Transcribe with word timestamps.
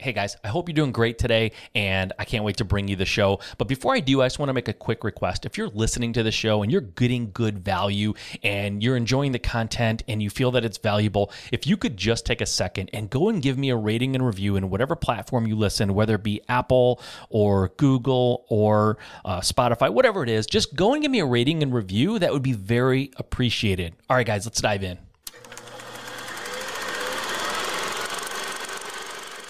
Hey 0.00 0.12
guys, 0.12 0.36
I 0.44 0.48
hope 0.48 0.68
you're 0.68 0.74
doing 0.74 0.92
great 0.92 1.18
today, 1.18 1.50
and 1.74 2.12
I 2.20 2.24
can't 2.24 2.44
wait 2.44 2.58
to 2.58 2.64
bring 2.64 2.86
you 2.86 2.94
the 2.94 3.04
show. 3.04 3.40
But 3.58 3.66
before 3.66 3.96
I 3.96 3.98
do, 3.98 4.22
I 4.22 4.26
just 4.26 4.38
want 4.38 4.48
to 4.48 4.52
make 4.52 4.68
a 4.68 4.72
quick 4.72 5.02
request. 5.02 5.44
If 5.44 5.58
you're 5.58 5.70
listening 5.70 6.12
to 6.12 6.22
the 6.22 6.30
show 6.30 6.62
and 6.62 6.70
you're 6.70 6.82
getting 6.82 7.32
good 7.32 7.58
value 7.58 8.14
and 8.44 8.80
you're 8.80 8.96
enjoying 8.96 9.32
the 9.32 9.40
content 9.40 10.04
and 10.06 10.22
you 10.22 10.30
feel 10.30 10.52
that 10.52 10.64
it's 10.64 10.78
valuable, 10.78 11.32
if 11.50 11.66
you 11.66 11.76
could 11.76 11.96
just 11.96 12.24
take 12.24 12.40
a 12.40 12.46
second 12.46 12.90
and 12.92 13.10
go 13.10 13.28
and 13.28 13.42
give 13.42 13.58
me 13.58 13.70
a 13.70 13.76
rating 13.76 14.14
and 14.14 14.24
review 14.24 14.54
in 14.54 14.70
whatever 14.70 14.94
platform 14.94 15.48
you 15.48 15.56
listen, 15.56 15.92
whether 15.94 16.14
it 16.14 16.22
be 16.22 16.42
Apple 16.48 17.02
or 17.28 17.70
Google 17.70 18.46
or 18.48 18.98
uh, 19.24 19.40
Spotify, 19.40 19.92
whatever 19.92 20.22
it 20.22 20.28
is, 20.28 20.46
just 20.46 20.76
go 20.76 20.92
and 20.92 21.02
give 21.02 21.10
me 21.10 21.18
a 21.18 21.26
rating 21.26 21.60
and 21.60 21.74
review. 21.74 22.20
That 22.20 22.32
would 22.32 22.44
be 22.44 22.52
very 22.52 23.10
appreciated. 23.16 23.96
All 24.08 24.16
right, 24.16 24.24
guys, 24.24 24.46
let's 24.46 24.60
dive 24.60 24.84
in. 24.84 25.07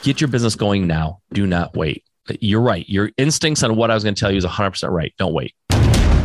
Get 0.02 0.20
your 0.20 0.28
business 0.28 0.54
going 0.54 0.86
now. 0.86 1.20
Do 1.32 1.46
not 1.46 1.76
wait. 1.76 2.04
You're 2.40 2.60
right. 2.60 2.88
Your 2.88 3.10
instincts 3.16 3.62
on 3.62 3.74
what 3.74 3.90
I 3.90 3.94
was 3.94 4.04
going 4.04 4.14
to 4.14 4.20
tell 4.20 4.30
you 4.30 4.38
is 4.38 4.44
100% 4.44 4.90
right. 4.90 5.12
Don't 5.18 5.32
wait. 5.32 5.54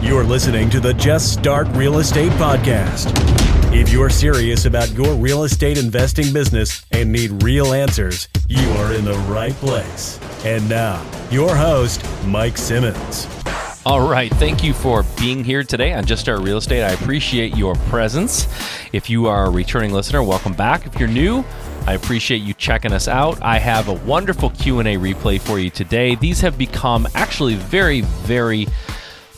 You're 0.01 0.23
listening 0.23 0.69
to 0.71 0.79
the 0.79 0.93
Just 0.93 1.33
Start 1.33 1.67
Real 1.69 1.97
Estate 1.97 2.31
Podcast. 2.33 3.11
If 3.73 3.89
you're 3.89 4.09
serious 4.09 4.65
about 4.65 4.91
your 4.91 5.15
real 5.15 5.43
estate 5.43 5.79
investing 5.79 6.31
business 6.31 6.85
and 6.91 7.11
need 7.11 7.41
real 7.41 7.73
answers, 7.73 8.27
you 8.47 8.69
are 8.73 8.93
in 8.93 9.05
the 9.05 9.17
right 9.29 9.53
place. 9.53 10.19
And 10.45 10.69
now, 10.69 11.03
your 11.31 11.55
host, 11.55 12.05
Mike 12.27 12.57
Simmons. 12.57 13.27
All 13.85 14.07
right. 14.07 14.31
Thank 14.35 14.63
you 14.63 14.73
for 14.73 15.03
being 15.19 15.43
here 15.43 15.63
today 15.63 15.93
on 15.93 16.05
Just 16.05 16.21
Start 16.21 16.41
Real 16.41 16.57
Estate. 16.57 16.83
I 16.83 16.91
appreciate 16.91 17.57
your 17.57 17.75
presence. 17.75 18.47
If 18.93 19.09
you 19.09 19.27
are 19.27 19.45
a 19.45 19.49
returning 19.49 19.91
listener, 19.91 20.21
welcome 20.21 20.53
back. 20.53 20.85
If 20.85 20.99
you're 20.99 21.09
new, 21.09 21.43
I 21.85 21.93
appreciate 21.93 22.41
you 22.41 22.53
checking 22.53 22.93
us 22.93 23.07
out. 23.07 23.41
I 23.41 23.59
have 23.59 23.89
a 23.89 23.93
wonderful 23.93 24.51
Q&A 24.51 24.95
replay 24.95 25.39
for 25.39 25.59
you 25.59 25.69
today. 25.69 26.15
These 26.15 26.39
have 26.41 26.57
become 26.57 27.07
actually 27.13 27.55
very 27.55 28.01
very 28.01 28.67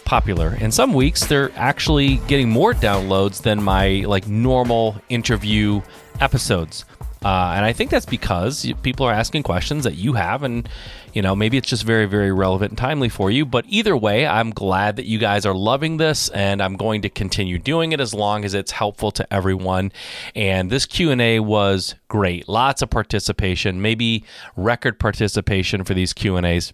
popular. 0.06 0.56
In 0.62 0.72
some 0.72 0.94
weeks 0.94 1.26
they're 1.26 1.52
actually 1.56 2.18
getting 2.28 2.50
more 2.50 2.74
downloads 2.74 3.42
than 3.42 3.62
my 3.62 4.04
like 4.08 4.28
normal 4.28 4.96
interview 5.10 5.82
episodes. 6.22 6.86
Uh, 7.24 7.54
and 7.56 7.66
I 7.66 7.74
think 7.74 7.90
that's 7.90 8.06
because 8.06 8.72
people 8.84 9.06
are 9.06 9.14
asking 9.14 9.44
questions 9.44 9.84
that 9.84 9.96
you 9.96 10.14
have, 10.14 10.44
and 10.44 10.68
you 11.14 11.22
know 11.22 11.36
maybe 11.36 11.58
it's 11.58 11.68
just 11.68 11.84
very, 11.84 12.06
very 12.06 12.32
relevant 12.32 12.72
and 12.72 12.78
timely 12.78 13.10
for 13.10 13.32
you. 13.32 13.46
But 13.46 13.66
either 13.68 13.98
way, 13.98 14.28
I'm 14.28 14.52
glad 14.52 14.96
that 14.98 15.06
you 15.06 15.18
guys 15.18 15.46
are 15.46 15.56
loving 15.56 15.98
this, 15.98 16.30
and 16.30 16.62
I'm 16.62 16.76
going 16.76 17.02
to 17.02 17.10
continue 17.10 17.58
doing 17.58 17.92
it 17.94 18.00
as 18.00 18.14
long 18.14 18.46
as 18.46 18.54
it's 18.54 18.72
helpful 18.72 19.12
to 19.12 19.34
everyone. 19.34 19.92
And 20.36 20.70
this 20.70 20.86
Q 20.86 21.12
and 21.12 21.22
A 21.22 21.40
was 21.40 21.96
great, 22.08 22.48
lots 22.48 22.82
of 22.82 22.90
participation, 22.90 23.82
maybe 23.82 24.24
record 24.56 25.00
participation 25.00 25.84
for 25.84 25.94
these 25.94 26.14
Q 26.14 26.36
and 26.36 26.46
As 26.46 26.74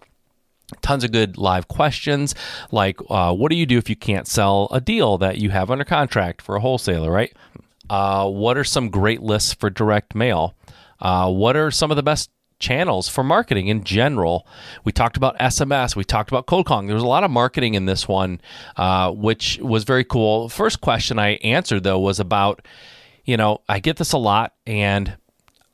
tons 0.80 1.04
of 1.04 1.12
good 1.12 1.36
live 1.36 1.68
questions 1.68 2.34
like 2.70 2.98
uh, 3.10 3.34
what 3.34 3.50
do 3.50 3.56
you 3.56 3.66
do 3.66 3.76
if 3.76 3.90
you 3.90 3.96
can't 3.96 4.26
sell 4.26 4.68
a 4.70 4.80
deal 4.80 5.18
that 5.18 5.38
you 5.38 5.50
have 5.50 5.70
under 5.70 5.84
contract 5.84 6.40
for 6.40 6.56
a 6.56 6.60
wholesaler 6.60 7.10
right 7.10 7.34
uh, 7.90 8.28
what 8.28 8.56
are 8.56 8.64
some 8.64 8.88
great 8.88 9.22
lists 9.22 9.52
for 9.54 9.70
direct 9.70 10.14
mail? 10.14 10.54
Uh, 11.00 11.30
what 11.30 11.56
are 11.56 11.70
some 11.70 11.90
of 11.90 11.96
the 11.96 12.02
best 12.02 12.30
channels 12.58 13.08
for 13.08 13.24
marketing 13.24 13.68
in 13.68 13.84
general? 13.84 14.46
We 14.84 14.92
talked 14.92 15.16
about 15.16 15.38
SMS. 15.38 15.96
We 15.96 16.04
talked 16.04 16.30
about 16.30 16.46
cold 16.46 16.66
calling. 16.66 16.86
There 16.86 16.94
was 16.94 17.02
a 17.02 17.08
lot 17.08 17.24
of 17.24 17.30
marketing 17.30 17.74
in 17.74 17.86
this 17.86 18.06
one, 18.06 18.40
uh, 18.76 19.10
which 19.10 19.58
was 19.60 19.84
very 19.84 20.04
cool. 20.04 20.48
First 20.48 20.80
question 20.80 21.18
I 21.18 21.34
answered 21.36 21.82
though 21.82 21.98
was 21.98 22.20
about, 22.20 22.66
you 23.24 23.36
know, 23.36 23.62
I 23.68 23.80
get 23.80 23.96
this 23.96 24.12
a 24.12 24.18
lot 24.18 24.54
and 24.66 25.16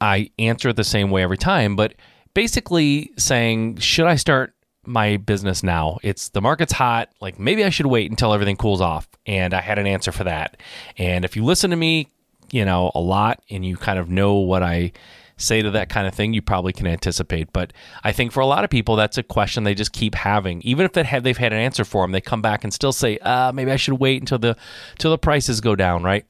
I 0.00 0.30
answer 0.38 0.70
it 0.70 0.76
the 0.76 0.84
same 0.84 1.10
way 1.10 1.22
every 1.22 1.38
time, 1.38 1.76
but 1.76 1.94
basically 2.34 3.12
saying, 3.18 3.78
should 3.78 4.06
I 4.06 4.16
start 4.16 4.54
my 4.89 5.17
business 5.19 5.62
now. 5.62 5.98
It's 6.03 6.31
the 6.31 6.41
market's 6.41 6.72
hot. 6.72 7.11
Like 7.20 7.39
maybe 7.39 7.64
I 7.64 7.70
should 7.70 7.86
wait 7.86 8.11
until 8.11 8.33
everything 8.33 8.56
cools 8.56 8.81
off. 8.81 9.08
And 9.27 9.54
I 9.54 9.60
had 9.60 9.78
an 9.78 9.87
answer 9.87 10.12
for 10.12 10.25
that. 10.25 10.56
And 10.97 11.25
if 11.25 11.37
you 11.37 11.44
listen 11.44 11.71
to 11.71 11.76
me, 11.76 12.10
you 12.50 12.65
know, 12.65 12.91
a 12.94 13.00
lot 13.00 13.43
and 13.50 13.65
you 13.65 13.77
kind 13.77 13.98
of 13.98 14.09
know 14.09 14.34
what 14.34 14.62
I 14.62 14.93
say 15.37 15.62
to 15.62 15.71
that 15.71 15.88
kind 15.88 16.06
of 16.06 16.15
thing, 16.15 16.34
you 16.34 16.43
probably 16.43 16.72
can 16.72 16.87
anticipate. 16.87 17.53
But 17.53 17.72
I 18.03 18.12
think 18.12 18.32
for 18.32 18.41
a 18.41 18.47
lot 18.47 18.65
of 18.65 18.71
people, 18.71 18.97
that's 18.97 19.19
a 19.19 19.22
question 19.22 19.65
they 19.65 19.75
just 19.75 19.93
keep 19.93 20.15
having. 20.15 20.60
Even 20.62 20.84
if 20.84 20.93
they 20.93 21.04
have, 21.04 21.22
they've 21.22 21.37
had 21.37 21.53
an 21.53 21.60
answer 21.60 21.84
for 21.84 22.03
them, 22.03 22.12
they 22.12 22.21
come 22.21 22.43
back 22.43 22.65
and 22.65 22.72
still 22.72 22.93
say, 22.93 23.19
uh, 23.19 23.53
maybe 23.53 23.71
I 23.71 23.77
should 23.77 23.94
wait 23.94 24.21
until 24.21 24.38
the 24.38 24.56
until 24.93 25.12
the 25.12 25.19
prices 25.19 25.60
go 25.60 25.77
down, 25.77 26.03
right? 26.03 26.27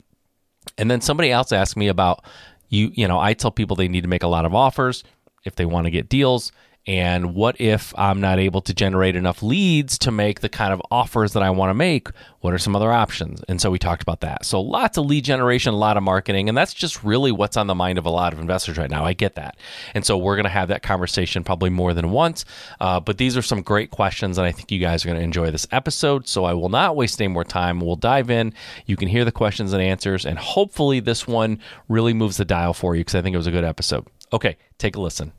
And 0.77 0.91
then 0.91 1.01
somebody 1.01 1.31
else 1.31 1.53
asked 1.53 1.77
me 1.77 1.89
about 1.89 2.25
you. 2.69 2.91
You 2.95 3.09
know, 3.09 3.19
I 3.19 3.35
tell 3.35 3.51
people 3.51 3.77
they 3.77 3.89
need 3.89 4.03
to 4.03 4.09
make 4.09 4.23
a 4.23 4.29
lot 4.29 4.45
of 4.45 4.55
offers 4.55 5.03
if 5.45 5.57
they 5.57 5.65
want 5.65 5.87
to 5.87 5.91
get 5.91 6.09
deals. 6.09 6.53
And 6.89 7.35
what 7.35 7.61
if 7.61 7.93
I'm 7.99 8.19
not 8.19 8.39
able 8.39 8.63
to 8.63 8.73
generate 8.73 9.15
enough 9.15 9.43
leads 9.43 9.99
to 9.99 10.11
make 10.11 10.41
the 10.41 10.49
kind 10.49 10.73
of 10.73 10.81
offers 10.91 11.35
that 11.35 11.43
I 11.43 11.51
want 11.51 11.69
to 11.69 11.75
make? 11.75 12.09
What 12.41 12.55
are 12.55 12.59
some 12.59 12.75
other 12.75 12.91
options? 12.91 13.43
And 13.47 13.61
so 13.61 13.71
we 13.71 13.79
talked 13.79 14.01
about 14.01 14.21
that. 14.21 14.47
So 14.47 14.59
lots 14.59 14.97
of 14.97 15.05
lead 15.05 15.23
generation, 15.23 15.75
a 15.75 15.77
lot 15.77 15.99
of 15.99 16.03
marketing, 16.03 16.49
and 16.49 16.57
that's 16.57 16.73
just 16.73 17.05
really 17.05 17.31
what's 17.31 17.59
on 17.59 17.67
the 17.67 17.75
mind 17.75 17.99
of 17.99 18.07
a 18.07 18.11
lot 18.11 18.33
of 18.33 18.39
investors 18.39 18.79
right 18.79 18.91
now. 18.91 19.05
I 19.05 19.13
get 19.13 19.35
that. 19.35 19.59
And 19.95 20.03
so 20.07 20.17
we're 20.17 20.37
going 20.37 20.45
to 20.45 20.51
have 20.51 20.69
that 20.69 20.83
conversation 20.83 21.45
probably 21.45 21.69
more 21.69 21.93
than 21.93 22.11
once. 22.11 22.47
Uh, 22.81 23.01
but 23.01 23.19
these 23.19 23.37
are 23.37 23.43
some 23.43 23.61
great 23.61 23.91
questions, 23.91 24.39
and 24.39 24.47
I 24.47 24.53
think 24.53 24.73
you 24.73 24.79
guys 24.79 25.05
are 25.05 25.09
going 25.09 25.19
to 25.19 25.25
enjoy 25.25 25.51
this 25.51 25.69
episode. 25.71 26.27
So 26.27 26.47
I 26.47 26.55
will 26.55 26.71
not 26.71 26.97
waste 26.97 27.21
any 27.21 27.29
more 27.29 27.45
time. 27.45 27.81
We'll 27.81 27.97
dive 27.97 28.31
in. 28.31 28.55
You 28.87 28.97
can 28.97 29.09
hear 29.09 29.27
the 29.27 29.33
questions 29.33 29.75
and 29.75 29.83
answers, 29.83 30.25
and 30.25 30.39
hopefully 30.39 31.01
this 31.01 31.27
one 31.27 31.61
really 31.87 32.15
moves 32.15 32.39
the 32.39 32.47
dial 32.47 32.73
for 32.73 32.97
you 32.97 33.01
because 33.01 33.15
I 33.15 33.21
think 33.21 33.35
it 33.35 33.39
was 33.39 33.47
a 33.47 33.53
good 33.53 33.65
episode. 33.65 34.07
Okay, 34.33 34.57
take 34.79 34.97
a 34.97 35.01
listen. 35.03 35.33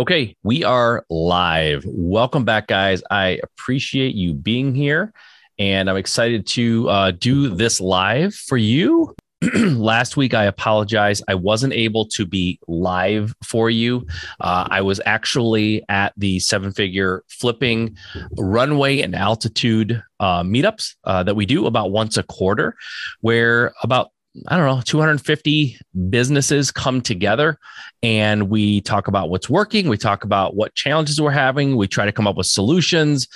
Okay, 0.00 0.34
we 0.42 0.64
are 0.64 1.04
live. 1.10 1.84
Welcome 1.86 2.46
back, 2.46 2.68
guys. 2.68 3.02
I 3.10 3.38
appreciate 3.42 4.14
you 4.14 4.32
being 4.32 4.74
here, 4.74 5.12
and 5.58 5.90
I'm 5.90 5.98
excited 5.98 6.46
to 6.46 6.88
uh, 6.88 7.10
do 7.10 7.50
this 7.50 7.82
live 7.82 8.34
for 8.34 8.56
you. 8.56 9.14
Last 9.54 10.16
week, 10.16 10.32
I 10.32 10.44
apologize. 10.44 11.20
I 11.28 11.34
wasn't 11.34 11.74
able 11.74 12.06
to 12.14 12.24
be 12.24 12.58
live 12.66 13.34
for 13.44 13.68
you. 13.68 14.06
Uh, 14.40 14.66
I 14.70 14.80
was 14.80 15.02
actually 15.04 15.84
at 15.90 16.14
the 16.16 16.38
seven 16.38 16.72
figure 16.72 17.22
flipping 17.28 17.94
runway 18.38 19.02
and 19.02 19.14
altitude 19.14 20.02
uh, 20.18 20.42
meetups 20.42 20.94
uh, 21.04 21.24
that 21.24 21.36
we 21.36 21.44
do 21.44 21.66
about 21.66 21.90
once 21.90 22.16
a 22.16 22.22
quarter, 22.22 22.74
where 23.20 23.74
about 23.82 24.12
I 24.46 24.56
don't 24.56 24.66
know, 24.66 24.80
250 24.82 25.76
businesses 26.08 26.70
come 26.70 27.00
together 27.00 27.58
and 28.00 28.48
we 28.48 28.80
talk 28.82 29.08
about 29.08 29.28
what's 29.28 29.50
working. 29.50 29.88
We 29.88 29.96
talk 29.96 30.22
about 30.22 30.54
what 30.54 30.74
challenges 30.74 31.20
we're 31.20 31.32
having. 31.32 31.76
We 31.76 31.88
try 31.88 32.04
to 32.04 32.12
come 32.12 32.28
up 32.28 32.36
with 32.36 32.46
solutions. 32.46 33.26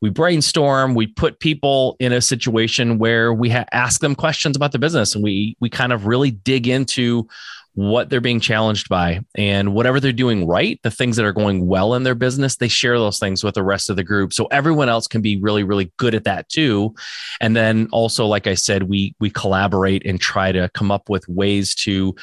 We 0.00 0.10
brainstorm. 0.10 0.94
We 0.94 1.08
put 1.08 1.40
people 1.40 1.96
in 1.98 2.12
a 2.12 2.20
situation 2.20 2.98
where 2.98 3.34
we 3.34 3.50
ha- 3.50 3.66
ask 3.72 4.00
them 4.00 4.14
questions 4.14 4.54
about 4.56 4.70
the 4.70 4.78
business 4.78 5.16
and 5.16 5.24
we, 5.24 5.56
we 5.58 5.68
kind 5.68 5.92
of 5.92 6.06
really 6.06 6.30
dig 6.30 6.68
into 6.68 7.26
what 7.74 8.08
they're 8.08 8.20
being 8.20 8.40
challenged 8.40 8.88
by 8.88 9.20
and 9.34 9.74
whatever 9.74 9.98
they're 9.98 10.12
doing 10.12 10.46
right, 10.46 10.78
the 10.82 10.90
things 10.90 11.16
that 11.16 11.24
are 11.24 11.32
going 11.32 11.66
well 11.66 11.94
in 11.94 12.04
their 12.04 12.14
business, 12.14 12.56
they 12.56 12.68
share 12.68 12.98
those 12.98 13.18
things 13.18 13.42
with 13.42 13.54
the 13.54 13.64
rest 13.64 13.90
of 13.90 13.96
the 13.96 14.04
group. 14.04 14.32
So 14.32 14.46
everyone 14.46 14.88
else 14.88 15.08
can 15.08 15.20
be 15.20 15.40
really, 15.40 15.64
really 15.64 15.92
good 15.96 16.14
at 16.14 16.24
that 16.24 16.48
too. 16.48 16.94
And 17.40 17.56
then 17.56 17.88
also, 17.90 18.26
like 18.26 18.46
I 18.46 18.54
said, 18.54 18.84
we 18.84 19.14
we 19.18 19.28
collaborate 19.28 20.06
and 20.06 20.20
try 20.20 20.52
to 20.52 20.70
come 20.74 20.92
up 20.92 21.08
with 21.08 21.28
ways 21.28 21.74
to 21.76 22.14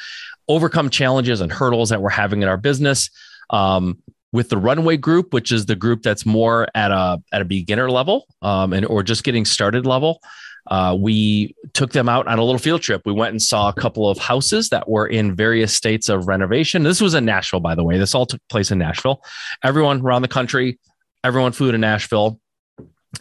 overcome 0.48 0.88
challenges 0.88 1.40
and 1.40 1.52
hurdles 1.52 1.90
that 1.90 2.00
we're 2.00 2.10
having 2.10 2.42
in 2.42 2.48
our 2.48 2.56
business. 2.56 3.10
Um, 3.50 3.98
with 4.32 4.48
the 4.48 4.56
runway 4.56 4.96
group, 4.96 5.34
which 5.34 5.52
is 5.52 5.66
the 5.66 5.76
group 5.76 6.02
that's 6.02 6.24
more 6.24 6.66
at 6.74 6.90
a 6.90 7.20
at 7.32 7.42
a 7.42 7.44
beginner 7.44 7.90
level 7.90 8.26
um, 8.40 8.72
and 8.72 8.86
or 8.86 9.02
just 9.02 9.24
getting 9.24 9.44
started 9.44 9.84
level 9.84 10.22
uh, 10.68 10.96
we 10.98 11.54
took 11.72 11.92
them 11.92 12.08
out 12.08 12.26
on 12.28 12.38
a 12.38 12.44
little 12.44 12.58
field 12.58 12.82
trip. 12.82 13.02
We 13.04 13.12
went 13.12 13.32
and 13.32 13.42
saw 13.42 13.68
a 13.68 13.72
couple 13.72 14.08
of 14.08 14.18
houses 14.18 14.68
that 14.68 14.88
were 14.88 15.06
in 15.06 15.34
various 15.34 15.74
states 15.74 16.08
of 16.08 16.28
renovation. 16.28 16.82
This 16.82 17.00
was 17.00 17.14
in 17.14 17.24
Nashville, 17.24 17.60
by 17.60 17.74
the 17.74 17.84
way. 17.84 17.98
This 17.98 18.14
all 18.14 18.26
took 18.26 18.40
place 18.48 18.70
in 18.70 18.78
Nashville. 18.78 19.22
Everyone 19.64 20.00
around 20.00 20.22
the 20.22 20.28
country, 20.28 20.78
everyone 21.24 21.52
flew 21.52 21.72
to 21.72 21.78
Nashville. 21.78 22.38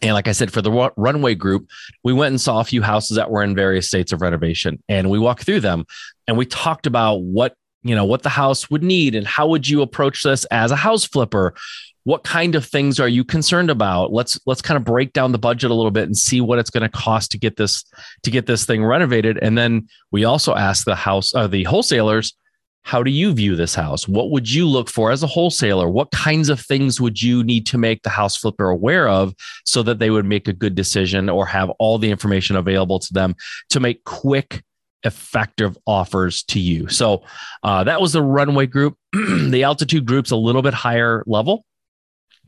And 0.02 0.14
like 0.14 0.28
I 0.28 0.32
said, 0.32 0.54
for 0.54 0.62
the 0.62 0.92
runway 0.96 1.36
group, 1.36 1.68
we 2.04 2.14
went 2.14 2.32
and 2.32 2.40
saw 2.40 2.62
a 2.62 2.64
few 2.64 2.82
houses 2.82 3.18
that 3.18 3.30
were 3.30 3.44
in 3.44 3.56
various 3.56 3.88
states 3.88 4.12
of 4.14 4.22
renovation 4.22 4.82
and 4.88 5.10
we 5.10 5.20
walked 5.20 5.44
through 5.44 5.60
them 5.60 5.86
and 6.28 6.38
we 6.38 6.46
talked 6.46 6.88
about 6.88 7.18
what, 7.18 7.56
you 7.84 7.96
know, 7.96 8.06
what 8.06 8.24
the 8.24 8.30
house 8.30 8.70
would 8.70 8.84
need 8.84 9.16
and 9.16 9.28
how 9.28 9.48
would 9.48 9.68
you 9.68 9.82
approach 9.82 10.24
this 10.24 10.46
as 10.46 10.72
a 10.72 10.78
house 10.78 11.04
flipper? 11.04 11.56
What 12.04 12.24
kind 12.24 12.56
of 12.56 12.66
things 12.66 13.00
are 13.00 13.08
you 13.08 13.24
concerned 13.24 13.70
about 13.70 14.12
let's 14.12 14.40
let's 14.46 14.62
kind 14.62 14.78
of 14.78 14.84
break 14.84 15.14
down 15.14 15.32
the 15.32 15.38
budget 15.38 15.72
a 15.72 15.74
little 15.74 15.92
bit 15.92 16.06
and 16.06 16.18
see 16.18 16.42
what 16.42 16.60
it's 16.60 16.70
going 16.70 16.84
to 16.84 16.98
cost 16.98 17.32
to 17.32 17.38
get 17.38 17.58
this 17.58 17.84
to 18.24 18.32
get 18.32 18.46
this 18.46 18.66
thing 18.66 18.84
renovated 18.84 19.38
and 19.42 19.58
then 19.58 19.88
we 20.12 20.26
also 20.26 20.56
ask 20.56 20.86
the 20.86 20.96
house 20.96 21.34
uh, 21.36 21.48
the 21.48 21.64
wholesalers 21.64 22.36
how 22.84 23.04
do 23.04 23.12
you 23.12 23.32
view 23.34 23.56
this 23.56 23.76
house 23.76 24.08
what 24.08 24.32
would 24.32 24.50
you 24.50 24.68
look 24.68 24.90
for 24.90 25.12
as 25.12 25.22
a 25.22 25.28
wholesaler 25.28 25.88
what 25.90 26.10
kinds 26.12 26.50
of 26.50 26.60
things 26.60 27.00
would 27.00 27.22
you 27.22 27.44
need 27.44 27.66
to 27.66 27.78
make 27.78 28.02
the 28.02 28.10
house 28.10 28.36
flipper 28.36 28.70
aware 28.70 29.08
of 29.08 29.36
so 29.66 29.84
that 29.84 30.00
they 30.00 30.10
would 30.10 30.26
make 30.26 30.48
a 30.48 30.54
good 30.54 30.74
decision 30.74 31.30
or 31.30 31.46
have 31.46 31.70
all 31.78 31.98
the 31.98 32.10
information 32.10 32.56
available 32.56 32.98
to 32.98 33.14
them 33.14 33.36
to 33.70 33.80
make 33.80 34.04
quick 34.04 34.64
effective 35.04 35.78
offers 35.88 36.44
to 36.44 36.60
you. 36.60 36.88
So 36.90 37.24
uh, 37.64 37.84
that 37.86 38.02
was 38.02 38.14
the 38.14 38.22
runway 38.22 38.68
group. 38.68 38.98
the 39.14 39.64
altitude 39.64 40.06
group's 40.06 40.32
a 40.32 40.36
little 40.36 40.62
bit 40.62 40.74
higher 40.74 41.24
level. 41.26 41.66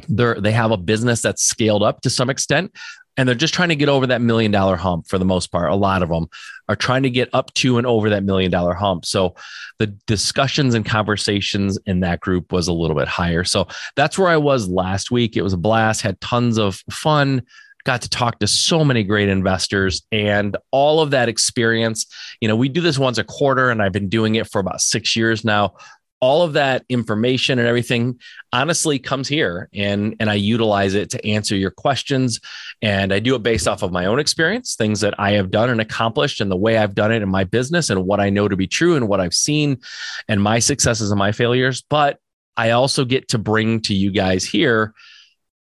They're, 0.07 0.39
they 0.39 0.51
have 0.51 0.71
a 0.71 0.77
business 0.77 1.21
that's 1.21 1.43
scaled 1.43 1.83
up 1.83 2.01
to 2.01 2.09
some 2.09 2.29
extent 2.29 2.71
and 3.17 3.27
they're 3.27 3.35
just 3.35 3.53
trying 3.53 3.69
to 3.69 3.75
get 3.75 3.89
over 3.89 4.07
that 4.07 4.21
million 4.21 4.51
dollar 4.51 4.75
hump 4.75 5.07
for 5.07 5.17
the 5.17 5.25
most 5.25 5.51
part. 5.51 5.71
A 5.71 5.75
lot 5.75 6.01
of 6.01 6.09
them 6.09 6.27
are 6.67 6.75
trying 6.75 7.03
to 7.03 7.09
get 7.09 7.29
up 7.33 7.53
to 7.55 7.77
and 7.77 7.85
over 7.85 8.09
that 8.09 8.23
million 8.23 8.49
dollar 8.49 8.73
hump. 8.73 9.05
So 9.05 9.35
the 9.79 9.87
discussions 10.07 10.73
and 10.73 10.85
conversations 10.85 11.77
in 11.85 11.99
that 12.01 12.21
group 12.21 12.51
was 12.51 12.67
a 12.67 12.73
little 12.73 12.95
bit 12.95 13.07
higher. 13.07 13.43
So 13.43 13.67
that's 13.95 14.17
where 14.17 14.29
I 14.29 14.37
was 14.37 14.67
last 14.67 15.11
week. 15.11 15.37
It 15.37 15.43
was 15.43 15.53
a 15.53 15.57
blast, 15.57 16.01
had 16.01 16.19
tons 16.21 16.57
of 16.57 16.83
fun, 16.89 17.43
got 17.83 18.01
to 18.01 18.09
talk 18.09 18.39
to 18.39 18.47
so 18.47 18.83
many 18.83 19.03
great 19.03 19.29
investors 19.29 20.01
and 20.11 20.57
all 20.71 21.01
of 21.01 21.11
that 21.11 21.29
experience. 21.29 22.07
You 22.41 22.47
know, 22.47 22.55
we 22.55 22.69
do 22.69 22.81
this 22.81 22.97
once 22.97 23.17
a 23.17 23.23
quarter, 23.23 23.69
and 23.69 23.81
I've 23.81 23.91
been 23.91 24.09
doing 24.09 24.35
it 24.35 24.49
for 24.49 24.59
about 24.59 24.81
six 24.81 25.15
years 25.15 25.43
now. 25.43 25.75
All 26.23 26.41
of 26.41 26.53
that 26.53 26.85
information 26.87 27.59
and 27.59 27.67
everything 27.67 28.17
honestly 28.53 28.97
comes 28.97 29.27
here 29.27 29.67
and 29.73 30.15
and 30.21 30.29
I 30.29 30.35
utilize 30.35 30.93
it 30.93 31.09
to 31.09 31.25
answer 31.25 31.53
your 31.53 31.69
questions 31.71 32.39
and 32.81 33.11
I 33.11 33.19
do 33.19 33.35
it 33.35 33.43
based 33.43 33.67
off 33.67 33.83
of 33.83 33.91
my 33.91 34.05
own 34.05 34.19
experience 34.19 34.75
things 34.75 35.01
that 35.01 35.19
I 35.19 35.31
have 35.31 35.51
done 35.51 35.69
and 35.69 35.81
accomplished 35.81 36.39
and 36.39 36.49
the 36.49 36.55
way 36.55 36.77
I've 36.77 36.95
done 36.95 37.11
it 37.11 37.21
in 37.21 37.27
my 37.27 37.43
business 37.43 37.89
and 37.89 38.05
what 38.05 38.21
I 38.21 38.29
know 38.29 38.47
to 38.47 38.55
be 38.55 38.67
true 38.67 38.95
and 38.95 39.09
what 39.09 39.19
I've 39.19 39.33
seen 39.33 39.81
and 40.29 40.41
my 40.41 40.59
successes 40.59 41.11
and 41.11 41.19
my 41.19 41.33
failures 41.33 41.83
but 41.89 42.19
I 42.55 42.69
also 42.69 43.03
get 43.03 43.27
to 43.29 43.37
bring 43.37 43.81
to 43.81 43.93
you 43.93 44.09
guys 44.09 44.45
here 44.45 44.93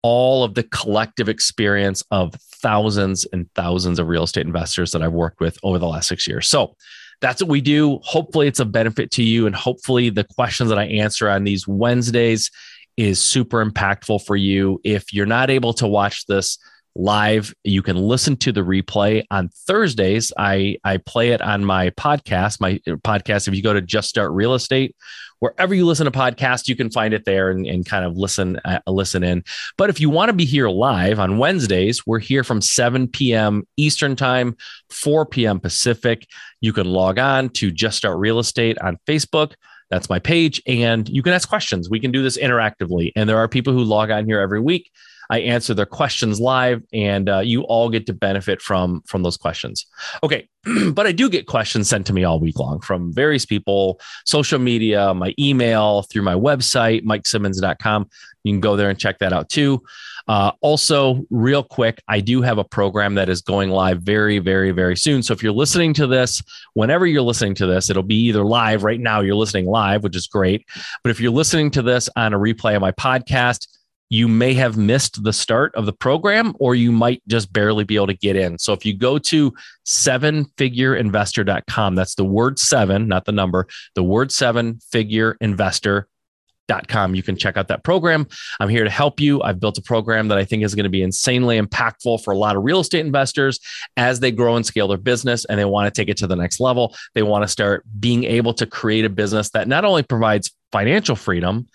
all 0.03 0.45
of 0.45 0.55
the 0.55 0.65
collective 0.65 1.29
experience 1.31 2.03
of 2.11 2.35
thousands 2.35 3.27
and 3.33 3.49
thousands 3.55 3.99
of 3.99 4.09
real 4.09 4.25
estate 4.25 4.47
investors 4.47 4.93
that 4.93 5.03
I've 5.03 5.13
worked 5.13 5.41
with 5.41 5.59
over 5.63 5.79
the 5.79 5.89
last 5.89 6.09
six 6.09 6.27
years. 6.27 6.49
So 6.49 6.77
that's 7.21 7.43
what 7.43 7.51
we 7.51 7.61
do. 7.61 7.99
Hopefully, 8.03 8.47
it's 8.47 8.61
a 8.61 8.65
benefit 8.65 9.11
to 9.13 9.23
you. 9.23 9.47
And 9.47 9.55
hopefully, 9.55 10.11
the 10.11 10.25
questions 10.25 10.69
that 10.71 10.79
I 10.79 10.85
answer 10.85 11.29
on 11.29 11.45
these 11.45 11.67
Wednesdays 11.69 12.51
is 12.97 13.21
super 13.21 13.65
impactful 13.65 14.25
for 14.25 14.37
you. 14.37 14.81
If 14.85 15.13
you're 15.13 15.27
not 15.27 15.51
able 15.51 15.73
to 15.75 15.87
watch 15.87 16.27
this, 16.27 16.59
live. 16.95 17.55
You 17.65 17.83
can 17.83 17.97
listen 17.97 18.37
to 18.39 18.53
the 18.53 18.63
replay 18.63 19.25
on 19.31 19.51
Thursdays. 19.67 20.33
I, 20.37 20.77
I 20.85 20.99
play 20.99 21.31
it 21.31 21.41
on 21.41 21.65
my 21.65 21.91
podcast. 21.91 22.61
My 22.61 22.81
uh, 22.87 22.97
podcast, 22.97 23.49
if 23.49 23.55
you 23.55 23.63
go 23.63 23.73
to 23.73 23.81
Just 23.81 24.09
Start 24.09 24.33
Real 24.33 24.55
Estate, 24.55 24.97
wherever 25.41 25.75
you 25.75 25.85
listen 25.85 26.05
to 26.05 26.11
podcasts, 26.11 26.69
you 26.69 26.77
can 26.77 26.91
find 26.91 27.13
it 27.13 27.25
there 27.25 27.51
and, 27.51 27.67
and 27.67 27.85
kind 27.85 28.05
of 28.05 28.17
listen 28.17 28.61
uh, 28.65 28.81
listen 28.87 29.25
in. 29.25 29.45
But 29.77 29.91
if 29.91 30.01
you 30.01 30.09
want 30.09 30.29
to 30.29 30.35
be 30.35 30.45
here 30.45 30.69
live 30.69 31.19
on 31.19 31.39
Wednesdays, 31.39 32.07
we're 32.07 32.21
here 32.21 32.45
from 32.45 32.63
7 32.63 33.09
p.m. 33.09 33.67
Eastern 33.77 34.17
Time, 34.17 34.57
4 34.91 35.27
p.m. 35.27 35.59
Pacific. 35.59 36.27
You 36.61 36.73
can 36.73 36.87
log 36.87 37.19
on 37.19 37.49
to 37.51 37.71
Just 37.71 37.99
Start 37.99 38.19
Real 38.19 38.39
Estate 38.39 38.79
on 38.79 38.99
Facebook. 39.07 39.55
That's 39.91 40.09
my 40.09 40.19
page. 40.19 40.63
And 40.67 41.09
you 41.09 41.23
can 41.23 41.33
ask 41.33 41.49
questions. 41.49 41.91
We 41.91 42.01
can 42.01 42.13
do 42.13 42.23
this 42.23 42.39
interactively. 42.39 43.13
And 43.17 43.29
there 43.29 43.39
are 43.39 43.49
people 43.49 43.73
who 43.73 43.85
log 43.85 44.11
on 44.11 44.25
here 44.25 44.41
every 44.41 44.61
week 44.61 44.91
I 45.31 45.39
answer 45.39 45.73
their 45.75 45.87
questions 45.87 46.41
live, 46.41 46.83
and 46.93 47.29
uh, 47.29 47.39
you 47.39 47.63
all 47.63 47.89
get 47.89 48.05
to 48.07 48.13
benefit 48.13 48.61
from 48.61 49.01
from 49.07 49.23
those 49.23 49.37
questions. 49.37 49.87
Okay, 50.25 50.49
but 50.93 51.07
I 51.07 51.13
do 51.13 51.31
get 51.31 51.47
questions 51.47 51.89
sent 51.89 52.05
to 52.09 52.13
me 52.13 52.25
all 52.25 52.41
week 52.41 52.59
long 52.59 52.81
from 52.81 53.13
various 53.13 53.47
people, 53.47 54.01
social 54.27 54.59
media, 54.59 55.15
my 55.15 55.33
email, 55.39 56.03
through 56.03 56.23
my 56.23 56.35
website, 56.35 57.05
MikeSimmons.com. 57.05 58.11
You 58.43 58.53
can 58.53 58.61
go 58.61 58.75
there 58.75 58.91
and 58.91 58.99
check 58.99 59.21
that 59.21 59.33
out 59.33 59.49
too. 59.49 59.83
Uh, 60.31 60.53
also, 60.61 61.27
real 61.31 61.65
quick, 61.65 62.01
I 62.07 62.21
do 62.21 62.41
have 62.41 62.59
a 62.59 62.63
program 62.63 63.17
that 63.17 63.29
is 63.29 63.43
going 63.43 63.71
live 63.71 64.03
very, 64.03 64.39
very, 64.39 64.71
very 64.71 64.97
soon. 64.97 65.25
So 65.25 65.33
if 65.33 65.43
you're 65.43 65.51
listening 65.51 65.93
to 65.95 66.07
this, 66.07 66.41
whenever 66.75 67.05
you're 67.05 67.21
listening 67.21 67.57
to 67.57 67.67
this, 67.67 67.91
it'll 67.91 68.05
be 68.05 68.29
either 68.29 68.45
live 68.45 68.85
right 68.85 69.01
now, 69.01 69.23
you're 69.23 69.35
listening 69.35 69.67
live, 69.67 70.05
which 70.05 70.15
is 70.15 70.29
great. 70.29 70.65
But 71.03 71.11
if 71.11 71.19
you're 71.19 71.33
listening 71.33 71.73
to 71.73 71.83
this 71.83 72.09
on 72.15 72.33
a 72.33 72.39
replay 72.39 72.77
of 72.77 72.81
my 72.81 72.93
podcast, 72.93 73.67
you 74.09 74.29
may 74.29 74.55
have 74.55 74.77
missed 74.77 75.25
the 75.25 75.33
start 75.33 75.75
of 75.75 75.87
the 75.87 75.93
program 75.93 76.55
or 76.61 76.77
you 76.77 76.93
might 76.93 77.27
just 77.27 77.53
barely 77.53 77.83
be 77.83 77.97
able 77.97 78.07
to 78.07 78.15
get 78.15 78.37
in. 78.37 78.57
So 78.57 78.73
if 78.73 78.87
you 78.87 78.97
go 78.97 79.19
to 79.19 79.53
sevenfigureinvestor.com, 79.85 81.97
that's 81.97 82.15
the 82.15 82.25
word 82.25 82.61
seven, 82.61 83.09
not 83.09 83.25
the 83.25 83.33
number, 83.33 83.67
the 83.97 84.05
word 84.05 84.31
seven 84.31 84.79
figure 84.93 85.37
investor. 85.41 86.07
Com. 86.89 87.15
You 87.15 87.23
can 87.23 87.37
check 87.37 87.57
out 87.57 87.69
that 87.69 87.85
program. 87.85 88.27
I'm 88.61 88.69
here 88.69 88.85
to 88.85 88.91
help 88.91 89.21
you. 89.21 89.43
I've 89.43 89.61
built 89.61 89.79
a 89.79 89.83
program 89.83 90.29
that 90.29 90.39
I 90.39 90.45
think 90.45 90.63
is 90.63 90.75
going 90.75 90.85
to 90.85 90.91
be 90.91 91.03
insanely 91.03 91.61
impactful 91.61 92.23
for 92.23 92.33
a 92.33 92.37
lot 92.37 92.57
of 92.57 92.63
real 92.63 92.81
estate 92.81 93.05
investors 93.05 93.61
as 93.97 94.21
they 94.21 94.31
grow 94.31 94.57
and 94.57 94.65
scale 94.65 94.89
their 94.89 94.99
business 94.99 95.45
and 95.45 95.59
they 95.59 95.65
want 95.65 95.93
to 95.93 96.01
take 96.01 96.09
it 96.09 96.17
to 96.19 96.27
the 96.27 96.37
next 96.37 96.61
level. 96.61 96.95
They 97.15 97.23
want 97.23 97.43
to 97.43 97.49
start 97.49 97.85
being 97.99 98.25
able 98.25 98.55
to 98.55 98.67
create 98.67 99.05
a 99.05 99.11
business 99.11 99.51
that 99.51 99.69
not 99.69 99.85
only 99.85 100.03
provides 100.03 100.51
financial 100.73 101.17
freedom, 101.17 101.67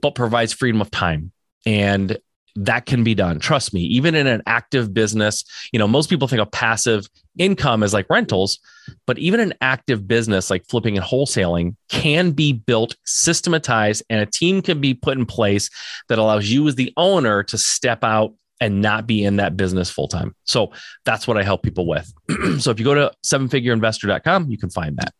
but 0.00 0.14
provides 0.14 0.52
freedom 0.52 0.80
of 0.80 0.90
time 0.90 1.32
and 1.66 2.18
that 2.56 2.86
can 2.86 3.04
be 3.04 3.14
done. 3.14 3.38
Trust 3.38 3.72
me, 3.72 3.82
even 3.82 4.14
in 4.14 4.26
an 4.26 4.42
active 4.46 4.92
business, 4.92 5.44
you 5.72 5.78
know, 5.78 5.86
most 5.86 6.08
people 6.08 6.26
think 6.26 6.40
of 6.40 6.50
passive 6.50 7.06
income 7.38 7.82
as 7.82 7.92
like 7.92 8.06
rentals, 8.08 8.58
but 9.06 9.18
even 9.18 9.40
an 9.40 9.52
active 9.60 10.08
business 10.08 10.50
like 10.50 10.64
flipping 10.68 10.96
and 10.96 11.06
wholesaling 11.06 11.76
can 11.88 12.30
be 12.30 12.52
built, 12.52 12.96
systematized, 13.04 14.02
and 14.08 14.20
a 14.20 14.26
team 14.26 14.62
can 14.62 14.80
be 14.80 14.94
put 14.94 15.18
in 15.18 15.26
place 15.26 15.70
that 16.08 16.18
allows 16.18 16.48
you 16.48 16.66
as 16.66 16.74
the 16.74 16.92
owner 16.96 17.42
to 17.42 17.58
step 17.58 18.02
out 18.02 18.32
and 18.60 18.80
not 18.80 19.06
be 19.06 19.22
in 19.22 19.36
that 19.36 19.56
business 19.56 19.90
full 19.90 20.08
time. 20.08 20.34
So 20.44 20.72
that's 21.04 21.28
what 21.28 21.36
I 21.36 21.42
help 21.42 21.62
people 21.62 21.86
with. 21.86 22.10
so 22.58 22.70
if 22.70 22.78
you 22.78 22.84
go 22.84 22.94
to 22.94 23.12
sevenfigureinvestor.com, 23.24 24.50
you 24.50 24.56
can 24.56 24.70
find 24.70 24.96
that. 24.96 25.12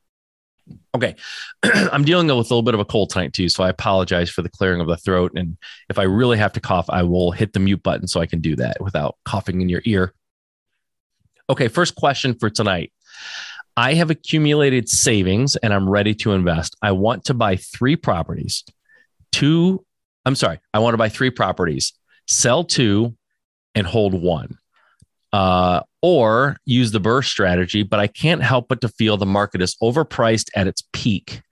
Okay. 0.94 1.14
I'm 1.62 2.04
dealing 2.04 2.26
with 2.26 2.34
a 2.34 2.36
little 2.40 2.62
bit 2.62 2.74
of 2.74 2.80
a 2.80 2.84
cold 2.84 3.10
tonight 3.10 3.32
too. 3.32 3.48
So 3.48 3.62
I 3.62 3.68
apologize 3.68 4.30
for 4.30 4.42
the 4.42 4.48
clearing 4.48 4.80
of 4.80 4.88
the 4.88 4.96
throat. 4.96 5.32
And 5.34 5.56
if 5.88 5.98
I 5.98 6.04
really 6.04 6.38
have 6.38 6.52
to 6.54 6.60
cough, 6.60 6.86
I 6.88 7.02
will 7.02 7.30
hit 7.30 7.52
the 7.52 7.60
mute 7.60 7.82
button 7.82 8.08
so 8.08 8.20
I 8.20 8.26
can 8.26 8.40
do 8.40 8.56
that 8.56 8.80
without 8.80 9.16
coughing 9.24 9.60
in 9.60 9.68
your 9.68 9.82
ear. 9.84 10.12
Okay. 11.48 11.68
First 11.68 11.94
question 11.94 12.34
for 12.34 12.50
tonight. 12.50 12.92
I 13.76 13.94
have 13.94 14.10
accumulated 14.10 14.88
savings 14.88 15.54
and 15.56 15.72
I'm 15.72 15.88
ready 15.88 16.14
to 16.16 16.32
invest. 16.32 16.76
I 16.80 16.92
want 16.92 17.26
to 17.26 17.34
buy 17.34 17.56
three 17.56 17.94
properties. 17.94 18.64
Two, 19.32 19.84
I'm 20.24 20.34
sorry, 20.34 20.60
I 20.72 20.78
want 20.78 20.94
to 20.94 20.98
buy 20.98 21.10
three 21.10 21.30
properties, 21.30 21.92
sell 22.26 22.64
two, 22.64 23.14
and 23.74 23.86
hold 23.86 24.14
one. 24.14 24.56
Uh, 25.32 25.80
or 26.02 26.56
use 26.64 26.92
the 26.92 27.00
BRRRR 27.00 27.24
strategy, 27.24 27.82
but 27.82 27.98
I 27.98 28.06
can't 28.06 28.42
help 28.42 28.68
but 28.68 28.80
to 28.80 28.88
feel 28.88 29.16
the 29.16 29.26
market 29.26 29.60
is 29.60 29.76
overpriced 29.82 30.48
at 30.54 30.66
its 30.66 30.82
peak. 30.92 31.42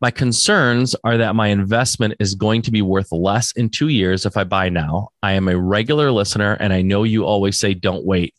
My 0.00 0.10
concerns 0.10 0.96
are 1.04 1.18
that 1.18 1.36
my 1.36 1.48
investment 1.48 2.14
is 2.20 2.34
going 2.34 2.62
to 2.62 2.70
be 2.70 2.80
worth 2.80 3.12
less 3.12 3.52
in 3.52 3.68
two 3.68 3.88
years 3.88 4.24
if 4.24 4.36
I 4.36 4.44
buy 4.44 4.70
now. 4.70 5.10
I 5.22 5.32
am 5.32 5.46
a 5.46 5.58
regular 5.58 6.10
listener 6.10 6.56
and 6.58 6.72
I 6.72 6.80
know 6.80 7.02
you 7.02 7.26
always 7.26 7.58
say 7.58 7.74
don't 7.74 8.06
wait, 8.06 8.34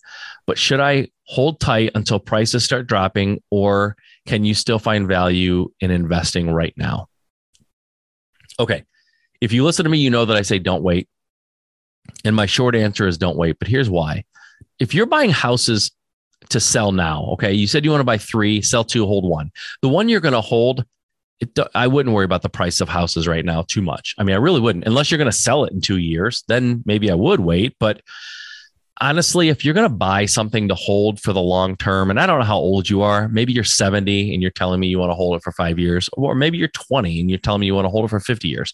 but 0.48 0.58
should 0.58 0.80
I 0.80 1.10
hold 1.26 1.60
tight 1.60 1.92
until 1.94 2.20
prices 2.20 2.66
start 2.66 2.88
dropping 2.88 3.44
or 3.52 3.96
can 4.26 4.44
you 4.44 4.56
still 4.56 4.80
find 4.80 5.08
value 5.08 5.70
in 5.82 5.92
investing 5.92 6.50
right 6.50 6.74
now? 6.78 7.08
Okay. 8.60 8.84
If 9.40 9.54
you 9.54 9.64
listen 9.64 9.84
to 9.84 9.90
me, 9.90 10.00
you 10.00 10.10
know 10.10 10.26
that 10.26 10.38
I 10.38 10.42
say 10.42 10.58
don't 10.58 10.84
wait. 10.84 11.08
And 12.26 12.36
my 12.36 12.48
short 12.48 12.76
answer 12.76 13.08
is 13.08 13.20
don't 13.20 13.38
wait, 13.38 13.58
but 13.60 13.68
here's 13.68 13.90
why 13.90 14.26
if 14.82 14.96
you're 14.96 15.06
buying 15.06 15.30
houses 15.30 15.92
to 16.50 16.60
sell 16.60 16.92
now, 16.92 17.26
okay, 17.34 17.54
you 17.54 17.68
said 17.68 17.86
you 17.86 17.92
want 17.92 18.02
to 18.02 18.06
buy 18.06 18.18
three, 18.18 18.64
sell 18.64 18.84
two, 18.84 19.06
hold 19.06 19.24
one. 19.24 19.52
The 19.84 19.90
one 19.90 20.10
you're 20.10 20.20
going 20.20 20.34
to 20.34 20.42
hold, 20.42 20.84
it, 21.40 21.58
I 21.76 21.86
wouldn't 21.86 22.16
worry 22.16 22.26
about 22.26 22.42
the 22.42 22.50
price 22.50 22.82
of 22.82 22.90
houses 22.90 23.28
right 23.28 23.46
now 23.46 23.62
too 23.62 23.84
much. 23.84 24.16
I 24.18 24.24
mean, 24.24 24.36
I 24.36 24.40
really 24.40 24.60
wouldn't, 24.60 24.86
unless 24.86 25.12
you're 25.12 25.20
going 25.20 25.32
to 25.32 25.38
sell 25.38 25.66
it 25.66 25.72
in 25.72 25.82
two 25.82 26.00
years. 26.00 26.44
Then 26.48 26.82
maybe 26.84 27.12
I 27.12 27.14
would 27.14 27.40
wait. 27.40 27.76
But 27.80 28.02
honestly, 29.00 29.50
if 29.50 29.64
you're 29.64 29.76
going 29.76 29.88
to 29.88 29.96
buy 29.96 30.26
something 30.26 30.68
to 30.70 30.76
hold 30.76 31.22
for 31.22 31.32
the 31.32 31.42
long 31.42 31.78
term, 31.78 32.10
and 32.10 32.20
I 32.20 32.26
don't 32.26 32.40
know 32.40 32.46
how 32.46 32.58
old 32.58 32.90
you 32.90 33.04
are, 33.04 33.28
maybe 33.30 33.54
you're 33.54 33.64
70 33.64 34.34
and 34.34 34.42
you're 34.42 34.50
telling 34.50 34.80
me 34.80 34.88
you 34.88 34.98
want 34.98 35.12
to 35.12 35.16
hold 35.16 35.36
it 35.36 35.44
for 35.44 35.52
five 35.52 35.78
years, 35.78 36.10
or 36.14 36.34
maybe 36.34 36.58
you're 36.58 36.70
20 36.70 37.22
and 37.22 37.30
you're 37.30 37.38
telling 37.38 37.62
me 37.62 37.68
you 37.68 37.76
want 37.76 37.86
to 37.86 37.90
hold 37.90 38.06
it 38.06 38.10
for 38.10 38.20
50 38.20 38.48
years. 38.48 38.74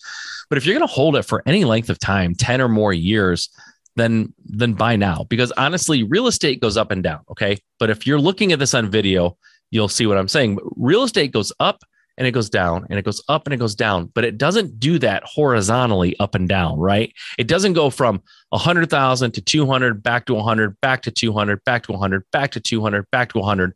But 0.49 0.57
if 0.57 0.65
you're 0.65 0.77
going 0.77 0.87
to 0.87 0.93
hold 0.93 1.17
it 1.17 1.23
for 1.23 1.43
any 1.45 1.65
length 1.65 1.89
of 1.89 1.99
time, 1.99 2.33
10 2.33 2.61
or 2.61 2.69
more 2.69 2.93
years, 2.93 3.49
then 3.97 4.33
then 4.45 4.73
buy 4.73 4.95
now 4.95 5.25
because 5.29 5.51
honestly 5.57 6.03
real 6.03 6.27
estate 6.27 6.61
goes 6.61 6.77
up 6.77 6.91
and 6.91 7.03
down 7.03 7.19
okay? 7.29 7.57
But 7.79 7.89
if 7.89 8.07
you're 8.07 8.19
looking 8.19 8.51
at 8.51 8.59
this 8.59 8.73
on 8.73 8.89
video 8.89 9.37
you'll 9.71 9.89
see 9.89 10.05
what 10.07 10.17
i'm 10.17 10.27
saying. 10.27 10.57
Real 10.75 11.03
estate 11.03 11.31
goes 11.31 11.51
up 11.59 11.83
and 12.17 12.25
it 12.25 12.31
goes 12.31 12.49
down 12.49 12.85
and 12.89 12.97
it 12.97 13.05
goes 13.05 13.21
up 13.27 13.45
and 13.45 13.53
it 13.53 13.57
goes 13.57 13.75
down 13.75 14.09
but 14.13 14.23
it 14.23 14.37
doesn't 14.37 14.79
do 14.79 14.97
that 14.99 15.23
horizontally 15.25 16.15
up 16.19 16.35
and 16.35 16.49
down 16.49 16.79
right? 16.79 17.13
It 17.37 17.47
doesn't 17.47 17.73
go 17.73 17.89
from 17.89 18.21
100000 18.49 19.31
to 19.31 19.41
200 19.41 20.03
back 20.03 20.25
to 20.25 20.33
100 20.33 20.79
back 20.81 21.01
to 21.03 21.11
200 21.11 21.63
back 21.63 21.83
to 21.83 21.91
100 21.91 22.23
back 22.31 22.51
to 22.51 22.59
200 22.59 23.05
back 23.11 23.33
to 23.33 23.39
100 23.39 23.73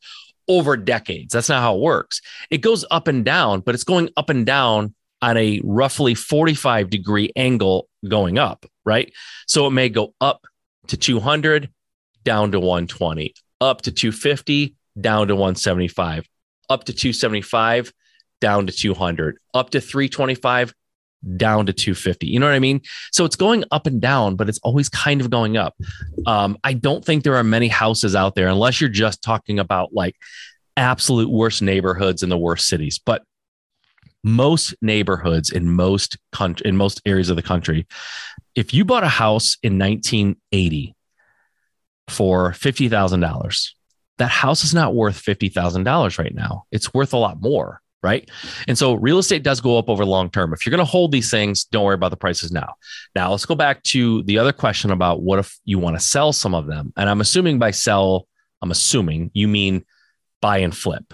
over 0.47 0.75
decades. 0.75 1.33
That's 1.33 1.49
not 1.49 1.61
how 1.61 1.75
it 1.75 1.81
works. 1.81 2.21
It 2.49 2.59
goes 2.59 2.85
up 2.89 3.07
and 3.07 3.23
down 3.23 3.61
but 3.61 3.75
it's 3.75 3.83
going 3.83 4.09
up 4.17 4.29
and 4.29 4.45
down 4.45 4.95
on 5.21 5.37
a 5.37 5.61
roughly 5.63 6.15
45 6.15 6.89
degree 6.89 7.31
angle 7.35 7.87
going 8.07 8.37
up, 8.37 8.65
right? 8.85 9.11
So 9.47 9.67
it 9.67 9.71
may 9.71 9.89
go 9.89 10.13
up 10.19 10.45
to 10.87 10.97
200, 10.97 11.69
down 12.23 12.51
to 12.51 12.59
120, 12.59 13.33
up 13.59 13.81
to 13.81 13.91
250, 13.91 14.75
down 14.99 15.27
to 15.27 15.35
175, 15.35 16.27
up 16.69 16.83
to 16.85 16.93
275, 16.93 17.93
down 18.39 18.67
to 18.67 18.73
200, 18.73 19.37
up 19.53 19.69
to 19.71 19.81
325, 19.81 20.73
down 21.37 21.67
to 21.67 21.73
250. 21.73 22.27
You 22.27 22.39
know 22.39 22.47
what 22.47 22.55
I 22.55 22.59
mean? 22.59 22.81
So 23.11 23.25
it's 23.25 23.35
going 23.35 23.63
up 23.71 23.85
and 23.85 24.01
down, 24.01 24.35
but 24.35 24.49
it's 24.49 24.59
always 24.63 24.89
kind 24.89 25.21
of 25.21 25.29
going 25.29 25.57
up. 25.57 25.75
Um, 26.25 26.57
I 26.63 26.73
don't 26.73 27.05
think 27.05 27.23
there 27.23 27.35
are 27.35 27.43
many 27.43 27.67
houses 27.67 28.15
out 28.15 28.35
there, 28.35 28.47
unless 28.47 28.81
you're 28.81 28.89
just 28.89 29.21
talking 29.21 29.59
about 29.59 29.93
like 29.93 30.15
absolute 30.77 31.29
worst 31.29 31.61
neighborhoods 31.61 32.23
in 32.23 32.29
the 32.29 32.37
worst 32.37 32.67
cities. 32.67 32.99
But 33.03 33.23
most 34.23 34.75
neighborhoods 34.81 35.51
in 35.51 35.69
most 35.69 36.17
country 36.31 36.67
in 36.67 36.77
most 36.77 37.01
areas 37.05 37.29
of 37.29 37.35
the 37.35 37.41
country, 37.41 37.87
if 38.55 38.73
you 38.73 38.85
bought 38.85 39.03
a 39.03 39.09
house 39.09 39.57
in 39.63 39.77
1980 39.79 40.95
for 42.07 42.53
fifty 42.53 42.89
thousand 42.89 43.21
dollars, 43.21 43.75
that 44.17 44.29
house 44.29 44.63
is 44.63 44.73
not 44.73 44.95
worth 44.95 45.17
fifty 45.17 45.49
thousand 45.49 45.83
dollars 45.83 46.17
right 46.17 46.33
now. 46.33 46.65
It's 46.71 46.93
worth 46.93 47.13
a 47.13 47.17
lot 47.17 47.41
more 47.41 47.81
right? 48.03 48.29
And 48.67 48.77
so 48.77 48.95
real 48.95 49.19
estate 49.19 49.43
does 49.43 49.61
go 49.61 49.77
up 49.77 49.89
over 49.89 50.05
long 50.05 50.29
term. 50.29 50.53
If 50.53 50.65
you're 50.65 50.71
going 50.71 50.85
to 50.85 50.91
hold 50.91 51.11
these 51.11 51.29
things, 51.29 51.65
don't 51.65 51.85
worry 51.85 51.95
about 51.95 52.09
the 52.09 52.17
prices 52.17 52.51
now. 52.51 52.75
Now 53.15 53.31
let's 53.31 53.45
go 53.45 53.55
back 53.55 53.83
to 53.83 54.23
the 54.23 54.39
other 54.39 54.53
question 54.53 54.91
about 54.91 55.21
what 55.21 55.39
if 55.39 55.59
you 55.65 55.79
want 55.79 55.97
to 55.97 56.03
sell 56.03 56.33
some 56.33 56.55
of 56.55 56.67
them? 56.67 56.93
And 56.97 57.09
I'm 57.09 57.21
assuming 57.21 57.59
by 57.59 57.71
sell, 57.71 58.27
I'm 58.61 58.71
assuming 58.71 59.31
you 59.33 59.47
mean 59.47 59.85
buy 60.41 60.59
and 60.59 60.75
flip. 60.75 61.13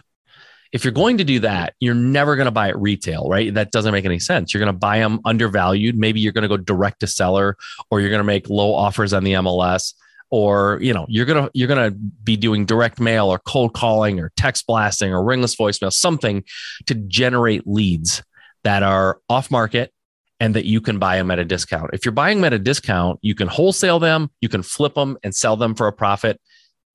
If 0.74 0.84
you're 0.84 0.94
going 0.94 1.18
to 1.18 1.24
do 1.24 1.40
that, 1.40 1.74
you're 1.80 1.96
never 1.96 2.36
going 2.36 2.46
to 2.46 2.52
buy 2.52 2.70
it 2.70 2.78
retail, 2.78 3.28
right? 3.30 3.54
That 3.54 3.72
doesn't 3.72 3.92
make 3.92 4.06
any 4.06 4.20
sense. 4.20 4.54
You're 4.54 4.60
going 4.60 4.74
to 4.74 4.78
buy 4.78 5.00
them 5.00 5.20
undervalued. 5.26 5.98
Maybe 5.98 6.20
you're 6.20 6.34
going 6.34 6.44
to 6.44 6.48
go 6.48 6.58
direct 6.58 7.00
to 7.02 7.08
seller 7.08 7.58
or 7.90 8.02
you're 8.02 8.10
going 8.10 8.20
to 8.20 8.26
make 8.26 8.50
low 8.50 8.74
offers 8.74 9.14
on 9.14 9.24
the 9.24 9.34
MLS 9.34 9.94
or 10.30 10.78
you 10.82 10.94
know 10.94 11.06
you're 11.08 11.26
gonna 11.26 11.50
you're 11.54 11.68
gonna 11.68 11.92
be 11.92 12.36
doing 12.36 12.66
direct 12.66 13.00
mail 13.00 13.28
or 13.28 13.40
cold 13.40 13.74
calling 13.74 14.20
or 14.20 14.32
text 14.36 14.68
blasting 14.68 15.12
or 15.12 15.24
ringless 15.24 15.56
voicemail 15.56 15.92
something 15.92 16.44
to 16.86 16.96
generate 16.96 17.66
leads 17.66 18.24
that 18.64 18.84
are 18.84 19.20
off 19.30 19.50
market 19.50 19.94
and 20.40 20.54
that 20.54 20.66
you 20.66 20.82
can 20.82 21.00
buy 21.00 21.16
them 21.16 21.32
at 21.32 21.40
a 21.40 21.46
discount 21.46 21.90
if 21.94 22.04
you're 22.04 22.12
buying 22.12 22.40
them 22.40 22.46
at 22.46 22.54
a 22.54 22.60
discount 22.60 23.20
you 23.22 23.36
can 23.36 23.48
wholesale 23.48 24.00
them 24.00 24.30
you 24.42 24.50
can 24.50 24.62
flip 24.62 24.94
them 24.96 25.18
and 25.24 25.34
sell 25.34 25.56
them 25.56 25.74
for 25.74 25.88
a 25.88 25.94
profit 25.94 26.40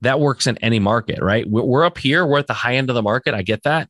that 0.03 0.21
works 0.21 0.47
in 0.47 0.59
any 0.59 0.79
market 0.79 1.21
right 1.21 1.49
we're 1.49 1.85
up 1.85 1.99
here 1.99 2.27
we're 2.27 2.39
at 2.39 2.47
the 2.47 2.53
high 2.53 2.77
end 2.77 2.91
of 2.91 2.95
the 2.95 3.03
market 3.03 3.35
i 3.35 3.43
get 3.43 3.63
that 3.63 3.89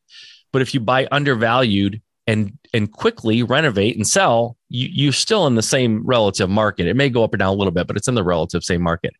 but 0.52 0.62
if 0.62 0.74
you 0.74 0.80
buy 0.80 1.08
undervalued 1.10 2.00
and 2.26 2.56
and 2.72 2.90
quickly 2.92 3.42
renovate 3.42 3.96
and 3.96 4.06
sell, 4.06 4.56
you 4.68 4.88
you're 4.90 5.12
still 5.12 5.46
in 5.46 5.54
the 5.54 5.62
same 5.62 6.02
relative 6.04 6.48
market. 6.48 6.86
It 6.86 6.94
may 6.94 7.10
go 7.10 7.24
up 7.24 7.34
or 7.34 7.36
down 7.36 7.48
a 7.48 7.56
little 7.56 7.72
bit, 7.72 7.86
but 7.86 7.96
it's 7.96 8.08
in 8.08 8.14
the 8.14 8.24
relative 8.24 8.62
same 8.62 8.82
market. 8.82 9.14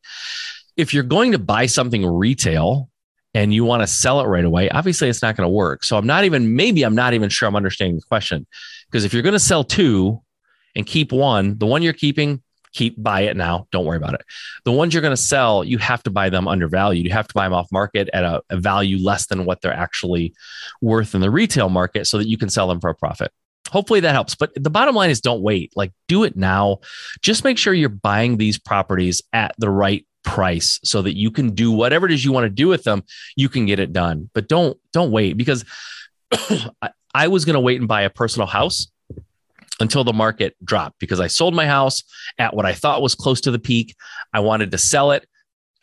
If 0.77 0.95
you're 0.95 1.03
going 1.03 1.33
to 1.33 1.39
buy 1.39 1.67
something 1.67 2.07
retail 2.07 2.89
and 3.35 3.53
you 3.53 3.65
want 3.65 3.83
to 3.83 3.87
sell 3.87 4.21
it 4.21 4.27
right 4.27 4.45
away, 4.45 4.71
obviously 4.71 5.09
it's 5.09 5.23
not 5.23 5.37
going 5.37 5.47
to 5.47 5.53
work. 5.53 5.85
So 5.85 5.97
I'm 5.97 6.07
not 6.07 6.25
even 6.25 6.55
maybe 6.55 6.83
I'm 6.83 6.95
not 6.95 7.15
even 7.15 7.29
sure 7.29 7.49
I'm 7.49 7.57
understanding 7.57 7.97
the 7.97 8.03
question 8.03 8.47
because 8.91 9.05
if 9.05 9.13
you're 9.13 9.23
going 9.23 9.33
to 9.35 9.39
sell 9.39 9.65
two 9.65 10.23
and 10.77 10.87
keep 10.87 11.13
one, 11.13 11.59
the 11.59 11.67
one 11.67 11.83
you're 11.83 11.93
keeping 11.93 12.42
keep 12.73 13.01
buy 13.03 13.23
it 13.23 13.37
now. 13.37 13.67
Don't 13.71 13.85
worry 13.85 13.97
about 13.97 14.15
it. 14.15 14.23
The 14.65 14.73
ones 14.73 14.95
you're 14.95 15.03
going 15.03 15.17
to 15.17 15.23
sell, 15.23 15.65
you 15.65 15.79
have 15.79 16.03
to 16.05 16.11
buy 16.11 16.31
them 16.31 16.49
undervalued. 16.49 17.05
You 17.05 17.13
have 17.13 17.29
to 17.29 17.35
buy 17.35 17.45
them 17.45 17.55
off 17.55 17.71
market 17.71 18.09
at 18.13 18.25
a, 18.25 18.43
a 18.51 18.57
value 18.57 18.99
less 18.99 19.27
than 19.27 19.45
what 19.45 19.61
they're 19.61 19.73
actually 19.73 20.35
worth 20.81 21.15
in 21.15 21.21
the 21.21 21.31
retail 21.31 21.69
market 21.69 22.07
so 22.07 22.19
that 22.19 22.29
you 22.29 22.39
can 22.39 22.49
sell 22.49 22.69
them 22.69 22.81
for 22.81 22.91
a 22.91 22.95
profit. 22.95 23.31
Hopefully 23.71 24.01
that 24.01 24.13
helps. 24.13 24.35
But 24.35 24.53
the 24.55 24.71
bottom 24.71 24.95
line 24.95 25.11
is 25.11 25.21
don't 25.21 25.43
wait. 25.43 25.73
Like 25.77 25.93
do 26.09 26.25
it 26.25 26.37
now. 26.37 26.79
Just 27.23 27.45
make 27.45 27.59
sure 27.59 27.73
you're 27.73 27.89
buying 27.89 28.37
these 28.37 28.59
properties 28.59 29.23
at 29.33 29.55
the 29.59 29.71
right 29.71 30.07
price 30.25 30.79
so 30.85 31.03
that 31.03 31.17
you 31.17 31.31
can 31.31 31.51
do 31.51 31.73
whatever 31.73 32.07
it 32.07 32.13
is 32.13 32.25
you 32.25 32.33
want 32.33 32.45
to 32.45 32.51
do 32.51 32.69
with 32.69 32.85
them. 32.85 33.03
You 33.37 33.49
can 33.49 33.67
get 33.67 33.81
it 33.81 33.93
done. 33.93 34.31
But 34.35 34.49
don't 34.49 34.79
don't 34.93 35.11
wait 35.11 35.37
because 35.37 35.65
I, 36.33 36.91
I 37.15 37.29
was 37.29 37.45
going 37.45 37.55
to 37.55 37.61
wait 37.61 37.79
and 37.79 37.89
buy 37.89 38.03
a 38.03 38.11
personal 38.11 38.47
house 38.47 38.92
until 39.81 40.05
the 40.05 40.13
market 40.13 40.55
dropped 40.65 40.99
because 40.99 41.21
I 41.21 41.27
sold 41.27 41.55
my 41.55 41.67
house 41.67 42.03
at 42.39 42.55
what 42.55 42.67
I 42.67 42.73
thought 42.73 43.03
was 43.03 43.15
close 43.15 43.41
to 43.43 43.51
the 43.51 43.59
peak. 43.59 43.95
I 44.33 44.41
wanted 44.41 44.71
to 44.71 44.79
sell 44.79 45.13
it 45.13 45.27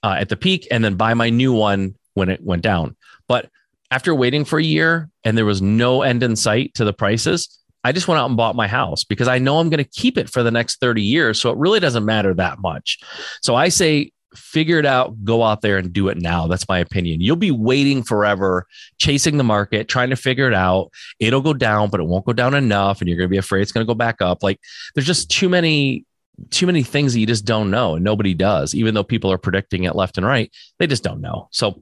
uh, 0.04 0.16
at 0.18 0.30
the 0.30 0.38
peak 0.38 0.68
and 0.72 0.84
then 0.84 0.96
buy 0.96 1.14
my 1.14 1.30
new 1.30 1.54
one 1.54 1.96
when 2.14 2.30
it 2.30 2.44
went 2.44 2.62
down. 2.62 2.96
But 3.28 3.50
after 3.92 4.14
waiting 4.14 4.46
for 4.46 4.60
a 4.60 4.64
year 4.64 5.10
and 5.24 5.38
there 5.38 5.46
was 5.46 5.62
no 5.62 6.02
end 6.02 6.24
in 6.24 6.36
sight 6.36 6.74
to 6.76 6.86
the 6.86 6.94
prices, 6.94 7.60
I 7.84 7.92
just 7.92 8.08
went 8.08 8.20
out 8.20 8.28
and 8.28 8.38
bought 8.38 8.56
my 8.56 8.68
house 8.68 9.04
because 9.04 9.28
I 9.28 9.40
know 9.40 9.60
I'm 9.60 9.70
going 9.70 9.84
to 9.84 9.90
keep 9.90 10.18
it 10.18 10.30
for 10.30 10.44
the 10.44 10.52
next 10.52 10.80
30 10.80 11.02
years. 11.02 11.42
So 11.42 11.50
it 11.50 11.58
really 11.58 11.80
doesn't 11.80 12.06
matter 12.06 12.34
that 12.34 12.60
much. 12.60 13.00
So 13.42 13.56
I 13.56 13.70
say 13.70 14.12
figure 14.36 14.78
it 14.78 14.86
out, 14.86 15.24
go 15.24 15.44
out 15.44 15.62
there 15.62 15.78
and 15.78 15.92
do 15.92 16.08
it 16.10 16.18
now. 16.18 16.48
That's 16.48 16.68
my 16.68 16.80
opinion. 16.80 17.22
You'll 17.22 17.36
be 17.36 17.52
waiting 17.52 18.04
forever, 18.04 18.66
chasing 18.98 19.38
the 19.38 19.44
market, 19.44 19.88
trying 19.88 20.10
to 20.12 20.16
figure 20.16 20.48
it 20.48 20.54
out. 20.54 20.92
It'll 21.20 21.42
go 21.42 21.54
down, 21.54 21.90
but 21.90 22.00
it 22.00 22.08
won't 22.08 22.26
go 22.26 22.34
down 22.34 22.54
enough. 22.54 23.02
And 23.02 23.08
you're 23.08 23.18
going 23.18 23.30
to 23.30 23.32
be 23.32 23.38
afraid 23.38 23.62
it's 23.62 23.72
going 23.72 23.86
to 23.86 23.90
go 23.92 23.96
back 23.96 24.22
up. 24.22 24.44
Like 24.44 24.60
there's 24.94 25.08
just 25.08 25.32
too 25.32 25.50
many, 25.50 26.06
too 26.52 26.66
many 26.66 26.84
things 26.84 27.14
that 27.14 27.20
you 27.20 27.26
just 27.26 27.46
don't 27.46 27.72
know. 27.72 27.96
And 27.96 28.04
nobody 28.04 28.34
does, 28.34 28.76
even 28.76 28.94
though 28.94 29.04
people 29.04 29.32
are 29.32 29.38
predicting 29.38 29.84
it 29.84 29.96
left 29.96 30.18
and 30.18 30.26
right, 30.26 30.52
they 30.78 30.88
just 30.88 31.04
don't 31.04 31.22
know. 31.22 31.48
So 31.52 31.82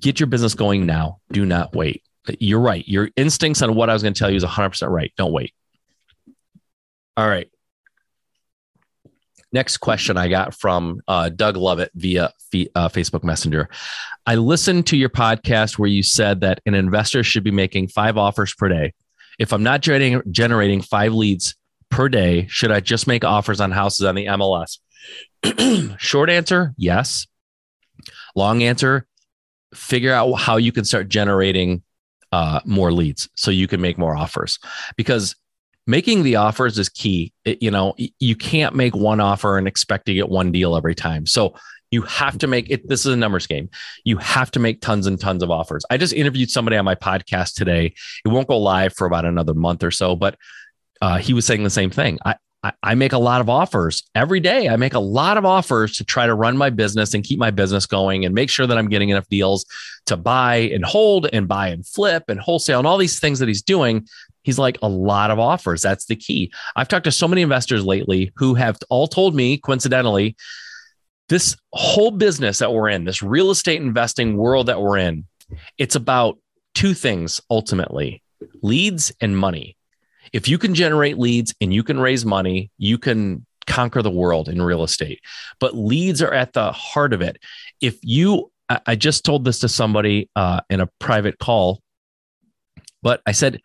get 0.00 0.18
your 0.20 0.26
business 0.26 0.54
going 0.54 0.86
now. 0.86 1.20
Do 1.30 1.46
not 1.46 1.74
wait. 1.74 2.02
You're 2.40 2.60
right. 2.60 2.86
Your 2.86 3.10
instincts 3.16 3.62
on 3.62 3.74
what 3.74 3.88
I 3.88 3.92
was 3.92 4.02
going 4.02 4.14
to 4.14 4.18
tell 4.18 4.30
you 4.30 4.36
is 4.36 4.44
100% 4.44 4.88
right. 4.90 5.12
Don't 5.16 5.32
wait. 5.32 5.54
All 7.16 7.28
right. 7.28 7.50
Next 9.52 9.78
question 9.78 10.16
I 10.16 10.28
got 10.28 10.54
from 10.54 11.00
uh, 11.08 11.30
Doug 11.30 11.56
Lovett 11.56 11.90
via 11.94 12.26
uh, 12.74 12.88
Facebook 12.88 13.24
Messenger. 13.24 13.68
I 14.26 14.34
listened 14.34 14.86
to 14.88 14.96
your 14.96 15.08
podcast 15.08 15.78
where 15.78 15.88
you 15.88 16.02
said 16.02 16.42
that 16.42 16.60
an 16.66 16.74
investor 16.74 17.22
should 17.22 17.44
be 17.44 17.50
making 17.50 17.88
five 17.88 18.18
offers 18.18 18.54
per 18.54 18.68
day. 18.68 18.92
If 19.38 19.52
I'm 19.52 19.62
not 19.62 19.80
generating, 19.80 20.20
generating 20.30 20.82
five 20.82 21.14
leads 21.14 21.54
per 21.90 22.08
day, 22.08 22.46
should 22.48 22.70
I 22.70 22.80
just 22.80 23.06
make 23.06 23.24
offers 23.24 23.60
on 23.60 23.70
houses 23.70 24.04
on 24.04 24.14
the 24.16 24.26
MLS? 24.26 24.78
Short 25.98 26.28
answer, 26.28 26.74
yes. 26.76 27.26
Long 28.36 28.62
answer, 28.62 29.06
figure 29.74 30.12
out 30.12 30.34
how 30.34 30.56
you 30.56 30.72
can 30.72 30.84
start 30.84 31.08
generating 31.08 31.82
uh, 32.32 32.60
more 32.64 32.92
leads 32.92 33.28
so 33.34 33.50
you 33.50 33.66
can 33.66 33.80
make 33.80 33.96
more 33.96 34.14
offers. 34.14 34.58
Because 34.96 35.34
making 35.88 36.22
the 36.22 36.36
offers 36.36 36.78
is 36.78 36.90
key. 36.90 37.32
It, 37.44 37.62
you 37.62 37.70
know, 37.70 37.94
you 37.96 38.36
can't 38.36 38.76
make 38.76 38.94
one 38.94 39.20
offer 39.20 39.56
and 39.56 39.66
expect 39.66 40.06
to 40.06 40.14
get 40.14 40.28
one 40.28 40.52
deal 40.52 40.76
every 40.76 40.94
time. 40.94 41.26
So 41.26 41.54
you 41.90 42.02
have 42.02 42.36
to 42.38 42.46
make 42.46 42.68
it. 42.70 42.86
This 42.86 43.06
is 43.06 43.14
a 43.14 43.16
numbers 43.16 43.46
game. 43.46 43.70
You 44.04 44.18
have 44.18 44.50
to 44.52 44.60
make 44.60 44.82
tons 44.82 45.06
and 45.06 45.18
tons 45.18 45.42
of 45.42 45.50
offers. 45.50 45.86
I 45.90 45.96
just 45.96 46.12
interviewed 46.12 46.50
somebody 46.50 46.76
on 46.76 46.84
my 46.84 46.94
podcast 46.94 47.54
today. 47.54 47.94
It 48.24 48.28
won't 48.28 48.46
go 48.46 48.58
live 48.58 48.92
for 48.92 49.06
about 49.06 49.24
another 49.24 49.54
month 49.54 49.82
or 49.82 49.90
so, 49.90 50.14
but 50.14 50.36
uh, 51.00 51.16
he 51.16 51.32
was 51.32 51.46
saying 51.46 51.64
the 51.64 51.70
same 51.70 51.90
thing. 51.90 52.18
I, 52.22 52.34
I 52.82 52.94
make 52.94 53.12
a 53.12 53.18
lot 53.18 53.40
of 53.40 53.48
offers 53.48 54.02
every 54.14 54.40
day. 54.40 54.68
I 54.68 54.76
make 54.76 54.94
a 54.94 54.98
lot 54.98 55.38
of 55.38 55.44
offers 55.44 55.96
to 55.96 56.04
try 56.04 56.26
to 56.26 56.34
run 56.34 56.56
my 56.56 56.70
business 56.70 57.14
and 57.14 57.22
keep 57.22 57.38
my 57.38 57.52
business 57.52 57.86
going 57.86 58.24
and 58.24 58.34
make 58.34 58.50
sure 58.50 58.66
that 58.66 58.76
I'm 58.76 58.88
getting 58.88 59.10
enough 59.10 59.28
deals 59.28 59.64
to 60.06 60.16
buy 60.16 60.56
and 60.56 60.84
hold 60.84 61.28
and 61.32 61.46
buy 61.46 61.68
and 61.68 61.86
flip 61.86 62.24
and 62.28 62.40
wholesale 62.40 62.78
and 62.78 62.86
all 62.86 62.98
these 62.98 63.20
things 63.20 63.38
that 63.38 63.48
he's 63.48 63.62
doing 63.62 64.06
He's 64.48 64.58
like 64.58 64.78
a 64.80 64.88
lot 64.88 65.30
of 65.30 65.38
offers. 65.38 65.82
That's 65.82 66.06
the 66.06 66.16
key. 66.16 66.50
I've 66.74 66.88
talked 66.88 67.04
to 67.04 67.12
so 67.12 67.28
many 67.28 67.42
investors 67.42 67.84
lately 67.84 68.32
who 68.36 68.54
have 68.54 68.78
all 68.88 69.06
told 69.06 69.34
me, 69.34 69.58
coincidentally, 69.58 70.36
this 71.28 71.54
whole 71.74 72.10
business 72.12 72.60
that 72.60 72.72
we're 72.72 72.88
in, 72.88 73.04
this 73.04 73.22
real 73.22 73.50
estate 73.50 73.82
investing 73.82 74.38
world 74.38 74.68
that 74.68 74.80
we're 74.80 74.96
in, 74.96 75.26
it's 75.76 75.96
about 75.96 76.38
two 76.74 76.94
things 76.94 77.42
ultimately 77.50 78.22
leads 78.62 79.12
and 79.20 79.36
money. 79.36 79.76
If 80.32 80.48
you 80.48 80.56
can 80.56 80.74
generate 80.74 81.18
leads 81.18 81.54
and 81.60 81.74
you 81.74 81.82
can 81.82 82.00
raise 82.00 82.24
money, 82.24 82.70
you 82.78 82.96
can 82.96 83.44
conquer 83.66 84.00
the 84.00 84.10
world 84.10 84.48
in 84.48 84.62
real 84.62 84.82
estate. 84.82 85.20
But 85.60 85.76
leads 85.76 86.22
are 86.22 86.32
at 86.32 86.54
the 86.54 86.72
heart 86.72 87.12
of 87.12 87.20
it. 87.20 87.36
If 87.82 87.98
you, 88.00 88.50
I 88.86 88.96
just 88.96 89.26
told 89.26 89.44
this 89.44 89.58
to 89.58 89.68
somebody 89.68 90.30
uh, 90.34 90.62
in 90.70 90.80
a 90.80 90.88
private 91.00 91.38
call, 91.38 91.82
but 93.02 93.20
I 93.26 93.32
said, 93.32 93.60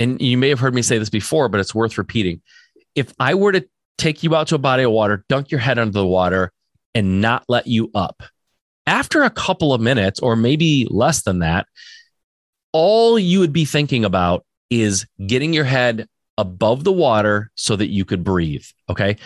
and 0.00 0.20
you 0.20 0.36
may 0.36 0.48
have 0.48 0.60
heard 0.60 0.74
me 0.74 0.82
say 0.82 0.98
this 0.98 1.10
before, 1.10 1.48
but 1.48 1.60
it's 1.60 1.74
worth 1.74 1.98
repeating. 1.98 2.42
If 2.94 3.12
I 3.18 3.34
were 3.34 3.52
to 3.52 3.66
take 3.98 4.22
you 4.22 4.34
out 4.34 4.48
to 4.48 4.56
a 4.56 4.58
body 4.58 4.82
of 4.82 4.90
water, 4.90 5.24
dunk 5.28 5.50
your 5.50 5.60
head 5.60 5.78
under 5.78 5.92
the 5.92 6.06
water, 6.06 6.52
and 6.94 7.20
not 7.20 7.44
let 7.48 7.66
you 7.66 7.90
up, 7.94 8.22
after 8.86 9.22
a 9.22 9.30
couple 9.30 9.72
of 9.72 9.80
minutes, 9.80 10.20
or 10.20 10.36
maybe 10.36 10.86
less 10.90 11.22
than 11.22 11.40
that, 11.40 11.66
all 12.72 13.18
you 13.18 13.40
would 13.40 13.52
be 13.52 13.64
thinking 13.64 14.04
about 14.04 14.44
is 14.70 15.06
getting 15.26 15.52
your 15.52 15.64
head 15.64 16.08
above 16.36 16.84
the 16.84 16.92
water 16.92 17.50
so 17.54 17.76
that 17.76 17.88
you 17.88 18.04
could 18.04 18.24
breathe. 18.24 18.64
Okay. 18.88 19.16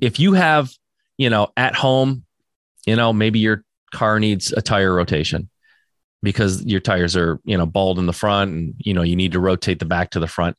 If 0.00 0.20
you 0.20 0.34
have, 0.34 0.70
you 1.18 1.30
know, 1.30 1.48
at 1.56 1.74
home, 1.74 2.24
you 2.86 2.96
know, 2.96 3.12
maybe 3.12 3.40
your 3.40 3.64
car 3.92 4.20
needs 4.20 4.52
a 4.52 4.62
tire 4.62 4.94
rotation 4.94 5.50
because 6.22 6.64
your 6.64 6.80
tires 6.80 7.16
are 7.16 7.40
you 7.44 7.56
know 7.56 7.66
bald 7.66 7.98
in 7.98 8.06
the 8.06 8.12
front 8.12 8.52
and 8.52 8.74
you 8.78 8.94
know 8.94 9.02
you 9.02 9.16
need 9.16 9.32
to 9.32 9.40
rotate 9.40 9.78
the 9.78 9.84
back 9.84 10.10
to 10.10 10.20
the 10.20 10.26
front 10.26 10.56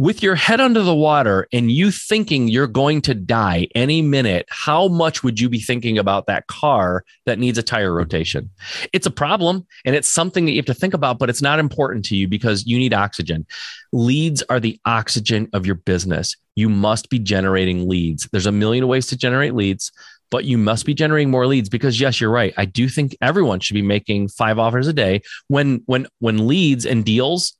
with 0.00 0.22
your 0.22 0.34
head 0.34 0.62
under 0.62 0.82
the 0.82 0.94
water 0.94 1.46
and 1.52 1.70
you 1.70 1.90
thinking 1.90 2.48
you're 2.48 2.66
going 2.66 3.02
to 3.02 3.14
die 3.14 3.68
any 3.74 4.00
minute, 4.00 4.46
how 4.48 4.88
much 4.88 5.22
would 5.22 5.38
you 5.38 5.46
be 5.46 5.60
thinking 5.60 5.98
about 5.98 6.26
that 6.26 6.46
car 6.46 7.04
that 7.26 7.38
needs 7.38 7.58
a 7.58 7.62
tire 7.62 7.92
rotation? 7.92 8.48
It's 8.94 9.06
a 9.06 9.10
problem 9.10 9.66
and 9.84 9.94
it's 9.94 10.08
something 10.08 10.46
that 10.46 10.52
you 10.52 10.56
have 10.56 10.64
to 10.64 10.74
think 10.74 10.94
about, 10.94 11.18
but 11.18 11.28
it's 11.28 11.42
not 11.42 11.58
important 11.58 12.06
to 12.06 12.16
you 12.16 12.28
because 12.28 12.66
you 12.66 12.78
need 12.78 12.94
oxygen. 12.94 13.46
Leads 13.92 14.42
are 14.48 14.58
the 14.58 14.80
oxygen 14.86 15.50
of 15.52 15.66
your 15.66 15.74
business. 15.74 16.34
You 16.54 16.70
must 16.70 17.10
be 17.10 17.18
generating 17.18 17.86
leads. 17.86 18.26
There's 18.32 18.46
a 18.46 18.52
million 18.52 18.88
ways 18.88 19.06
to 19.08 19.18
generate 19.18 19.54
leads 19.54 19.92
but 20.30 20.44
you 20.44 20.56
must 20.56 20.86
be 20.86 20.94
generating 20.94 21.30
more 21.30 21.46
leads 21.46 21.68
because 21.68 22.00
yes 22.00 22.20
you're 22.20 22.30
right 22.30 22.54
i 22.56 22.64
do 22.64 22.88
think 22.88 23.16
everyone 23.20 23.60
should 23.60 23.74
be 23.74 23.82
making 23.82 24.28
five 24.28 24.58
offers 24.58 24.86
a 24.86 24.92
day 24.92 25.20
when 25.48 25.82
when 25.86 26.06
when 26.18 26.46
leads 26.46 26.86
and 26.86 27.04
deals 27.04 27.56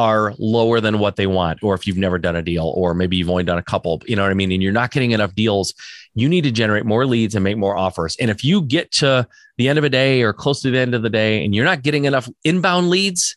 are 0.00 0.32
lower 0.38 0.80
than 0.80 0.98
what 0.98 1.16
they 1.16 1.26
want, 1.26 1.62
or 1.62 1.74
if 1.74 1.86
you've 1.86 1.98
never 1.98 2.18
done 2.18 2.34
a 2.34 2.40
deal, 2.40 2.72
or 2.74 2.94
maybe 2.94 3.18
you've 3.18 3.28
only 3.28 3.44
done 3.44 3.58
a 3.58 3.62
couple, 3.62 4.00
you 4.06 4.16
know 4.16 4.22
what 4.22 4.30
I 4.30 4.34
mean? 4.34 4.50
And 4.50 4.62
you're 4.62 4.72
not 4.72 4.92
getting 4.92 5.10
enough 5.10 5.34
deals, 5.34 5.74
you 6.14 6.26
need 6.26 6.44
to 6.44 6.50
generate 6.50 6.86
more 6.86 7.04
leads 7.04 7.34
and 7.34 7.44
make 7.44 7.58
more 7.58 7.76
offers. 7.76 8.16
And 8.18 8.30
if 8.30 8.42
you 8.42 8.62
get 8.62 8.90
to 8.92 9.28
the 9.58 9.68
end 9.68 9.78
of 9.78 9.84
a 9.84 9.90
day 9.90 10.22
or 10.22 10.32
close 10.32 10.62
to 10.62 10.70
the 10.70 10.78
end 10.78 10.94
of 10.94 11.02
the 11.02 11.10
day 11.10 11.44
and 11.44 11.54
you're 11.54 11.66
not 11.66 11.82
getting 11.82 12.06
enough 12.06 12.30
inbound 12.44 12.88
leads, 12.88 13.36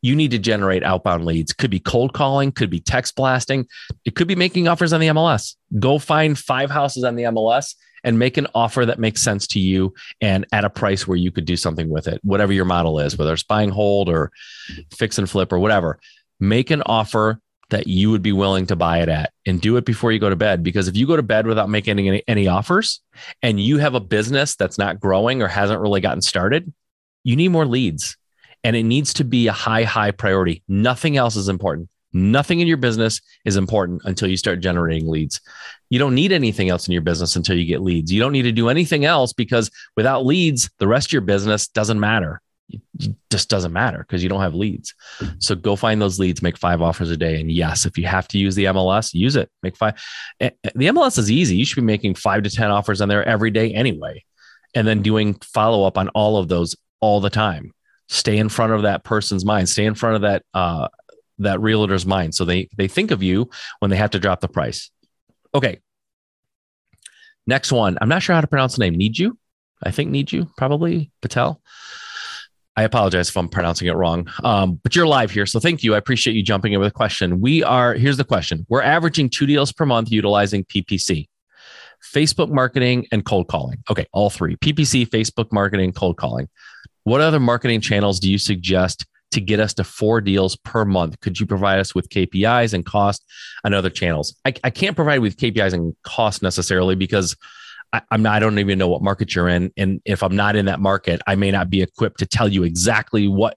you 0.00 0.16
need 0.16 0.30
to 0.30 0.38
generate 0.38 0.82
outbound 0.82 1.26
leads. 1.26 1.52
Could 1.52 1.70
be 1.70 1.80
cold 1.80 2.14
calling, 2.14 2.52
could 2.52 2.70
be 2.70 2.80
text 2.80 3.14
blasting, 3.14 3.66
it 4.06 4.14
could 4.14 4.28
be 4.28 4.36
making 4.36 4.66
offers 4.66 4.94
on 4.94 5.00
the 5.00 5.08
MLS. 5.08 5.56
Go 5.78 5.98
find 5.98 6.38
five 6.38 6.70
houses 6.70 7.04
on 7.04 7.16
the 7.16 7.24
MLS 7.24 7.74
and 8.04 8.18
make 8.18 8.36
an 8.36 8.46
offer 8.54 8.86
that 8.86 8.98
makes 8.98 9.22
sense 9.22 9.46
to 9.48 9.60
you 9.60 9.94
and 10.20 10.46
at 10.52 10.64
a 10.64 10.70
price 10.70 11.06
where 11.06 11.16
you 11.16 11.30
could 11.30 11.44
do 11.44 11.56
something 11.56 11.88
with 11.88 12.08
it, 12.08 12.20
whatever 12.22 12.52
your 12.52 12.64
model 12.64 12.98
is, 12.98 13.16
whether 13.16 13.32
it's 13.32 13.42
buying 13.42 13.70
hold 13.70 14.08
or 14.08 14.30
fix 14.92 15.18
and 15.18 15.28
flip 15.28 15.52
or 15.52 15.58
whatever. 15.58 15.98
Make 16.40 16.70
an 16.70 16.82
offer 16.86 17.40
that 17.70 17.86
you 17.86 18.10
would 18.10 18.22
be 18.22 18.32
willing 18.32 18.66
to 18.66 18.76
buy 18.76 18.98
it 18.98 19.08
at 19.08 19.32
and 19.46 19.60
do 19.60 19.76
it 19.76 19.84
before 19.84 20.10
you 20.12 20.18
go 20.18 20.30
to 20.30 20.36
bed. 20.36 20.62
Because 20.62 20.88
if 20.88 20.96
you 20.96 21.06
go 21.06 21.16
to 21.16 21.22
bed 21.22 21.46
without 21.46 21.68
making 21.68 21.98
any, 21.98 22.22
any 22.26 22.48
offers 22.48 23.00
and 23.42 23.60
you 23.60 23.78
have 23.78 23.94
a 23.94 24.00
business 24.00 24.56
that's 24.56 24.78
not 24.78 25.00
growing 25.00 25.42
or 25.42 25.48
hasn't 25.48 25.80
really 25.80 26.00
gotten 26.00 26.22
started, 26.22 26.72
you 27.24 27.36
need 27.36 27.48
more 27.48 27.66
leads 27.66 28.16
and 28.64 28.74
it 28.74 28.84
needs 28.84 29.14
to 29.14 29.24
be 29.24 29.48
a 29.48 29.52
high, 29.52 29.84
high 29.84 30.10
priority. 30.10 30.62
Nothing 30.66 31.16
else 31.16 31.36
is 31.36 31.48
important. 31.48 31.88
Nothing 32.12 32.60
in 32.60 32.66
your 32.66 32.76
business 32.78 33.20
is 33.44 33.56
important 33.56 34.02
until 34.04 34.28
you 34.28 34.36
start 34.36 34.60
generating 34.60 35.08
leads. 35.08 35.40
You 35.90 35.98
don't 35.98 36.14
need 36.14 36.32
anything 36.32 36.70
else 36.70 36.88
in 36.88 36.92
your 36.92 37.02
business 37.02 37.36
until 37.36 37.56
you 37.56 37.66
get 37.66 37.82
leads. 37.82 38.12
You 38.12 38.20
don't 38.20 38.32
need 38.32 38.42
to 38.42 38.52
do 38.52 38.68
anything 38.68 39.04
else 39.04 39.32
because 39.32 39.70
without 39.96 40.24
leads, 40.24 40.70
the 40.78 40.88
rest 40.88 41.08
of 41.08 41.12
your 41.12 41.22
business 41.22 41.68
doesn't 41.68 42.00
matter. 42.00 42.40
It 42.70 42.82
just 43.30 43.48
doesn't 43.48 43.72
matter 43.72 43.98
because 43.98 44.22
you 44.22 44.28
don't 44.28 44.42
have 44.42 44.54
leads. 44.54 44.94
So 45.38 45.54
go 45.54 45.76
find 45.76 46.00
those 46.00 46.18
leads, 46.18 46.42
make 46.42 46.58
five 46.58 46.82
offers 46.82 47.10
a 47.10 47.16
day. 47.16 47.40
And 47.40 47.50
yes, 47.50 47.86
if 47.86 47.96
you 47.96 48.06
have 48.06 48.28
to 48.28 48.38
use 48.38 48.54
the 48.54 48.66
MLS, 48.66 49.14
use 49.14 49.36
it. 49.36 49.50
Make 49.62 49.76
five. 49.76 49.94
Eh, 50.40 50.50
eh, 50.64 50.70
the 50.74 50.86
MLS 50.88 51.18
is 51.18 51.30
easy. 51.30 51.56
You 51.56 51.64
should 51.64 51.76
be 51.76 51.82
making 51.82 52.14
five 52.14 52.42
to 52.42 52.50
10 52.50 52.70
offers 52.70 53.00
on 53.00 53.08
there 53.08 53.24
every 53.24 53.50
day 53.50 53.72
anyway. 53.72 54.24
And 54.74 54.86
then 54.86 55.00
doing 55.00 55.34
follow 55.34 55.84
up 55.84 55.96
on 55.96 56.08
all 56.10 56.36
of 56.36 56.48
those 56.48 56.76
all 57.00 57.20
the 57.20 57.30
time. 57.30 57.72
Stay 58.08 58.36
in 58.36 58.48
front 58.48 58.72
of 58.72 58.82
that 58.82 59.04
person's 59.04 59.44
mind. 59.44 59.68
Stay 59.68 59.86
in 59.86 59.94
front 59.94 60.16
of 60.16 60.22
that 60.22 60.42
uh, 60.52 60.88
that 61.38 61.60
realtor's 61.60 62.06
mind. 62.06 62.34
So 62.34 62.44
they 62.44 62.68
they 62.76 62.88
think 62.88 63.10
of 63.10 63.22
you 63.22 63.50
when 63.80 63.90
they 63.90 63.96
have 63.96 64.10
to 64.10 64.18
drop 64.18 64.40
the 64.40 64.48
price. 64.48 64.90
Okay. 65.54 65.80
Next 67.46 67.72
one. 67.72 67.96
I'm 68.00 68.08
not 68.08 68.22
sure 68.22 68.34
how 68.34 68.40
to 68.40 68.46
pronounce 68.46 68.76
the 68.76 68.80
name. 68.80 68.94
Need 68.94 69.18
you? 69.18 69.38
I 69.82 69.90
think 69.90 70.10
need 70.10 70.32
you 70.32 70.50
probably 70.56 71.10
Patel. 71.22 71.60
I 72.78 72.82
apologize 72.82 73.28
if 73.28 73.36
I'm 73.36 73.48
pronouncing 73.48 73.88
it 73.88 73.96
wrong, 73.96 74.30
um, 74.44 74.78
but 74.84 74.94
you're 74.94 75.04
live 75.04 75.32
here. 75.32 75.46
So 75.46 75.58
thank 75.58 75.82
you. 75.82 75.96
I 75.96 75.98
appreciate 75.98 76.34
you 76.34 76.44
jumping 76.44 76.74
in 76.74 76.78
with 76.78 76.86
a 76.86 76.92
question. 76.92 77.40
We 77.40 77.64
are, 77.64 77.94
here's 77.94 78.18
the 78.18 78.24
question 78.24 78.64
We're 78.68 78.82
averaging 78.82 79.30
two 79.30 79.46
deals 79.46 79.72
per 79.72 79.84
month 79.84 80.12
utilizing 80.12 80.62
PPC, 80.64 81.28
Facebook 82.14 82.50
marketing, 82.50 83.08
and 83.10 83.24
cold 83.24 83.48
calling. 83.48 83.82
Okay, 83.90 84.06
all 84.12 84.30
three 84.30 84.54
PPC, 84.54 85.08
Facebook 85.08 85.50
marketing, 85.50 85.92
cold 85.92 86.18
calling. 86.18 86.48
What 87.02 87.20
other 87.20 87.40
marketing 87.40 87.80
channels 87.80 88.20
do 88.20 88.30
you 88.30 88.38
suggest 88.38 89.06
to 89.32 89.40
get 89.40 89.60
us 89.60 89.74
to 89.74 89.84
four 89.84 90.20
deals 90.20 90.56
per 90.56 90.84
month? 90.84 91.20
Could 91.20 91.38
you 91.38 91.46
provide 91.46 91.78
us 91.78 91.94
with 91.94 92.08
KPIs 92.08 92.74
and 92.74 92.84
cost 92.84 93.24
on 93.64 93.74
other 93.74 93.90
channels? 93.90 94.34
I, 94.44 94.54
I 94.64 94.70
can't 94.70 94.96
provide 94.96 95.20
with 95.20 95.36
KPIs 95.36 95.72
and 95.72 95.94
cost 96.02 96.42
necessarily 96.42 96.94
because 96.94 97.36
I, 97.92 98.02
am 98.10 98.22
not, 98.22 98.36
I 98.36 98.38
don't 98.38 98.58
even 98.58 98.78
know 98.78 98.88
what 98.88 99.02
market 99.02 99.34
you're 99.34 99.48
in. 99.48 99.72
And 99.76 100.00
if 100.04 100.22
I'm 100.22 100.36
not 100.36 100.56
in 100.56 100.66
that 100.66 100.80
market, 100.80 101.20
I 101.26 101.34
may 101.36 101.50
not 101.50 101.70
be 101.70 101.82
equipped 101.82 102.18
to 102.20 102.26
tell 102.26 102.48
you 102.48 102.64
exactly 102.64 103.28
what 103.28 103.56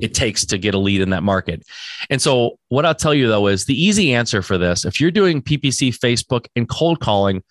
it 0.00 0.14
takes 0.14 0.44
to 0.46 0.58
get 0.58 0.74
a 0.74 0.78
lead 0.78 1.00
in 1.00 1.10
that 1.10 1.22
market. 1.22 1.62
And 2.10 2.20
so, 2.20 2.58
what 2.68 2.84
I'll 2.84 2.94
tell 2.94 3.14
you 3.14 3.28
though 3.28 3.46
is 3.46 3.64
the 3.64 3.80
easy 3.80 4.12
answer 4.12 4.42
for 4.42 4.58
this 4.58 4.84
if 4.84 5.00
you're 5.00 5.10
doing 5.10 5.40
PPC, 5.40 5.96
Facebook, 5.96 6.46
and 6.56 6.68
cold 6.68 7.00
calling, 7.00 7.42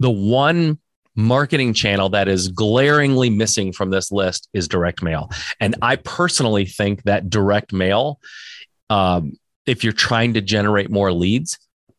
the 0.00 0.10
one 0.10 0.78
marketing 1.16 1.74
channel 1.74 2.08
that 2.10 2.28
is 2.28 2.48
glaringly 2.48 3.30
missing 3.30 3.72
from 3.72 3.90
this 3.90 4.10
list 4.10 4.48
is 4.52 4.68
direct 4.68 5.02
mail. 5.02 5.30
And 5.60 5.76
I 5.82 5.96
personally 5.96 6.66
think 6.66 7.02
that 7.04 7.30
direct 7.30 7.72
mail, 7.72 8.20
um, 8.90 9.34
if 9.66 9.84
you're 9.84 9.92
trying 9.92 10.34
to 10.34 10.40
generate 10.40 10.90
more 10.90 11.12
leads, 11.12 11.58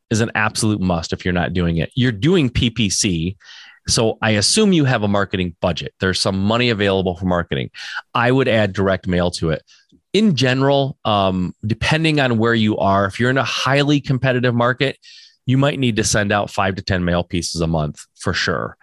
is 0.10 0.22
an 0.22 0.32
absolute 0.36 0.82
must 0.82 1.14
if 1.14 1.26
you're 1.26 1.34
not 1.34 1.54
doing 1.54 1.78
it. 1.78 1.92
You're 1.96 2.12
doing 2.12 2.50
PPC. 2.50 3.38
So 3.88 4.18
I 4.22 4.32
assume 4.32 4.74
you 4.74 4.86
have 4.86 5.04
a 5.04 5.08
marketing 5.08 5.56
budget. 5.62 5.94
There's 6.00 6.20
some 6.20 6.38
money 6.38 6.70
available 6.70 7.16
for 7.16 7.26
marketing. 7.26 7.72
I 8.14 8.32
would 8.32 8.48
add 8.48 8.74
direct 8.74 9.08
mail 9.08 9.32
to 9.32 9.52
it. 9.52 9.64
In 10.14 10.36
general, 10.36 10.98
um, 11.06 11.54
depending 11.66 12.20
on 12.20 12.38
where 12.38 12.54
you 12.54 12.78
are, 12.78 13.06
if 13.06 13.20
you're 13.20 13.30
in 13.30 13.38
a 13.38 13.44
highly 13.44 14.00
competitive 14.00 14.56
market, 14.56 14.98
you 15.46 15.58
might 15.58 15.78
need 15.78 15.98
to 15.98 16.04
send 16.04 16.32
out 16.32 16.50
five 16.50 16.76
to 16.76 16.82
10 16.82 17.04
mail 17.04 17.24
pieces 17.24 17.62
a 17.62 17.68
month 17.68 18.06
for 18.16 18.34
sure 18.34 18.78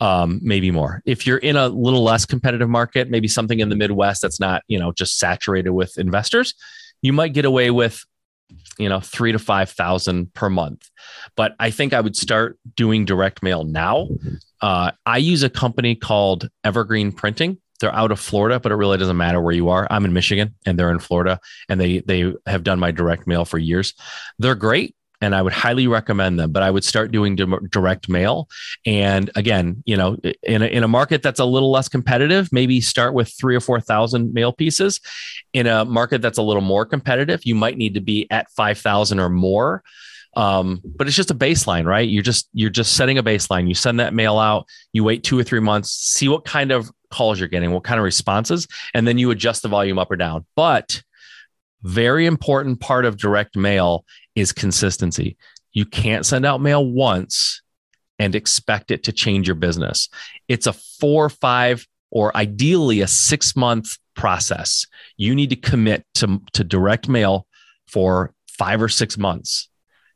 um, 0.00 0.40
maybe 0.42 0.70
more. 0.70 1.02
If 1.04 1.26
you're 1.26 1.38
in 1.38 1.56
a 1.56 1.68
little 1.68 2.02
less 2.02 2.26
competitive 2.26 2.68
market, 2.68 3.10
maybe 3.10 3.28
something 3.28 3.60
in 3.60 3.68
the 3.68 3.76
Midwest 3.76 4.22
that's 4.22 4.40
not, 4.40 4.62
you 4.68 4.78
know, 4.78 4.92
just 4.92 5.18
saturated 5.18 5.70
with 5.70 5.98
investors, 5.98 6.54
you 7.02 7.12
might 7.12 7.32
get 7.32 7.44
away 7.44 7.70
with, 7.70 8.04
you 8.78 8.88
know, 8.88 9.00
three 9.00 9.32
to 9.32 9.38
5,000 9.38 10.34
per 10.34 10.50
month. 10.50 10.90
But 11.36 11.54
I 11.58 11.70
think 11.70 11.92
I 11.92 12.00
would 12.00 12.16
start 12.16 12.58
doing 12.74 13.04
direct 13.04 13.42
mail 13.42 13.64
now. 13.64 14.08
Uh, 14.60 14.92
I 15.06 15.18
use 15.18 15.42
a 15.42 15.50
company 15.50 15.94
called 15.94 16.48
Evergreen 16.64 17.12
Printing. 17.12 17.58
They're 17.80 17.94
out 17.94 18.12
of 18.12 18.20
Florida, 18.20 18.60
but 18.60 18.72
it 18.72 18.76
really 18.76 18.98
doesn't 18.98 19.16
matter 19.16 19.40
where 19.40 19.54
you 19.54 19.68
are. 19.68 19.86
I'm 19.90 20.04
in 20.04 20.12
Michigan 20.12 20.54
and 20.64 20.78
they're 20.78 20.90
in 20.90 21.00
Florida 21.00 21.40
and 21.68 21.80
they, 21.80 22.00
they 22.00 22.32
have 22.46 22.62
done 22.62 22.78
my 22.78 22.90
direct 22.90 23.26
mail 23.26 23.44
for 23.44 23.58
years. 23.58 23.94
They're 24.38 24.54
great 24.54 24.94
and 25.20 25.34
I 25.34 25.42
would 25.42 25.52
highly 25.52 25.86
recommend 25.86 26.38
them. 26.38 26.52
But 26.52 26.62
I 26.62 26.70
would 26.70 26.84
start 26.84 27.12
doing 27.12 27.36
direct 27.36 28.08
mail. 28.08 28.48
And 28.84 29.30
again, 29.34 29.82
you 29.86 29.96
know, 29.96 30.16
in 30.42 30.62
a, 30.62 30.66
in 30.66 30.82
a 30.82 30.88
market 30.88 31.22
that's 31.22 31.40
a 31.40 31.44
little 31.44 31.70
less 31.70 31.88
competitive, 31.88 32.52
maybe 32.52 32.80
start 32.80 33.14
with 33.14 33.28
three 33.28 33.56
or 33.56 33.60
4,000 33.60 34.32
mail 34.32 34.52
pieces. 34.52 35.00
In 35.52 35.66
a 35.66 35.84
market 35.84 36.20
that's 36.20 36.38
a 36.38 36.42
little 36.42 36.62
more 36.62 36.84
competitive, 36.84 37.44
you 37.44 37.54
might 37.54 37.76
need 37.76 37.94
to 37.94 38.00
be 38.00 38.26
at 38.30 38.50
5,000 38.50 39.18
or 39.18 39.28
more. 39.28 39.82
Um, 40.36 40.80
but 40.84 41.06
it's 41.06 41.16
just 41.16 41.30
a 41.30 41.34
baseline, 41.34 41.86
right? 41.86 42.08
You're 42.08 42.22
just 42.22 42.48
you're 42.52 42.70
just 42.70 42.96
setting 42.96 43.18
a 43.18 43.22
baseline. 43.22 43.68
You 43.68 43.74
send 43.74 44.00
that 44.00 44.14
mail 44.14 44.38
out, 44.38 44.66
you 44.92 45.04
wait 45.04 45.22
two 45.22 45.38
or 45.38 45.44
three 45.44 45.60
months, 45.60 45.90
see 45.90 46.28
what 46.28 46.44
kind 46.44 46.72
of 46.72 46.90
calls 47.10 47.38
you're 47.38 47.48
getting, 47.48 47.70
what 47.70 47.84
kind 47.84 47.98
of 47.98 48.04
responses, 48.04 48.66
and 48.94 49.06
then 49.06 49.16
you 49.16 49.30
adjust 49.30 49.62
the 49.62 49.68
volume 49.68 49.98
up 49.98 50.10
or 50.10 50.16
down. 50.16 50.44
But 50.56 51.02
very 51.84 52.26
important 52.26 52.80
part 52.80 53.04
of 53.04 53.16
direct 53.16 53.56
mail 53.56 54.04
is 54.34 54.52
consistency. 54.52 55.36
You 55.72 55.84
can't 55.84 56.26
send 56.26 56.46
out 56.46 56.60
mail 56.60 56.84
once 56.84 57.62
and 58.18 58.34
expect 58.34 58.90
it 58.90 59.04
to 59.04 59.12
change 59.12 59.46
your 59.46 59.54
business. 59.54 60.08
It's 60.48 60.66
a 60.66 60.72
four, 60.72 61.28
five, 61.28 61.86
or 62.10 62.36
ideally 62.36 63.00
a 63.00 63.06
six 63.06 63.54
month 63.54 63.98
process. 64.14 64.86
You 65.16 65.34
need 65.34 65.50
to 65.50 65.56
commit 65.56 66.06
to, 66.14 66.40
to 66.54 66.64
direct 66.64 67.08
mail 67.08 67.46
for 67.86 68.32
five 68.48 68.80
or 68.80 68.88
six 68.88 69.18
months 69.18 69.68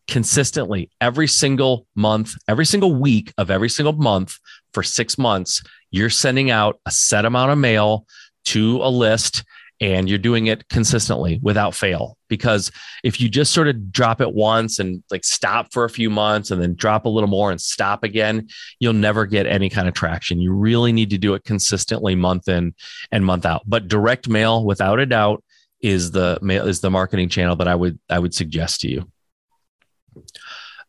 consistently 0.06 0.90
every 1.02 1.28
single 1.28 1.86
month, 1.94 2.34
every 2.48 2.64
single 2.64 2.94
week 2.94 3.32
of 3.36 3.50
every 3.50 3.68
single 3.68 3.92
month 3.92 4.38
for 4.72 4.82
six 4.82 5.18
months. 5.18 5.62
You're 5.90 6.08
sending 6.08 6.50
out 6.50 6.80
a 6.86 6.90
set 6.90 7.26
amount 7.26 7.52
of 7.52 7.58
mail 7.58 8.06
to 8.46 8.78
a 8.78 8.88
list 8.88 9.44
and 9.80 10.08
you're 10.08 10.18
doing 10.18 10.46
it 10.46 10.68
consistently 10.68 11.38
without 11.42 11.74
fail. 11.74 12.16
Because 12.28 12.72
if 13.04 13.20
you 13.20 13.28
just 13.28 13.52
sort 13.52 13.68
of 13.68 13.92
drop 13.92 14.20
it 14.20 14.34
once 14.34 14.78
and 14.78 15.02
like 15.10 15.24
stop 15.24 15.72
for 15.72 15.84
a 15.84 15.90
few 15.90 16.10
months 16.10 16.50
and 16.50 16.60
then 16.60 16.74
drop 16.74 17.04
a 17.04 17.08
little 17.08 17.28
more 17.28 17.50
and 17.50 17.60
stop 17.60 18.02
again, 18.02 18.48
you'll 18.80 18.92
never 18.92 19.24
get 19.24 19.46
any 19.46 19.70
kind 19.70 19.88
of 19.88 19.94
traction. 19.94 20.40
You 20.40 20.52
really 20.52 20.92
need 20.92 21.10
to 21.10 21.18
do 21.18 21.34
it 21.34 21.44
consistently 21.44 22.14
month 22.14 22.48
in 22.48 22.74
and 23.12 23.24
month 23.24 23.46
out. 23.46 23.62
But 23.66 23.88
direct 23.88 24.28
mail, 24.28 24.64
without 24.64 24.98
a 24.98 25.06
doubt, 25.06 25.44
is 25.80 26.10
the 26.10 26.38
mail 26.42 26.66
is 26.66 26.80
the 26.80 26.90
marketing 26.90 27.28
channel 27.28 27.56
that 27.56 27.68
I 27.68 27.74
would 27.74 27.98
I 28.10 28.18
would 28.18 28.34
suggest 28.34 28.80
to 28.80 28.90
you. 28.90 29.10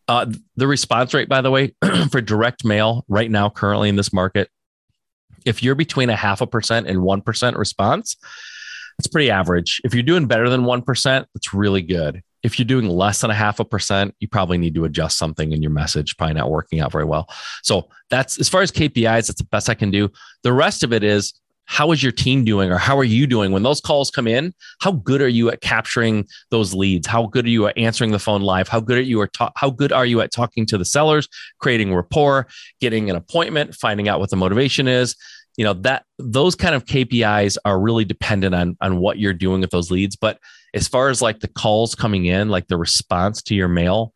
Uh, 0.08 0.26
the 0.56 0.66
response 0.66 1.14
rate, 1.14 1.30
by 1.30 1.42
the 1.42 1.52
way, 1.52 1.76
for 2.12 2.22
direct 2.22 2.66
mail 2.66 3.06
right 3.08 3.30
now, 3.30 3.50
currently 3.50 3.90
in 3.90 3.96
this 3.96 4.12
market, 4.12 4.50
if 5.46 5.62
you're 5.62 5.76
between 5.76 6.10
a 6.10 6.16
half 6.16 6.42
a 6.42 6.48
percent 6.48 6.88
and 6.88 7.04
one 7.04 7.22
percent 7.22 7.56
response, 7.56 8.18
it's 9.00 9.08
pretty 9.08 9.32
average. 9.32 9.82
If 9.84 9.94
you're 9.94 10.04
doing 10.04 10.28
better 10.28 10.50
than 10.50 10.62
1%, 10.62 11.26
that's 11.34 11.54
really 11.54 11.82
good. 11.82 12.22
if 12.42 12.58
you're 12.58 12.66
doing 12.66 12.88
less 12.88 13.20
than 13.20 13.32
a 13.32 13.34
half 13.34 13.60
a 13.60 13.66
percent, 13.66 14.16
you 14.20 14.28
probably 14.28 14.58
need 14.58 14.74
to 14.76 14.86
adjust 14.86 15.18
something 15.18 15.52
in 15.52 15.62
your 15.62 15.72
message, 15.72 16.16
probably 16.16 16.36
not 16.36 16.50
working 16.50 16.80
out 16.80 16.90
very 16.92 17.04
well. 17.04 17.28
So 17.64 17.90
that's 18.10 18.40
as 18.40 18.48
far 18.48 18.62
as 18.62 18.72
KPIs, 18.72 19.28
that's 19.28 19.36
the 19.36 19.48
best 19.52 19.70
I 19.70 19.74
can 19.74 19.92
do. 19.92 20.10
The 20.44 20.54
rest 20.54 20.84
of 20.84 20.94
it 20.94 21.04
is 21.04 21.34
how 21.66 21.92
is 21.92 22.02
your 22.02 22.12
team 22.12 22.44
doing 22.44 22.72
or 22.72 22.80
how 22.80 22.98
are 22.98 23.04
you 23.04 23.28
doing 23.28 23.52
when 23.52 23.62
those 23.62 23.80
calls 23.80 24.10
come 24.10 24.28
in 24.28 24.52
how 24.82 24.92
good 24.92 25.22
are 25.22 25.28
you 25.28 25.52
at 25.52 25.62
capturing 25.62 26.26
those 26.50 26.74
leads 26.74 27.06
how 27.06 27.28
good 27.28 27.46
are 27.46 27.50
you 27.50 27.68
at 27.68 27.78
answering 27.78 28.10
the 28.10 28.18
phone 28.18 28.42
live 28.42 28.68
how 28.68 28.80
good 28.80 28.98
are 28.98 29.02
you 29.02 29.22
at 29.22 29.32
ta- 29.34 29.52
how 29.56 29.70
good 29.70 29.92
are 29.92 30.06
you 30.06 30.20
at 30.20 30.32
talking 30.32 30.66
to 30.66 30.80
the 30.80 30.86
sellers 30.86 31.28
creating 31.60 31.94
rapport 31.94 32.48
getting 32.82 33.12
an 33.12 33.16
appointment 33.16 33.76
finding 33.76 34.10
out 34.10 34.20
what 34.20 34.32
the 34.32 34.36
motivation 34.36 34.88
is 34.88 35.16
you 35.60 35.66
know 35.66 35.74
that 35.74 36.06
those 36.18 36.56
kind 36.56 36.74
of 36.74 36.86
kpis 36.86 37.58
are 37.66 37.80
really 37.80 38.06
dependent 38.06 38.56
on 38.56 38.76
on 38.82 38.98
what 38.98 39.20
you're 39.20 39.34
doing 39.34 39.62
with 39.62 39.70
those 39.70 39.92
leads 39.92 40.16
but 40.16 40.40
as 40.74 40.88
far 40.88 41.10
as 41.10 41.22
like 41.22 41.40
the 41.40 41.48
calls 41.48 41.94
coming 41.94 42.26
in 42.26 42.50
like 42.50 42.68
the 42.68 42.78
response 42.78 43.44
to 43.44 43.54
your 43.54 43.68
mail 43.68 44.14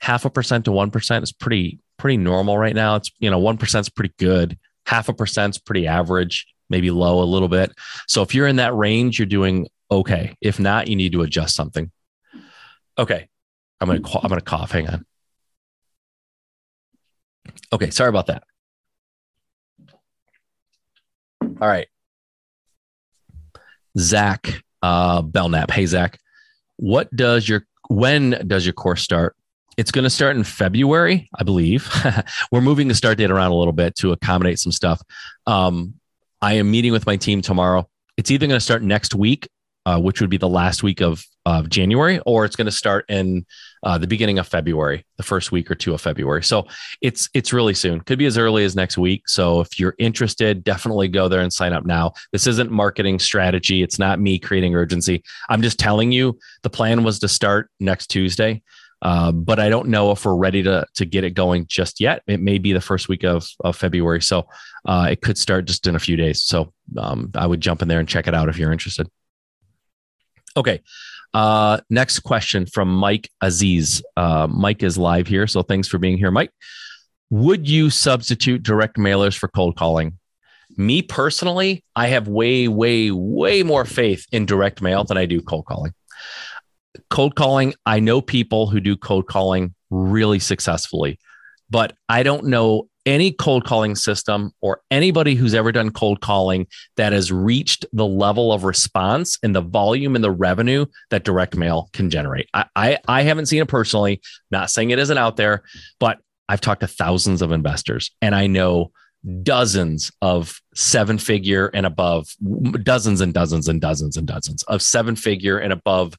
half 0.00 0.24
a 0.24 0.30
percent 0.30 0.64
to 0.64 0.70
1% 0.70 1.22
is 1.22 1.32
pretty 1.32 1.78
pretty 1.98 2.16
normal 2.16 2.56
right 2.56 2.74
now 2.74 2.96
it's 2.96 3.10
you 3.18 3.30
know 3.30 3.40
1% 3.40 3.80
is 3.80 3.88
pretty 3.88 4.14
good 4.18 4.58
half 4.86 5.08
a 5.08 5.12
percent 5.12 5.56
is 5.56 5.60
pretty 5.60 5.86
average 5.86 6.46
maybe 6.70 6.90
low 6.90 7.22
a 7.22 7.24
little 7.24 7.48
bit. 7.48 7.72
So 8.06 8.22
if 8.22 8.34
you're 8.34 8.46
in 8.46 8.56
that 8.56 8.74
range, 8.74 9.18
you're 9.18 9.26
doing 9.26 9.68
okay. 9.90 10.34
If 10.40 10.60
not, 10.60 10.88
you 10.88 10.96
need 10.96 11.12
to 11.12 11.22
adjust 11.22 11.54
something. 11.54 11.90
Okay. 12.98 13.28
I'm 13.80 13.88
to 13.88 14.18
I'm 14.22 14.30
to 14.30 14.40
cough. 14.40 14.72
Hang 14.72 14.88
on. 14.88 15.06
Okay, 17.72 17.90
sorry 17.90 18.08
about 18.08 18.26
that. 18.26 18.42
All 21.60 21.68
right. 21.68 21.88
Zach 23.98 24.62
uh, 24.82 25.22
Belknap. 25.22 25.70
Hey, 25.70 25.86
Zach, 25.86 26.18
what 26.76 27.14
does 27.14 27.48
your 27.48 27.66
when 27.88 28.42
does 28.46 28.64
your 28.64 28.74
course 28.74 29.02
start? 29.02 29.34
It's 29.76 29.90
going 29.90 30.04
to 30.04 30.10
start 30.10 30.36
in 30.36 30.44
February, 30.44 31.28
I 31.36 31.44
believe. 31.44 31.88
We're 32.52 32.60
moving 32.60 32.88
the 32.88 32.94
start 32.94 33.18
date 33.18 33.30
around 33.30 33.52
a 33.52 33.56
little 33.56 33.72
bit 33.72 33.94
to 33.96 34.12
accommodate 34.12 34.58
some 34.58 34.72
stuff. 34.72 35.00
Um, 35.46 35.94
I 36.42 36.54
am 36.54 36.70
meeting 36.70 36.92
with 36.92 37.06
my 37.06 37.16
team 37.16 37.42
tomorrow. 37.42 37.88
It's 38.16 38.30
either 38.30 38.46
going 38.46 38.56
to 38.56 38.64
start 38.64 38.82
next 38.82 39.14
week, 39.14 39.48
uh, 39.86 40.00
which 40.00 40.20
would 40.20 40.30
be 40.30 40.36
the 40.36 40.48
last 40.48 40.82
week 40.82 41.00
of, 41.00 41.24
of 41.48 41.70
January, 41.70 42.20
or 42.26 42.44
it's 42.44 42.56
going 42.56 42.66
to 42.66 42.70
start 42.84 43.04
in 43.08 43.46
uh, 43.82 43.96
the 43.96 44.06
beginning 44.06 44.38
of 44.38 44.46
February, 44.46 45.04
the 45.16 45.22
first 45.22 45.50
week 45.50 45.70
or 45.70 45.74
two 45.74 45.94
of 45.94 46.00
February. 46.00 46.42
So 46.42 46.66
it's 47.00 47.30
it's 47.32 47.52
really 47.52 47.74
soon. 47.74 48.00
Could 48.00 48.18
be 48.18 48.26
as 48.26 48.36
early 48.36 48.64
as 48.64 48.76
next 48.76 48.98
week. 48.98 49.28
So 49.28 49.60
if 49.60 49.80
you're 49.80 49.94
interested, 49.98 50.62
definitely 50.62 51.08
go 51.08 51.28
there 51.28 51.40
and 51.40 51.52
sign 51.52 51.72
up 51.72 51.86
now. 51.86 52.12
This 52.32 52.46
isn't 52.46 52.70
marketing 52.70 53.18
strategy. 53.18 53.82
It's 53.82 53.98
not 53.98 54.20
me 54.20 54.38
creating 54.38 54.74
urgency. 54.74 55.22
I'm 55.48 55.62
just 55.62 55.78
telling 55.78 56.12
you 56.12 56.38
the 56.62 56.70
plan 56.70 57.02
was 57.02 57.18
to 57.20 57.28
start 57.28 57.70
next 57.80 58.08
Tuesday. 58.08 58.62
Uh, 59.00 59.30
but 59.30 59.60
I 59.60 59.68
don't 59.68 59.88
know 59.88 60.10
if 60.10 60.24
we're 60.24 60.34
ready 60.34 60.62
to 60.64 60.84
to 60.94 61.04
get 61.06 61.24
it 61.24 61.30
going 61.30 61.66
just 61.66 62.00
yet. 62.00 62.22
It 62.26 62.40
may 62.40 62.58
be 62.58 62.72
the 62.72 62.80
first 62.80 63.08
week 63.08 63.24
of 63.24 63.48
of 63.60 63.76
February, 63.76 64.22
so 64.22 64.48
uh, 64.86 65.08
it 65.10 65.22
could 65.22 65.38
start 65.38 65.66
just 65.66 65.86
in 65.86 65.94
a 65.94 66.00
few 66.00 66.16
days. 66.16 66.42
So 66.42 66.72
um, 66.96 67.30
I 67.34 67.46
would 67.46 67.60
jump 67.60 67.80
in 67.80 67.88
there 67.88 68.00
and 68.00 68.08
check 68.08 68.26
it 68.26 68.34
out 68.34 68.48
if 68.48 68.58
you're 68.58 68.72
interested. 68.72 69.08
Okay. 70.56 70.82
Uh, 71.34 71.80
next 71.90 72.20
question 72.20 72.66
from 72.66 72.88
Mike 72.88 73.30
Aziz. 73.40 74.02
Uh, 74.16 74.46
Mike 74.50 74.82
is 74.82 74.96
live 74.98 75.26
here, 75.26 75.46
so 75.46 75.62
thanks 75.62 75.88
for 75.88 75.98
being 75.98 76.18
here, 76.18 76.30
Mike. 76.30 76.50
Would 77.30 77.68
you 77.68 77.90
substitute 77.90 78.62
direct 78.62 78.96
mailers 78.96 79.36
for 79.36 79.48
cold 79.48 79.76
calling? 79.76 80.18
Me 80.76 81.02
personally, 81.02 81.84
I 81.94 82.08
have 82.08 82.28
way, 82.28 82.68
way, 82.68 83.10
way 83.10 83.62
more 83.62 83.84
faith 83.84 84.26
in 84.32 84.46
direct 84.46 84.80
mail 84.80 85.04
than 85.04 85.18
I 85.18 85.26
do 85.26 85.40
cold 85.42 85.66
calling 85.66 85.92
cold 87.10 87.34
calling, 87.34 87.74
I 87.86 88.00
know 88.00 88.20
people 88.20 88.66
who 88.66 88.80
do 88.80 88.96
cold 88.96 89.26
calling 89.26 89.74
really 89.90 90.38
successfully, 90.38 91.18
but 91.70 91.94
I 92.08 92.22
don't 92.22 92.46
know 92.46 92.87
any 93.08 93.32
cold 93.32 93.64
calling 93.64 93.94
system 93.94 94.52
or 94.60 94.82
anybody 94.90 95.34
who's 95.34 95.54
ever 95.54 95.72
done 95.72 95.90
cold 95.90 96.20
calling 96.20 96.66
that 96.98 97.14
has 97.14 97.32
reached 97.32 97.86
the 97.94 98.06
level 98.06 98.52
of 98.52 98.64
response 98.64 99.38
and 99.42 99.56
the 99.56 99.62
volume 99.62 100.14
and 100.14 100.22
the 100.22 100.30
revenue 100.30 100.84
that 101.08 101.24
direct 101.24 101.56
mail 101.56 101.88
can 101.94 102.10
generate. 102.10 102.48
I, 102.52 102.66
I, 102.76 102.98
I 103.08 103.22
haven't 103.22 103.46
seen 103.46 103.62
it 103.62 103.68
personally, 103.68 104.20
not 104.50 104.70
saying 104.70 104.90
it 104.90 104.98
isn't 104.98 105.16
out 105.16 105.36
there, 105.36 105.62
but 105.98 106.18
I've 106.50 106.60
talked 106.60 106.82
to 106.82 106.86
thousands 106.86 107.40
of 107.40 107.50
investors 107.50 108.10
and 108.20 108.34
I 108.34 108.46
know 108.46 108.92
dozens 109.42 110.12
of 110.20 110.60
seven 110.74 111.16
figure 111.16 111.68
and 111.72 111.86
above, 111.86 112.28
dozens 112.82 113.22
and 113.22 113.32
dozens 113.32 113.68
and 113.68 113.80
dozens 113.80 114.18
and 114.18 114.26
dozens 114.26 114.62
of 114.64 114.82
seven 114.82 115.16
figure 115.16 115.58
and 115.58 115.72
above 115.72 116.14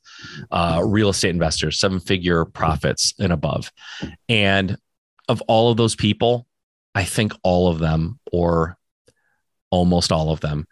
uh, 0.51 0.81
real 0.83 1.09
estate 1.09 1.29
investors, 1.29 1.79
seven 1.79 1.99
figure 1.99 2.45
profits 2.45 3.13
and 3.19 3.31
above. 3.31 3.71
And 4.27 4.75
of 5.29 5.41
all 5.41 5.69
of 5.69 5.77
those 5.77 5.95
people, 5.95 6.47
I 6.95 7.03
think 7.03 7.33
all 7.43 7.67
of 7.67 7.79
them, 7.79 8.19
or 8.31 8.77
almost 9.69 10.11
all 10.11 10.31
of 10.31 10.39
them, 10.39 10.65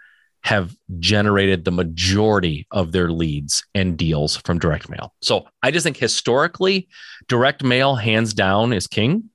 have 0.43 0.73
generated 0.99 1.65
the 1.65 1.71
majority 1.71 2.65
of 2.71 2.93
their 2.93 3.11
leads 3.11 3.65
and 3.75 3.97
deals 3.97 4.37
from 4.37 4.59
direct 4.59 4.89
mail. 4.89 5.13
So 5.21 5.45
I 5.61 5.71
just 5.71 5.83
think 5.83 5.97
historically, 5.97 6.87
direct 7.27 7.63
mail, 7.63 7.95
hands 7.95 8.33
down, 8.33 8.71
is 8.71 8.87
king. 8.87 9.29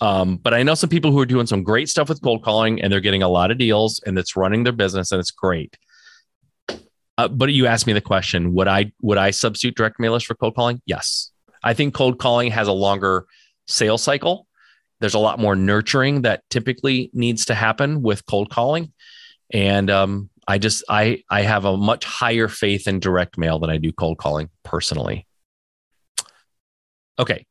Um, 0.00 0.36
but 0.36 0.54
I 0.54 0.64
know 0.64 0.74
some 0.74 0.90
people 0.90 1.12
who 1.12 1.20
are 1.20 1.26
doing 1.26 1.46
some 1.46 1.62
great 1.62 1.88
stuff 1.88 2.08
with 2.08 2.20
cold 2.22 2.42
calling 2.42 2.82
and 2.82 2.92
they're 2.92 3.00
getting 3.00 3.22
a 3.22 3.28
lot 3.28 3.52
of 3.52 3.58
deals 3.58 4.00
and 4.04 4.18
it's 4.18 4.36
running 4.36 4.64
their 4.64 4.72
business 4.72 5.12
and 5.12 5.20
it's 5.20 5.30
great. 5.30 5.76
Uh, 7.16 7.28
but 7.28 7.52
you 7.52 7.66
asked 7.66 7.86
me 7.86 7.92
the 7.92 8.00
question: 8.00 8.52
Would 8.54 8.66
I 8.66 8.92
would 9.00 9.18
I 9.18 9.30
substitute 9.30 9.76
direct 9.76 10.00
mailers 10.00 10.24
for 10.24 10.34
cold 10.34 10.56
calling? 10.56 10.82
Yes, 10.86 11.30
I 11.62 11.74
think 11.74 11.94
cold 11.94 12.18
calling 12.18 12.50
has 12.50 12.66
a 12.66 12.72
longer 12.72 13.26
sales 13.68 14.02
cycle. 14.02 14.47
There's 15.00 15.14
a 15.14 15.18
lot 15.18 15.38
more 15.38 15.54
nurturing 15.54 16.22
that 16.22 16.42
typically 16.50 17.10
needs 17.12 17.46
to 17.46 17.54
happen 17.54 18.02
with 18.02 18.26
cold 18.26 18.50
calling, 18.50 18.92
and 19.52 19.90
um, 19.90 20.30
I 20.46 20.58
just 20.58 20.84
I 20.88 21.22
I 21.30 21.42
have 21.42 21.64
a 21.64 21.76
much 21.76 22.04
higher 22.04 22.48
faith 22.48 22.88
in 22.88 23.00
direct 23.00 23.38
mail 23.38 23.58
than 23.58 23.70
I 23.70 23.76
do 23.76 23.92
cold 23.92 24.18
calling 24.18 24.50
personally. 24.64 25.26
Okay, 27.18 27.46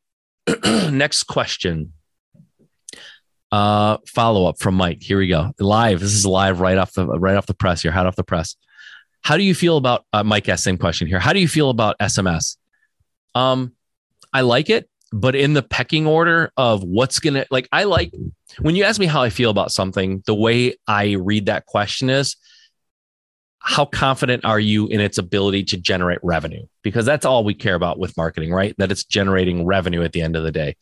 next 0.91 1.23
question. 1.23 1.93
Uh, 3.51 3.97
follow 4.05 4.45
up 4.45 4.59
from 4.59 4.75
Mike. 4.75 5.01
Here 5.01 5.17
we 5.17 5.27
go. 5.27 5.51
Live. 5.59 6.01
This 6.01 6.13
is 6.13 6.25
live 6.25 6.59
right 6.59 6.77
off 6.77 6.93
the 6.93 7.05
right 7.05 7.37
off 7.37 7.45
the 7.45 7.53
press 7.53 7.81
here, 7.81 7.91
hot 7.91 8.05
off 8.05 8.15
the 8.15 8.23
press. 8.23 8.55
How 9.21 9.37
do 9.37 9.43
you 9.43 9.55
feel 9.55 9.77
about 9.77 10.05
uh, 10.11 10.23
Mike? 10.23 10.49
Asked 10.49 10.63
same 10.63 10.77
question 10.77 11.07
here. 11.07 11.19
How 11.19 11.33
do 11.33 11.39
you 11.39 11.47
feel 11.47 11.69
about 11.69 11.97
SMS? 11.99 12.57
Um, 13.35 13.73
I 14.33 14.41
like 14.41 14.69
it, 14.69 14.89
but 15.11 15.35
in 15.35 15.53
the 15.53 15.63
pecking 15.63 16.05
order 16.05 16.51
of 16.57 16.83
what's 16.83 17.19
gonna 17.19 17.45
like, 17.49 17.67
I 17.71 17.85
like 17.85 18.13
when 18.59 18.75
you 18.75 18.83
ask 18.83 18.99
me 18.99 19.05
how 19.05 19.21
I 19.21 19.29
feel 19.29 19.49
about 19.49 19.71
something. 19.71 20.23
The 20.25 20.35
way 20.35 20.75
I 20.87 21.13
read 21.13 21.45
that 21.47 21.65
question 21.65 22.09
is, 22.09 22.35
how 23.59 23.85
confident 23.85 24.45
are 24.45 24.59
you 24.59 24.87
in 24.87 25.01
its 25.01 25.17
ability 25.17 25.63
to 25.65 25.77
generate 25.77 26.19
revenue? 26.23 26.65
Because 26.83 27.05
that's 27.05 27.25
all 27.25 27.43
we 27.43 27.53
care 27.53 27.75
about 27.75 27.99
with 27.99 28.15
marketing, 28.15 28.53
right? 28.53 28.73
That 28.77 28.91
it's 28.91 29.03
generating 29.03 29.65
revenue 29.65 30.03
at 30.03 30.13
the 30.13 30.21
end 30.21 30.35
of 30.35 30.43
the 30.43 30.51
day. 30.51 30.75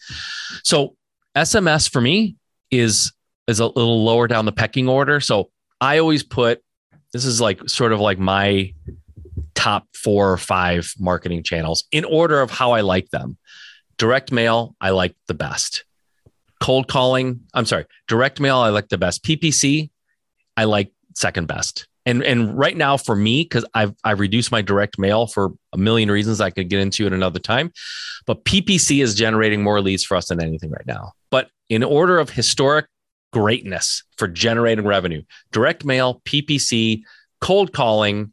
So 0.63 0.95
SMS 1.35 1.89
for 1.89 2.01
me 2.01 2.35
is 2.71 3.11
is 3.47 3.59
a 3.59 3.67
little 3.67 4.03
lower 4.03 4.27
down 4.27 4.45
the 4.45 4.51
pecking 4.51 4.87
order. 4.87 5.19
So 5.19 5.49
I 5.79 5.99
always 5.99 6.23
put 6.23 6.61
this 7.13 7.25
is 7.25 7.39
like 7.39 7.69
sort 7.69 7.93
of 7.93 7.99
like 7.99 8.19
my 8.19 8.73
top 9.53 9.87
four 9.95 10.31
or 10.31 10.37
five 10.37 10.93
marketing 10.99 11.43
channels 11.43 11.85
in 11.91 12.05
order 12.05 12.41
of 12.41 12.51
how 12.51 12.73
I 12.73 12.81
like 12.81 13.09
them. 13.09 13.37
Direct 13.97 14.31
mail, 14.31 14.75
I 14.81 14.89
like 14.91 15.15
the 15.27 15.33
best. 15.33 15.85
Cold 16.59 16.87
calling, 16.87 17.41
I'm 17.53 17.65
sorry, 17.65 17.85
direct 18.07 18.39
mail, 18.39 18.57
I 18.57 18.69
like 18.69 18.89
the 18.89 18.97
best. 18.97 19.23
PPC, 19.23 19.89
I 20.57 20.63
like 20.65 20.91
second 21.13 21.47
best. 21.47 21.87
And 22.05 22.23
and 22.23 22.55
right 22.57 22.77
now 22.77 22.97
for 22.97 23.15
me, 23.15 23.43
because 23.43 23.65
I've 23.73 23.93
I've 24.03 24.19
reduced 24.19 24.51
my 24.51 24.61
direct 24.61 24.99
mail 24.99 25.25
for 25.25 25.53
a 25.73 25.77
million 25.77 26.11
reasons 26.11 26.39
I 26.39 26.51
could 26.51 26.69
get 26.69 26.79
into 26.79 27.05
at 27.05 27.13
another 27.13 27.39
time, 27.39 27.71
but 28.27 28.45
PPC 28.45 29.01
is 29.01 29.15
generating 29.15 29.63
more 29.63 29.81
leads 29.81 30.03
for 30.03 30.15
us 30.15 30.27
than 30.27 30.41
anything 30.41 30.69
right 30.69 30.85
now. 30.85 31.13
But 31.31 31.49
in 31.67 31.83
order 31.83 32.19
of 32.19 32.29
historic 32.29 32.85
greatness 33.33 34.03
for 34.17 34.27
generating 34.27 34.85
revenue, 34.85 35.21
direct 35.51 35.83
mail, 35.83 36.21
PPC, 36.25 37.01
cold 37.41 37.73
calling, 37.73 38.31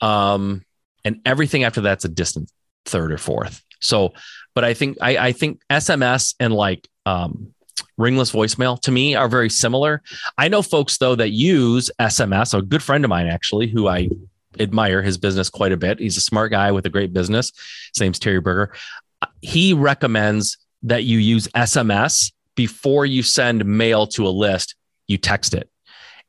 um, 0.00 0.62
and 1.04 1.20
everything 1.24 1.64
after 1.64 1.80
that's 1.80 2.04
a 2.04 2.08
distant 2.08 2.50
third 2.84 3.12
or 3.12 3.18
fourth. 3.18 3.64
So, 3.80 4.12
but 4.54 4.64
I 4.64 4.74
think 4.74 4.98
I, 5.00 5.16
I 5.28 5.32
think 5.32 5.60
SMS 5.70 6.34
and 6.40 6.52
like 6.52 6.88
um, 7.06 7.54
ringless 7.96 8.32
voicemail 8.32 8.80
to 8.82 8.90
me 8.90 9.14
are 9.14 9.28
very 9.28 9.50
similar. 9.50 10.02
I 10.38 10.48
know 10.48 10.62
folks 10.62 10.98
though 10.98 11.14
that 11.16 11.30
use 11.30 11.90
SMS. 12.00 12.56
A 12.56 12.62
good 12.62 12.82
friend 12.82 13.04
of 13.04 13.08
mine 13.08 13.26
actually, 13.26 13.68
who 13.68 13.88
I 13.88 14.08
admire 14.58 15.02
his 15.02 15.18
business 15.18 15.48
quite 15.48 15.72
a 15.72 15.76
bit. 15.76 16.00
He's 16.00 16.16
a 16.16 16.22
smart 16.22 16.50
guy 16.50 16.72
with 16.72 16.86
a 16.86 16.90
great 16.90 17.12
business. 17.12 17.52
His 17.94 18.00
name's 18.00 18.18
Terry 18.18 18.40
Berger. 18.40 18.74
He 19.42 19.74
recommends 19.74 20.58
that 20.82 21.04
you 21.04 21.18
use 21.18 21.46
SMS 21.48 22.32
before 22.56 23.06
you 23.06 23.22
send 23.22 23.64
mail 23.64 24.06
to 24.08 24.26
a 24.26 24.30
list. 24.30 24.74
You 25.06 25.18
text 25.18 25.54
it, 25.54 25.68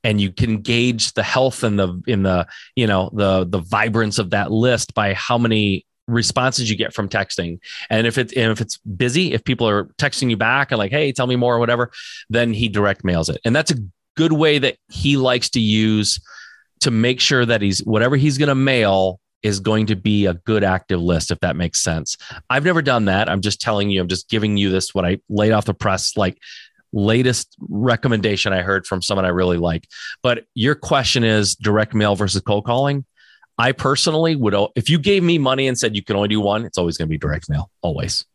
and 0.04 0.20
you 0.20 0.32
can 0.32 0.62
gauge 0.62 1.14
the 1.14 1.24
health 1.24 1.64
and 1.64 1.80
the 1.80 2.02
in 2.08 2.24
the 2.24 2.48
you 2.76 2.88
know 2.88 3.10
the 3.14 3.46
the 3.46 3.60
vibrance 3.60 4.20
of 4.20 4.32
that 4.32 4.52
list 4.52 4.94
by 4.94 5.14
how 5.14 5.38
many 5.38 5.86
responses 6.12 6.70
you 6.70 6.76
get 6.76 6.94
from 6.94 7.10
texting. 7.10 7.60
And 7.90 8.06
if 8.06 8.18
it's 8.18 8.34
and 8.34 8.52
if 8.52 8.62
it's 8.62 8.78
busy, 8.78 9.34
if 9.34 9.44
people 9.44 9.68
are 9.68 9.86
texting 9.98 10.30
you 10.30 10.38
back 10.38 10.72
and 10.72 10.80
like, 10.80 10.92
hey, 10.92 11.12
tell 11.12 11.28
me 11.28 11.36
more 11.36 11.56
or 11.56 11.60
whatever, 11.60 11.92
then 12.30 12.54
he 12.54 12.70
direct 12.70 13.04
mails 13.04 13.30
it. 13.30 13.40
And 13.46 13.56
that's 13.56 13.72
a 13.72 13.78
good 14.16 14.34
way 14.34 14.60
that 14.60 14.78
he 14.90 15.18
likes 15.18 15.50
to 15.52 15.60
use 15.60 16.20
to 16.82 16.92
make 16.92 17.20
sure 17.20 17.46
that 17.46 17.62
he's 17.62 17.80
whatever 17.80 18.16
he's 18.16 18.38
going 18.38 18.50
to 18.50 18.56
mail 18.56 19.20
is 19.44 19.60
going 19.60 19.88
to 19.88 19.96
be 19.96 20.28
a 20.28 20.36
good 20.36 20.64
active 20.64 21.02
list 21.02 21.32
if 21.32 21.40
that 21.40 21.56
makes 21.56 21.82
sense. 21.82 22.18
I've 22.50 22.64
never 22.64 22.82
done 22.82 23.06
that. 23.06 23.30
I'm 23.30 23.42
just 23.42 23.60
telling 23.60 23.90
you, 23.90 24.02
I'm 24.02 24.08
just 24.08 24.30
giving 24.30 24.58
you 24.58 24.70
this 24.70 24.94
what 24.94 25.06
I 25.06 25.20
laid 25.30 25.52
off 25.52 25.66
the 25.66 25.74
press 25.74 26.16
like 26.16 26.38
latest 26.94 27.56
recommendation 27.60 28.54
I 28.54 28.62
heard 28.62 28.86
from 28.86 29.02
someone 29.02 29.26
I 29.26 29.30
really 29.30 29.58
like. 29.58 29.88
But 30.22 30.46
your 30.54 30.76
question 30.76 31.24
is 31.24 31.56
direct 31.56 31.94
mail 31.94 32.16
versus 32.16 32.42
cold 32.42 32.66
calling. 32.66 33.06
I 33.58 33.72
personally 33.74 34.36
would, 34.36 34.56
if 34.76 34.90
you 34.90 34.98
gave 34.98 35.24
me 35.24 35.38
money 35.38 35.68
and 35.68 35.78
said 35.78 35.96
you 35.96 36.04
can 36.04 36.16
only 36.16 36.30
do 36.30 36.40
one, 36.40 36.66
it's 36.66 36.78
always 36.78 36.98
going 36.98 37.08
to 37.08 37.10
be 37.10 37.18
direct 37.18 37.50
mail, 37.50 37.70
always. 37.82 38.26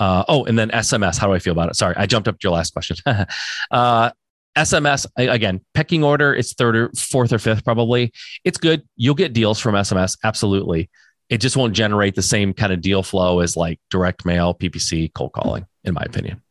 Uh, 0.00 0.24
oh, 0.28 0.44
and 0.44 0.58
then 0.58 0.70
SMS. 0.70 1.18
How 1.18 1.28
do 1.28 1.34
I 1.34 1.38
feel 1.38 1.52
about 1.52 1.70
it? 1.70 1.76
Sorry, 1.76 1.94
I 1.96 2.06
jumped 2.06 2.26
up 2.26 2.38
to 2.38 2.44
your 2.44 2.52
last 2.52 2.72
question. 2.72 2.96
uh, 3.70 4.10
SMS 4.56 5.06
again, 5.16 5.60
pecking 5.74 6.04
order. 6.04 6.34
It's 6.34 6.52
third 6.52 6.76
or 6.76 6.90
fourth 6.96 7.32
or 7.32 7.38
fifth, 7.38 7.64
probably. 7.64 8.12
It's 8.44 8.58
good. 8.58 8.82
You'll 8.96 9.14
get 9.14 9.32
deals 9.32 9.60
from 9.60 9.74
SMS, 9.74 10.16
absolutely. 10.24 10.90
It 11.28 11.38
just 11.38 11.56
won't 11.56 11.74
generate 11.74 12.14
the 12.14 12.22
same 12.22 12.52
kind 12.52 12.72
of 12.72 12.80
deal 12.80 13.02
flow 13.02 13.40
as 13.40 13.56
like 13.56 13.80
direct 13.90 14.24
mail, 14.24 14.54
PPC, 14.54 15.12
cold 15.14 15.32
calling, 15.32 15.66
in 15.82 15.94
my 15.94 16.02
opinion. 16.02 16.42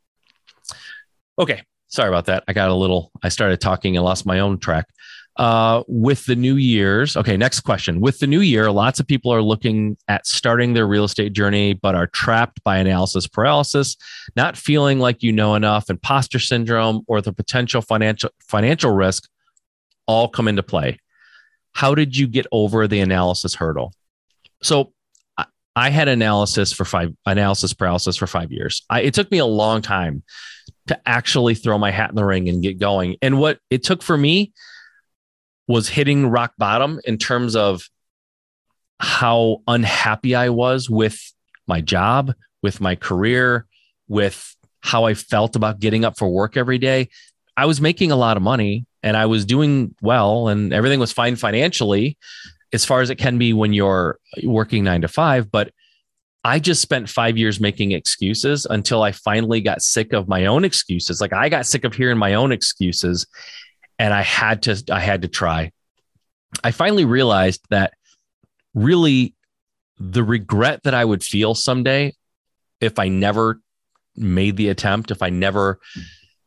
Okay, 1.40 1.64
sorry 1.88 2.10
about 2.10 2.26
that. 2.26 2.44
I 2.48 2.54
got 2.54 2.70
a 2.70 2.76
little. 2.76 3.12
I 3.22 3.30
started 3.30 3.62
talking 3.62 3.96
and 3.96 4.04
lost 4.04 4.26
my 4.26 4.40
own 4.40 4.58
track 4.58 4.88
uh, 5.38 5.84
with 5.88 6.26
the 6.26 6.36
new 6.36 6.56
year's. 6.56 7.18
Okay, 7.18 7.38
next 7.38 7.62
question. 7.62 8.00
With 8.00 8.20
the 8.20 8.28
new 8.28 8.42
year, 8.42 8.72
lots 8.72 9.00
of 9.00 9.08
people 9.08 9.34
are 9.34 9.42
looking 9.42 9.98
at 10.08 10.28
starting 10.28 10.74
their 10.74 10.88
real 10.88 11.06
estate 11.06 11.34
journey, 11.34 11.74
but 11.74 11.96
are 11.96 12.08
trapped 12.08 12.64
by 12.64 12.78
analysis 12.78 13.28
paralysis, 13.28 13.98
not 14.36 14.58
feeling 14.58 15.00
like 15.00 15.24
you 15.24 15.32
know 15.32 15.56
enough, 15.56 15.90
imposter 15.90 16.40
syndrome, 16.40 17.04
or 17.08 17.22
the 17.22 17.34
potential 17.34 17.82
financial 17.82 18.30
financial 18.40 18.92
risk 18.92 19.28
all 20.06 20.28
come 20.28 20.48
into 20.48 20.64
play. 20.64 21.00
How 21.72 21.96
did 21.96 22.16
you 22.16 22.28
get 22.28 22.46
over 22.52 22.88
the 22.88 23.00
analysis 23.00 23.56
hurdle? 23.56 23.94
So 24.62 24.94
I 25.76 25.90
had 25.90 26.08
analysis 26.08 26.72
for 26.72 26.86
five 26.86 27.14
analysis 27.26 27.74
paralysis 27.74 28.16
for 28.16 28.28
five 28.28 28.52
years. 28.52 28.84
I, 28.90 29.02
it 29.02 29.14
took 29.14 29.32
me 29.32 29.40
a 29.40 29.46
long 29.46 29.82
time 29.82 30.24
to 30.88 31.00
actually 31.08 31.56
throw 31.56 31.78
my 31.78 31.90
hat 31.90 32.10
in 32.10 32.16
the 32.16 32.26
ring 32.26 32.48
and 32.48 32.62
get 32.62 32.80
going. 32.80 33.18
And 33.22 33.40
what 33.40 33.60
it 33.70 33.84
took 33.84 34.04
for 34.04 34.16
me 34.18 34.54
was 35.68 35.90
hitting 35.90 36.28
rock 36.28 36.54
bottom 36.58 37.00
in 37.06 37.18
terms 37.18 37.56
of 37.56 37.84
how 39.00 39.62
unhappy 39.68 40.36
I 40.36 40.50
was 40.50 40.90
with 40.90 41.20
my 41.68 41.82
job, 41.82 42.34
with 42.62 42.82
my 42.82 42.96
career, 42.96 43.66
with 44.08 44.56
how 44.82 45.06
I 45.06 45.14
felt 45.14 45.56
about 45.56 45.80
getting 45.80 46.06
up 46.06 46.18
for 46.18 46.30
work 46.30 46.58
every 46.58 46.78
day. 46.78 47.10
I 47.56 47.66
was 47.66 47.80
making 47.80 48.12
a 48.12 48.16
lot 48.16 48.38
of 48.38 48.44
money 48.44 48.86
and 49.02 49.16
I 49.16 49.26
was 49.26 49.46
doing 49.46 49.96
well 50.02 50.48
and 50.48 50.74
everything 50.74 51.00
was 51.00 51.12
fine 51.12 51.36
financially 51.36 52.18
as 52.74 52.84
far 52.84 53.02
as 53.02 53.10
it 53.10 53.16
can 53.16 53.38
be 53.38 53.54
when 53.54 53.74
you're 53.74 54.20
working 54.44 54.84
nine 54.84 55.02
to 55.02 55.08
five. 55.08 55.52
But 55.52 55.72
I 56.44 56.60
just 56.60 56.82
spent 56.82 57.10
five 57.10 57.38
years 57.38 57.60
making 57.62 57.92
excuses 57.92 58.66
until 58.70 59.02
I 59.02 59.14
finally 59.14 59.62
got 59.62 59.82
sick 59.82 60.12
of 60.12 60.28
my 60.28 60.46
own 60.46 60.66
excuses. 60.66 61.22
Like 61.22 61.32
I 61.32 61.48
got 61.48 61.66
sick 61.66 61.86
of 61.86 61.94
hearing 61.94 62.18
my 62.18 62.34
own 62.34 62.52
excuses 62.52 63.26
and 64.04 64.14
I 64.14 64.22
had 64.22 64.64
to 64.64 64.84
I 64.92 65.00
had 65.00 65.22
to 65.22 65.30
try. 65.30 65.72
I 66.62 66.72
finally 66.72 67.06
realized 67.06 67.62
that 67.70 67.94
really 68.74 69.34
the 69.98 70.26
regret 70.26 70.84
that 70.84 70.94
I 70.94 71.06
would 71.06 71.24
feel 71.24 71.56
someday 71.56 72.14
if 72.82 73.00
I 73.00 73.08
never 73.08 73.62
made 74.18 74.58
the 74.58 74.68
attempt, 74.68 75.10
if 75.10 75.22
I 75.22 75.30
never 75.30 75.80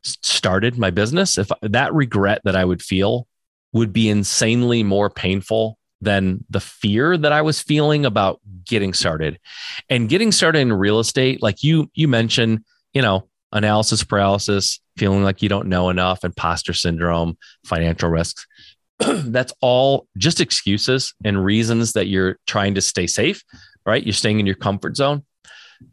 started 0.03 0.77
my 0.77 0.91
business, 0.91 1.39
if 1.39 1.49
that 1.63 1.95
regret 1.95 2.43
that 2.45 2.57
I 2.57 2.65
would 2.67 2.83
feel 2.83 3.27
would 3.73 3.91
be 3.91 4.11
insanely 4.11 4.83
more 4.83 5.09
painful 5.09 5.79
than 6.03 6.45
the 6.51 6.61
fear 6.61 7.17
that 7.17 7.33
I 7.33 7.41
was 7.41 7.63
feeling 7.63 8.05
about 8.05 8.39
getting 8.67 8.93
started. 8.93 9.41
And 9.89 10.11
getting 10.11 10.31
started 10.31 10.59
in 10.59 10.75
real 10.75 11.01
estate, 11.01 11.43
like 11.43 11.65
you 11.65 11.91
you 11.95 12.07
mentioned, 12.07 12.67
you 12.93 13.01
know, 13.01 13.31
analysis 13.51 14.05
paralysis, 14.05 14.79
feeling 14.97 15.23
like 15.23 15.43
you 15.43 15.49
don't 15.49 15.69
know 15.69 15.91
enough, 15.91 16.25
imposter 16.25 16.73
syndrome, 16.73 17.37
financial 17.65 18.09
risks. 18.09 18.47
That's 18.99 19.53
all 19.61 20.07
just 20.17 20.41
excuses 20.41 21.15
and 21.25 21.45
reasons 21.45 21.93
that 21.93 22.07
you're 22.07 22.39
trying 22.47 22.75
to 22.75 22.81
stay 22.81 23.07
safe, 23.07 23.43
right? 23.85 24.05
You're 24.05 24.13
staying 24.13 24.41
in 24.41 24.47
your 24.47 24.55
comfort 24.55 24.97
zone. 24.97 25.25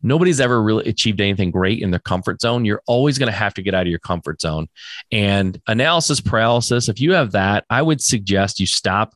Nobody's 0.02 0.40
ever 0.40 0.64
really 0.64 0.86
achieved 0.86 1.20
anything 1.20 1.52
great 1.52 1.82
in 1.82 1.92
their 1.92 2.00
comfort 2.00 2.42
zone. 2.42 2.64
You're 2.64 2.82
always 2.88 3.18
going 3.18 3.32
to 3.32 3.38
have 3.38 3.54
to 3.56 3.62
get 3.62 3.74
out 3.74 3.82
of 3.82 3.90
your 3.90 4.00
comfort 4.00 4.40
zone. 4.40 4.68
And 5.12 5.60
analysis 5.68 6.22
paralysis, 6.22 6.88
if 6.88 7.02
you 7.02 7.14
have 7.14 7.34
that, 7.34 7.66
I 7.70 7.82
would 7.82 8.02
suggest 8.02 8.62
you 8.62 8.66
stop 8.66 9.14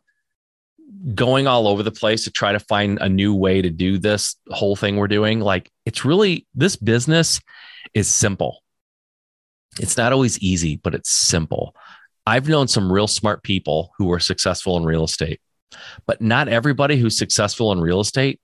going 1.13 1.47
all 1.47 1.67
over 1.67 1.83
the 1.83 1.91
place 1.91 2.23
to 2.25 2.31
try 2.31 2.51
to 2.51 2.59
find 2.59 2.97
a 2.99 3.09
new 3.09 3.33
way 3.33 3.61
to 3.61 3.69
do 3.69 3.97
this 3.97 4.35
whole 4.49 4.75
thing 4.75 4.97
we're 4.97 5.07
doing. 5.07 5.39
Like 5.39 5.69
it's 5.85 6.05
really 6.05 6.45
this 6.53 6.75
business 6.75 7.39
is 7.93 8.07
simple. 8.07 8.61
It's 9.79 9.97
not 9.97 10.13
always 10.13 10.39
easy, 10.39 10.77
but 10.77 10.95
it's 10.95 11.11
simple. 11.11 11.75
I've 12.25 12.49
known 12.49 12.67
some 12.67 12.91
real 12.91 13.07
smart 13.07 13.43
people 13.43 13.91
who 13.97 14.11
are 14.11 14.19
successful 14.19 14.77
in 14.77 14.83
real 14.83 15.05
estate, 15.05 15.39
but 16.05 16.21
not 16.21 16.47
everybody 16.47 16.97
who's 16.97 17.17
successful 17.17 17.71
in 17.71 17.79
real 17.79 18.01
estate 18.01 18.39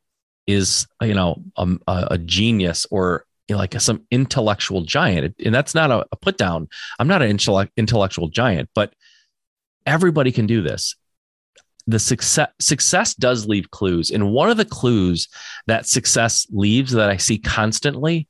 is, 0.47 0.87
you 1.01 1.13
know, 1.13 1.41
a, 1.57 1.67
a 1.87 2.17
genius 2.17 2.85
or 2.91 3.25
like 3.49 3.79
some 3.79 4.05
intellectual 4.09 4.81
giant. 4.81 5.35
And 5.43 5.53
that's 5.53 5.75
not 5.75 5.91
a, 5.91 6.05
a 6.11 6.15
put 6.15 6.37
down. 6.37 6.69
I'm 6.99 7.07
not 7.07 7.21
an 7.21 7.37
intellectual 7.77 8.29
giant, 8.29 8.69
but 8.73 8.93
everybody 9.85 10.31
can 10.31 10.47
do 10.47 10.61
this. 10.61 10.95
The 11.87 11.99
success 11.99 12.49
success 12.61 13.13
does 13.13 13.45
leave 13.45 13.69
clues. 13.69 14.11
And 14.11 14.31
one 14.31 14.49
of 14.49 14.55
the 14.55 14.63
clues 14.65 15.27
that 15.67 15.85
success 15.85 16.47
leaves 16.49 16.93
that 16.93 17.09
I 17.09 17.17
see 17.17 17.37
constantly 17.37 18.29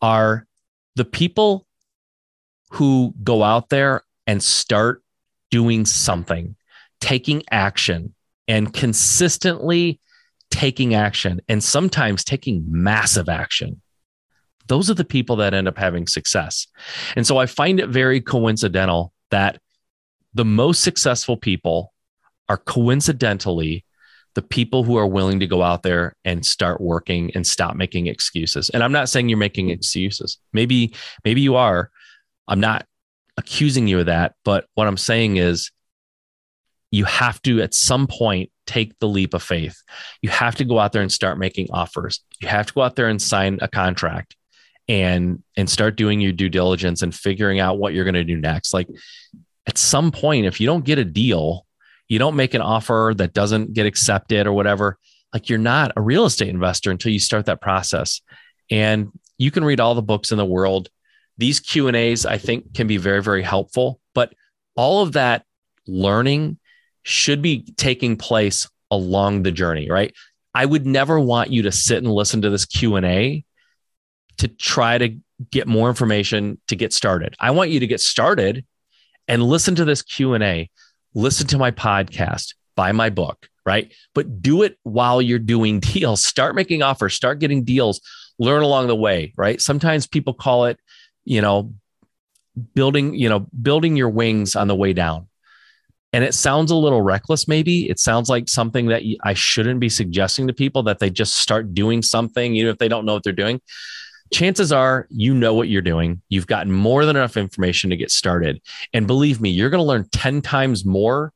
are 0.00 0.46
the 0.94 1.04
people 1.04 1.65
who 2.70 3.14
go 3.22 3.42
out 3.42 3.68
there 3.68 4.02
and 4.26 4.42
start 4.42 5.02
doing 5.50 5.84
something, 5.84 6.56
taking 7.00 7.42
action, 7.50 8.14
and 8.48 8.72
consistently 8.72 10.00
taking 10.50 10.94
action, 10.94 11.40
and 11.48 11.62
sometimes 11.62 12.24
taking 12.24 12.64
massive 12.68 13.28
action. 13.28 13.80
Those 14.68 14.90
are 14.90 14.94
the 14.94 15.04
people 15.04 15.36
that 15.36 15.54
end 15.54 15.68
up 15.68 15.78
having 15.78 16.06
success. 16.06 16.66
And 17.14 17.26
so 17.26 17.38
I 17.38 17.46
find 17.46 17.80
it 17.80 17.88
very 17.88 18.20
coincidental 18.20 19.12
that 19.30 19.60
the 20.34 20.44
most 20.44 20.82
successful 20.82 21.36
people 21.36 21.92
are 22.48 22.56
coincidentally 22.56 23.84
the 24.34 24.42
people 24.42 24.84
who 24.84 24.96
are 24.96 25.06
willing 25.06 25.40
to 25.40 25.46
go 25.46 25.62
out 25.62 25.82
there 25.82 26.14
and 26.24 26.44
start 26.44 26.80
working 26.80 27.32
and 27.34 27.46
stop 27.46 27.74
making 27.74 28.06
excuses. 28.06 28.68
And 28.68 28.84
I'm 28.84 28.92
not 28.92 29.08
saying 29.08 29.30
you're 29.30 29.38
making 29.38 29.70
excuses. 29.70 30.38
Maybe 30.52 30.94
maybe 31.24 31.40
you 31.40 31.56
are. 31.56 31.90
I'm 32.48 32.60
not 32.60 32.86
accusing 33.36 33.86
you 33.86 34.00
of 34.00 34.06
that, 34.06 34.34
but 34.44 34.66
what 34.74 34.86
I'm 34.86 34.96
saying 34.96 35.36
is 35.36 35.70
you 36.90 37.04
have 37.04 37.42
to 37.42 37.60
at 37.60 37.74
some 37.74 38.06
point 38.06 38.50
take 38.66 38.98
the 38.98 39.08
leap 39.08 39.34
of 39.34 39.42
faith. 39.42 39.82
You 40.22 40.30
have 40.30 40.54
to 40.56 40.64
go 40.64 40.78
out 40.78 40.92
there 40.92 41.02
and 41.02 41.12
start 41.12 41.38
making 41.38 41.68
offers. 41.70 42.20
You 42.40 42.48
have 42.48 42.66
to 42.66 42.72
go 42.72 42.82
out 42.82 42.96
there 42.96 43.08
and 43.08 43.20
sign 43.20 43.58
a 43.60 43.68
contract 43.68 44.36
and 44.88 45.42
and 45.56 45.68
start 45.68 45.96
doing 45.96 46.20
your 46.20 46.32
due 46.32 46.48
diligence 46.48 47.02
and 47.02 47.14
figuring 47.14 47.58
out 47.58 47.78
what 47.78 47.92
you're 47.92 48.04
going 48.04 48.14
to 48.14 48.24
do 48.24 48.36
next. 48.36 48.72
Like 48.72 48.88
at 49.66 49.78
some 49.78 50.12
point 50.12 50.46
if 50.46 50.60
you 50.60 50.66
don't 50.66 50.84
get 50.84 50.98
a 50.98 51.04
deal 51.04 51.66
you 52.08 52.18
don't 52.18 52.36
make 52.36 52.54
an 52.54 52.60
offer 52.60 53.12
that 53.16 53.32
doesn't 53.32 53.72
get 53.72 53.86
accepted 53.86 54.46
or 54.46 54.52
whatever, 54.52 54.98
like 55.32 55.48
you're 55.48 55.58
not 55.58 55.92
a 55.96 56.00
real 56.00 56.24
estate 56.24 56.48
investor 56.48 56.90
until 56.90 57.12
you 57.12 57.18
start 57.18 57.46
that 57.46 57.60
process. 57.60 58.20
And 58.70 59.08
you 59.38 59.50
can 59.50 59.64
read 59.64 59.80
all 59.80 59.94
the 59.94 60.02
books 60.02 60.32
in 60.32 60.38
the 60.38 60.44
world. 60.44 60.88
These 61.38 61.60
Q 61.60 61.88
and 61.88 61.96
A's, 61.96 62.24
I 62.26 62.38
think, 62.38 62.74
can 62.74 62.86
be 62.86 62.96
very, 62.96 63.22
very 63.22 63.42
helpful. 63.42 64.00
But 64.14 64.34
all 64.74 65.02
of 65.02 65.12
that 65.12 65.44
learning 65.86 66.58
should 67.02 67.42
be 67.42 67.62
taking 67.76 68.16
place 68.16 68.68
along 68.90 69.42
the 69.42 69.52
journey, 69.52 69.90
right? 69.90 70.14
I 70.54 70.64
would 70.64 70.86
never 70.86 71.20
want 71.20 71.50
you 71.50 71.62
to 71.62 71.72
sit 71.72 71.98
and 71.98 72.12
listen 72.12 72.42
to 72.42 72.50
this 72.50 72.64
Q 72.64 72.96
and 72.96 73.06
A 73.06 73.44
to 74.38 74.48
try 74.48 74.98
to 74.98 75.16
get 75.50 75.66
more 75.66 75.88
information 75.88 76.60
to 76.68 76.76
get 76.76 76.92
started. 76.92 77.34
I 77.38 77.50
want 77.50 77.70
you 77.70 77.80
to 77.80 77.86
get 77.86 78.00
started 78.00 78.64
and 79.28 79.42
listen 79.42 79.74
to 79.76 79.84
this 79.84 80.02
Q 80.02 80.34
and 80.34 80.42
A 80.42 80.70
listen 81.16 81.46
to 81.48 81.58
my 81.58 81.70
podcast, 81.70 82.54
buy 82.76 82.92
my 82.92 83.10
book, 83.10 83.48
right? 83.64 83.92
But 84.14 84.42
do 84.42 84.62
it 84.62 84.78
while 84.82 85.20
you're 85.20 85.38
doing 85.38 85.80
deals. 85.80 86.24
Start 86.24 86.54
making 86.54 86.82
offers, 86.82 87.14
start 87.14 87.38
getting 87.40 87.64
deals, 87.64 88.00
learn 88.38 88.62
along 88.62 88.86
the 88.86 88.96
way, 88.96 89.32
right? 89.36 89.60
Sometimes 89.60 90.06
people 90.06 90.34
call 90.34 90.66
it, 90.66 90.78
you 91.26 91.42
know, 91.42 91.74
building, 92.74 93.14
you 93.14 93.28
know, 93.28 93.40
building 93.60 93.96
your 93.96 94.08
wings 94.08 94.56
on 94.56 94.68
the 94.68 94.74
way 94.74 94.94
down. 94.94 95.28
And 96.12 96.24
it 96.24 96.32
sounds 96.32 96.70
a 96.70 96.76
little 96.76 97.02
reckless, 97.02 97.46
maybe. 97.46 97.90
It 97.90 97.98
sounds 97.98 98.30
like 98.30 98.48
something 98.48 98.86
that 98.86 99.02
I 99.22 99.34
shouldn't 99.34 99.80
be 99.80 99.90
suggesting 99.90 100.46
to 100.46 100.54
people 100.54 100.84
that 100.84 100.98
they 100.98 101.10
just 101.10 101.36
start 101.36 101.74
doing 101.74 102.00
something, 102.00 102.54
even 102.56 102.70
if 102.70 102.78
they 102.78 102.88
don't 102.88 103.04
know 103.04 103.12
what 103.12 103.22
they're 103.22 103.34
doing. 103.34 103.60
Chances 104.32 104.72
are 104.72 105.06
you 105.10 105.34
know 105.34 105.52
what 105.52 105.68
you're 105.68 105.82
doing. 105.82 106.22
You've 106.30 106.46
gotten 106.46 106.72
more 106.72 107.04
than 107.04 107.16
enough 107.16 107.36
information 107.36 107.90
to 107.90 107.96
get 107.96 108.10
started. 108.10 108.62
And 108.94 109.06
believe 109.06 109.40
me, 109.40 109.50
you're 109.50 109.68
going 109.68 109.82
to 109.82 109.86
learn 109.86 110.08
10 110.10 110.40
times 110.40 110.86
more 110.86 111.32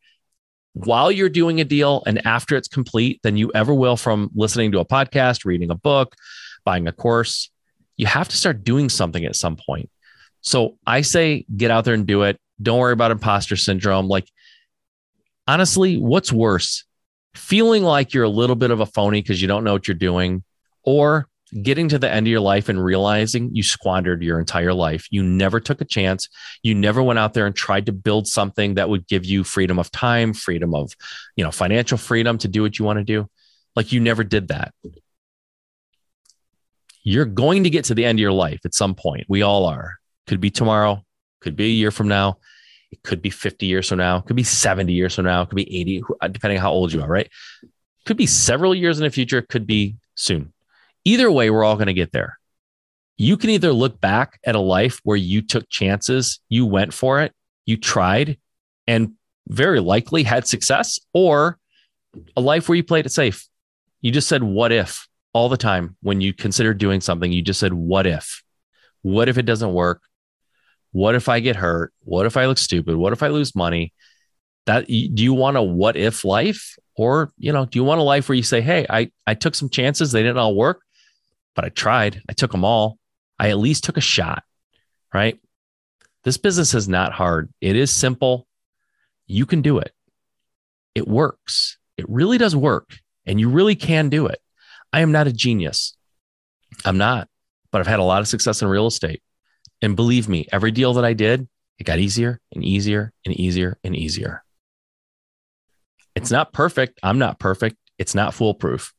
while 0.72 1.10
you're 1.10 1.28
doing 1.28 1.60
a 1.60 1.64
deal 1.64 2.02
and 2.06 2.24
after 2.26 2.56
it's 2.56 2.68
complete 2.68 3.20
than 3.22 3.36
you 3.36 3.50
ever 3.54 3.74
will 3.74 3.96
from 3.96 4.30
listening 4.34 4.72
to 4.72 4.78
a 4.78 4.86
podcast, 4.86 5.44
reading 5.44 5.70
a 5.70 5.74
book, 5.74 6.14
buying 6.64 6.88
a 6.88 6.92
course. 6.92 7.50
You 8.00 8.06
have 8.06 8.30
to 8.30 8.36
start 8.38 8.64
doing 8.64 8.88
something 8.88 9.26
at 9.26 9.36
some 9.36 9.56
point. 9.56 9.90
So 10.40 10.78
I 10.86 11.02
say 11.02 11.44
get 11.54 11.70
out 11.70 11.84
there 11.84 11.92
and 11.92 12.06
do 12.06 12.22
it. 12.22 12.38
Don't 12.62 12.78
worry 12.78 12.94
about 12.94 13.10
imposter 13.10 13.56
syndrome. 13.56 14.08
Like, 14.08 14.26
honestly, 15.46 15.98
what's 15.98 16.32
worse? 16.32 16.84
Feeling 17.34 17.82
like 17.82 18.14
you're 18.14 18.24
a 18.24 18.30
little 18.30 18.56
bit 18.56 18.70
of 18.70 18.80
a 18.80 18.86
phony 18.86 19.20
because 19.20 19.42
you 19.42 19.48
don't 19.48 19.64
know 19.64 19.74
what 19.74 19.86
you're 19.86 19.94
doing, 19.94 20.44
or 20.82 21.28
getting 21.62 21.90
to 21.90 21.98
the 21.98 22.10
end 22.10 22.26
of 22.26 22.30
your 22.30 22.40
life 22.40 22.70
and 22.70 22.82
realizing 22.82 23.54
you 23.54 23.62
squandered 23.62 24.22
your 24.22 24.38
entire 24.38 24.72
life. 24.72 25.06
You 25.10 25.22
never 25.22 25.60
took 25.60 25.82
a 25.82 25.84
chance. 25.84 26.26
You 26.62 26.74
never 26.74 27.02
went 27.02 27.18
out 27.18 27.34
there 27.34 27.44
and 27.44 27.54
tried 27.54 27.84
to 27.84 27.92
build 27.92 28.26
something 28.26 28.76
that 28.76 28.88
would 28.88 29.06
give 29.08 29.26
you 29.26 29.44
freedom 29.44 29.78
of 29.78 29.90
time, 29.90 30.32
freedom 30.32 30.74
of, 30.74 30.90
you 31.36 31.44
know, 31.44 31.50
financial 31.50 31.98
freedom 31.98 32.38
to 32.38 32.48
do 32.48 32.62
what 32.62 32.78
you 32.78 32.86
want 32.86 32.98
to 32.98 33.04
do. 33.04 33.28
Like 33.76 33.92
you 33.92 34.00
never 34.00 34.24
did 34.24 34.48
that. 34.48 34.72
You're 37.02 37.24
going 37.24 37.64
to 37.64 37.70
get 37.70 37.86
to 37.86 37.94
the 37.94 38.04
end 38.04 38.18
of 38.18 38.20
your 38.20 38.32
life 38.32 38.60
at 38.64 38.74
some 38.74 38.94
point. 38.94 39.24
We 39.28 39.42
all 39.42 39.66
are. 39.66 39.96
Could 40.26 40.40
be 40.40 40.50
tomorrow, 40.50 41.04
could 41.40 41.56
be 41.56 41.64
a 41.64 41.68
year 41.68 41.90
from 41.90 42.08
now. 42.08 42.38
It 42.92 43.02
could 43.02 43.22
be 43.22 43.30
50 43.30 43.66
years 43.66 43.88
from 43.88 43.98
now, 43.98 44.20
could 44.20 44.36
be 44.36 44.42
70 44.42 44.92
years 44.92 45.14
from 45.14 45.24
now, 45.24 45.44
could 45.44 45.56
be 45.56 45.80
80, 45.80 46.02
uh, 46.20 46.28
depending 46.28 46.58
on 46.58 46.62
how 46.62 46.72
old 46.72 46.92
you 46.92 47.00
are, 47.00 47.08
right? 47.08 47.28
Could 48.04 48.16
be 48.16 48.26
several 48.26 48.74
years 48.74 48.98
in 48.98 49.04
the 49.04 49.10
future, 49.10 49.42
could 49.42 49.66
be 49.66 49.96
soon 50.16 50.52
Either 51.04 51.30
way, 51.30 51.50
we're 51.50 51.64
all 51.64 51.76
going 51.76 51.86
to 51.86 51.94
get 51.94 52.12
there. 52.12 52.38
You 53.16 53.36
can 53.36 53.50
either 53.50 53.72
look 53.72 54.00
back 54.00 54.38
at 54.44 54.54
a 54.54 54.60
life 54.60 55.00
where 55.02 55.16
you 55.16 55.42
took 55.42 55.68
chances, 55.68 56.40
you 56.48 56.66
went 56.66 56.94
for 56.94 57.20
it, 57.20 57.32
you 57.66 57.76
tried, 57.76 58.38
and 58.86 59.12
very 59.48 59.80
likely 59.80 60.22
had 60.22 60.46
success, 60.46 60.98
or 61.12 61.58
a 62.36 62.40
life 62.40 62.68
where 62.68 62.76
you 62.76 62.84
played 62.84 63.06
it 63.06 63.12
safe. 63.12 63.46
You 64.00 64.10
just 64.10 64.28
said, 64.28 64.42
What 64.42 64.72
if 64.72 65.06
all 65.32 65.48
the 65.48 65.56
time 65.56 65.96
when 66.02 66.20
you 66.20 66.32
consider 66.32 66.74
doing 66.74 67.00
something? 67.00 67.30
You 67.30 67.42
just 67.42 67.60
said, 67.60 67.72
What 67.72 68.06
if? 68.06 68.42
What 69.02 69.28
if 69.28 69.38
it 69.38 69.46
doesn't 69.46 69.72
work? 69.72 70.02
What 70.92 71.14
if 71.14 71.28
I 71.28 71.40
get 71.40 71.56
hurt? 71.56 71.92
What 72.00 72.26
if 72.26 72.36
I 72.36 72.46
look 72.46 72.58
stupid? 72.58 72.96
What 72.96 73.12
if 73.12 73.22
I 73.22 73.28
lose 73.28 73.54
money? 73.54 73.92
That 74.66 74.86
do 74.86 74.92
you 75.22 75.32
want 75.34 75.56
a 75.56 75.62
what 75.62 75.96
if 75.96 76.24
life? 76.24 76.76
Or, 76.96 77.32
you 77.38 77.52
know, 77.52 77.64
do 77.64 77.78
you 77.78 77.84
want 77.84 78.00
a 78.00 78.04
life 78.04 78.28
where 78.28 78.36
you 78.36 78.42
say, 78.42 78.60
Hey, 78.60 78.86
I, 78.90 79.10
I 79.26 79.34
took 79.34 79.54
some 79.54 79.70
chances, 79.70 80.12
they 80.12 80.22
didn't 80.22 80.38
all 80.38 80.54
work 80.54 80.82
but 81.54 81.64
I 81.64 81.68
tried. 81.68 82.22
I 82.28 82.32
took 82.32 82.52
them 82.52 82.64
all. 82.64 82.98
I 83.38 83.50
at 83.50 83.58
least 83.58 83.84
took 83.84 83.96
a 83.96 84.02
shot, 84.02 84.44
right? 85.12 85.38
This 86.24 86.36
business 86.36 86.74
is 86.74 86.88
not 86.88 87.12
hard. 87.12 87.52
It 87.60 87.76
is 87.76 87.90
simple. 87.90 88.46
You 89.26 89.46
can 89.46 89.62
do 89.62 89.78
it. 89.78 89.92
It 90.94 91.08
works. 91.08 91.78
It 91.96 92.08
really 92.08 92.38
does 92.38 92.54
work. 92.54 92.98
And 93.26 93.38
you 93.38 93.48
really 93.48 93.76
can 93.76 94.08
do 94.08 94.26
it. 94.26 94.40
I 94.92 95.00
am 95.00 95.12
not 95.12 95.26
a 95.26 95.32
genius. 95.32 95.96
I'm 96.84 96.98
not, 96.98 97.28
but 97.70 97.80
I've 97.80 97.86
had 97.86 98.00
a 98.00 98.04
lot 98.04 98.20
of 98.20 98.28
success 98.28 98.62
in 98.62 98.68
real 98.68 98.86
estate. 98.86 99.22
And 99.82 99.96
believe 99.96 100.28
me, 100.28 100.46
every 100.52 100.70
deal 100.70 100.94
that 100.94 101.04
I 101.04 101.12
did, 101.14 101.48
it 101.78 101.84
got 101.84 101.98
easier 101.98 102.40
and 102.52 102.64
easier 102.64 103.12
and 103.24 103.34
easier 103.34 103.78
and 103.82 103.96
easier. 103.96 104.44
It's 106.14 106.30
not 106.30 106.52
perfect. 106.52 107.00
I'm 107.02 107.18
not 107.18 107.38
perfect. 107.38 107.76
It's 107.98 108.14
not 108.14 108.34
foolproof. 108.34 108.92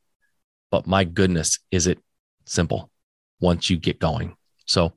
But 0.70 0.86
my 0.86 1.04
goodness, 1.04 1.58
is 1.70 1.86
it 1.86 1.98
Simple. 2.44 2.90
Once 3.40 3.70
you 3.70 3.76
get 3.76 3.98
going. 3.98 4.36
So 4.66 4.92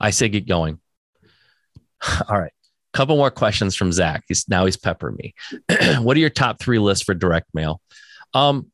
I 0.00 0.10
say 0.10 0.28
get 0.28 0.46
going. 0.46 0.78
All 2.28 2.38
right. 2.38 2.52
Couple 2.92 3.16
more 3.16 3.30
questions 3.30 3.74
from 3.74 3.90
Zach. 3.90 4.24
He's 4.28 4.48
now 4.48 4.66
he's 4.66 4.76
peppering 4.76 5.16
me. 5.16 5.34
what 6.00 6.16
are 6.16 6.20
your 6.20 6.30
top 6.30 6.60
three 6.60 6.78
lists 6.78 7.04
for 7.04 7.14
direct 7.14 7.48
mail? 7.54 7.80
Um, 8.34 8.70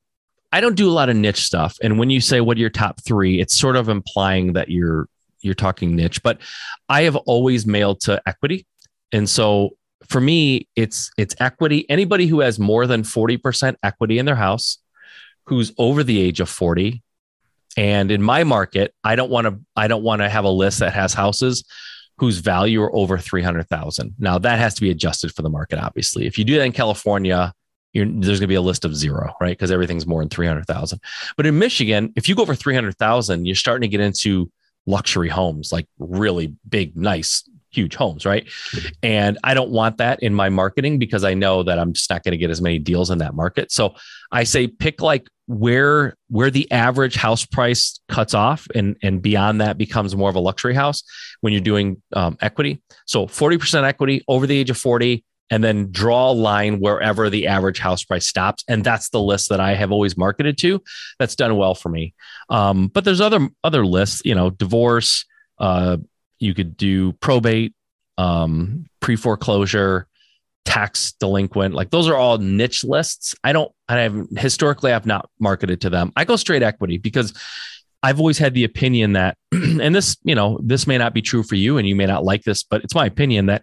I 0.52 0.60
don't 0.60 0.76
do 0.76 0.88
a 0.88 0.92
lot 0.92 1.08
of 1.08 1.16
niche 1.16 1.42
stuff. 1.42 1.76
And 1.82 1.98
when 1.98 2.10
you 2.10 2.20
say 2.20 2.40
what 2.40 2.56
are 2.56 2.60
your 2.60 2.70
top 2.70 3.02
three, 3.04 3.40
it's 3.40 3.54
sort 3.58 3.76
of 3.76 3.88
implying 3.88 4.54
that 4.54 4.70
you're 4.70 5.08
you're 5.40 5.54
talking 5.54 5.94
niche. 5.94 6.22
But 6.22 6.40
I 6.88 7.02
have 7.02 7.16
always 7.16 7.66
mailed 7.66 8.00
to 8.02 8.20
equity. 8.26 8.66
And 9.12 9.28
so 9.28 9.76
for 10.06 10.20
me, 10.20 10.68
it's 10.74 11.10
it's 11.18 11.34
equity. 11.38 11.88
Anybody 11.90 12.26
who 12.26 12.40
has 12.40 12.58
more 12.58 12.86
than 12.86 13.02
40% 13.02 13.76
equity 13.82 14.18
in 14.18 14.26
their 14.26 14.36
house, 14.36 14.78
who's 15.44 15.72
over 15.78 16.02
the 16.02 16.18
age 16.20 16.40
of 16.40 16.48
40, 16.48 17.02
and 17.76 18.10
in 18.10 18.22
my 18.22 18.44
market, 18.44 18.94
I 19.04 19.16
don't 19.16 19.30
want 19.30 19.46
to 19.46 19.60
I 19.76 19.86
don't 19.86 20.02
want 20.02 20.22
to 20.22 20.28
have 20.28 20.44
a 20.44 20.50
list 20.50 20.80
that 20.80 20.94
has 20.94 21.14
houses 21.14 21.64
whose 22.16 22.38
value 22.38 22.82
are 22.82 22.94
over 22.96 23.16
300,000. 23.16 24.14
Now 24.18 24.38
that 24.38 24.58
has 24.58 24.74
to 24.74 24.80
be 24.80 24.90
adjusted 24.90 25.32
for 25.32 25.42
the 25.42 25.50
market 25.50 25.78
obviously. 25.78 26.26
If 26.26 26.38
you 26.38 26.44
do 26.44 26.56
that 26.56 26.64
in 26.64 26.72
California, 26.72 27.52
there's 27.94 28.10
going 28.10 28.40
to 28.40 28.46
be 28.46 28.54
a 28.54 28.60
list 28.60 28.84
of 28.84 28.94
zero, 28.94 29.34
right? 29.40 29.56
Because 29.56 29.70
everything's 29.70 30.06
more 30.06 30.20
than 30.20 30.28
300,000. 30.28 31.00
But 31.36 31.46
in 31.46 31.58
Michigan, 31.58 32.12
if 32.16 32.28
you 32.28 32.34
go 32.34 32.42
over 32.42 32.54
300,000, 32.54 33.46
you're 33.46 33.54
starting 33.54 33.82
to 33.82 33.88
get 33.88 34.00
into 34.00 34.50
luxury 34.86 35.28
homes, 35.28 35.72
like 35.72 35.86
really 35.98 36.54
big, 36.68 36.96
nice, 36.96 37.48
huge 37.70 37.94
homes, 37.94 38.24
right? 38.24 38.48
And 39.02 39.38
I 39.44 39.54
don't 39.54 39.70
want 39.70 39.98
that 39.98 40.22
in 40.22 40.34
my 40.34 40.48
marketing 40.48 40.98
because 40.98 41.24
I 41.24 41.34
know 41.34 41.62
that 41.62 41.78
I'm 41.78 41.92
just 41.92 42.10
not 42.10 42.24
going 42.24 42.32
to 42.32 42.38
get 42.38 42.50
as 42.50 42.60
many 42.60 42.78
deals 42.78 43.10
in 43.10 43.18
that 43.18 43.34
market. 43.34 43.70
So 43.70 43.94
I 44.32 44.44
say 44.44 44.66
pick 44.66 45.02
like 45.02 45.28
where 45.48 46.14
where 46.28 46.50
the 46.50 46.70
average 46.70 47.16
house 47.16 47.46
price 47.46 48.00
cuts 48.08 48.34
off 48.34 48.66
and 48.74 48.96
and 49.02 49.22
beyond 49.22 49.62
that 49.62 49.78
becomes 49.78 50.14
more 50.14 50.28
of 50.28 50.36
a 50.36 50.40
luxury 50.40 50.74
house 50.74 51.02
when 51.40 51.54
you're 51.54 51.62
doing 51.62 52.02
um, 52.12 52.36
equity 52.42 52.82
so 53.06 53.26
40% 53.26 53.82
equity 53.82 54.22
over 54.28 54.46
the 54.46 54.56
age 54.56 54.68
of 54.68 54.76
40 54.76 55.24
and 55.50 55.64
then 55.64 55.90
draw 55.90 56.30
a 56.30 56.32
line 56.32 56.80
wherever 56.80 57.30
the 57.30 57.46
average 57.46 57.78
house 57.78 58.04
price 58.04 58.26
stops 58.26 58.64
and 58.68 58.84
that's 58.84 59.08
the 59.10 59.20
list 59.20 59.48
that 59.48 59.60
i 59.60 59.74
have 59.74 59.92
always 59.92 60.16
marketed 60.16 60.58
to 60.58 60.82
that's 61.18 61.36
done 61.36 61.56
well 61.56 61.74
for 61.74 61.88
me 61.88 62.14
um, 62.50 62.88
but 62.88 63.04
there's 63.04 63.20
other 63.20 63.48
other 63.64 63.84
lists 63.84 64.22
you 64.24 64.34
know 64.34 64.50
divorce 64.50 65.24
uh, 65.58 65.96
you 66.38 66.54
could 66.54 66.76
do 66.76 67.12
probate 67.14 67.74
um, 68.16 68.86
pre-foreclosure 69.00 70.08
tax 70.68 71.12
delinquent. 71.12 71.74
Like 71.74 71.90
those 71.90 72.08
are 72.08 72.14
all 72.14 72.36
niche 72.36 72.84
lists. 72.84 73.34
I 73.42 73.52
don't, 73.52 73.72
I 73.88 74.00
have 74.00 74.26
historically, 74.36 74.92
I've 74.92 75.06
not 75.06 75.30
marketed 75.40 75.80
to 75.82 75.90
them. 75.90 76.12
I 76.14 76.26
go 76.26 76.36
straight 76.36 76.62
equity 76.62 76.98
because 76.98 77.32
I've 78.02 78.20
always 78.20 78.36
had 78.36 78.52
the 78.52 78.64
opinion 78.64 79.14
that, 79.14 79.38
and 79.52 79.94
this, 79.94 80.18
you 80.24 80.34
know, 80.34 80.60
this 80.62 80.86
may 80.86 80.98
not 80.98 81.14
be 81.14 81.22
true 81.22 81.42
for 81.42 81.54
you 81.54 81.78
and 81.78 81.88
you 81.88 81.96
may 81.96 82.04
not 82.04 82.22
like 82.22 82.42
this, 82.42 82.64
but 82.64 82.84
it's 82.84 82.94
my 82.94 83.06
opinion 83.06 83.46
that 83.46 83.62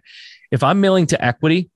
if 0.50 0.64
I'm 0.64 0.80
mailing 0.80 1.06
to 1.06 1.24
equity, 1.24 1.70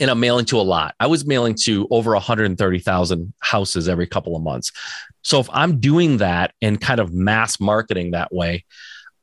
and 0.00 0.10
I'm 0.10 0.20
mailing 0.20 0.44
to 0.46 0.58
a 0.58 0.62
lot. 0.62 0.94
I 1.00 1.06
was 1.06 1.26
mailing 1.26 1.54
to 1.62 1.86
over 1.90 2.12
130,000 2.12 3.34
houses 3.40 3.88
every 3.88 4.06
couple 4.06 4.36
of 4.36 4.42
months. 4.42 4.72
So 5.22 5.40
if 5.40 5.48
I'm 5.52 5.80
doing 5.80 6.18
that 6.18 6.52
and 6.60 6.80
kind 6.80 7.00
of 7.00 7.12
mass 7.12 7.60
marketing 7.60 8.12
that 8.12 8.32
way, 8.32 8.64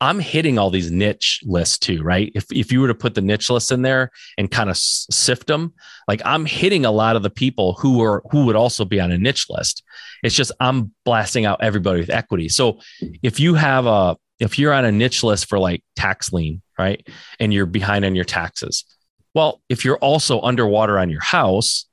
I'm 0.02 0.20
hitting 0.20 0.58
all 0.58 0.72
these 0.72 0.90
niche 0.90 1.42
lists 1.46 1.78
too, 1.78 2.02
right? 2.02 2.32
If, 2.34 2.46
if 2.52 2.72
you 2.72 2.82
were 2.82 2.88
to 2.88 2.96
put 2.96 3.14
the 3.14 3.22
niche 3.22 3.52
lists 3.52 3.70
in 3.70 3.84
there 3.84 4.10
and 4.36 4.50
kind 4.50 4.72
of 4.72 4.76
sift 4.76 5.46
them, 5.46 5.74
like 6.08 6.24
I'm 6.26 6.48
hitting 6.48 6.86
a 6.86 6.92
lot 6.92 7.16
of 7.16 7.22
the 7.22 7.30
people 7.30 7.74
who 7.74 8.02
are 8.02 8.24
who 8.32 8.46
would 8.48 8.56
also 8.56 8.84
be 8.84 9.00
on 9.00 9.12
a 9.12 9.18
niche 9.20 9.46
list. 9.48 9.84
It's 10.24 10.34
just 10.34 10.52
I'm 10.60 10.92
blasting 11.06 11.46
out 11.46 11.64
everybody 11.64 12.00
with 12.00 12.10
equity. 12.10 12.50
So 12.50 12.80
if 13.22 13.40
you 13.40 13.54
have 13.54 13.86
a 13.86 14.18
if 14.40 14.58
you're 14.58 14.74
on 14.74 14.86
a 14.86 14.92
niche 14.92 15.24
list 15.24 15.48
for 15.48 15.60
like 15.60 15.84
tax 15.96 16.34
lien, 16.34 16.64
right, 16.80 17.08
and 17.40 17.54
you're 17.54 17.68
behind 17.68 18.04
on 18.04 18.16
your 18.16 18.26
taxes, 18.26 18.86
well, 19.34 19.62
if 19.70 19.86
you're 19.86 19.98
also 19.98 20.42
underwater 20.42 21.00
on 21.00 21.10
your 21.10 21.22
house, 21.22 21.86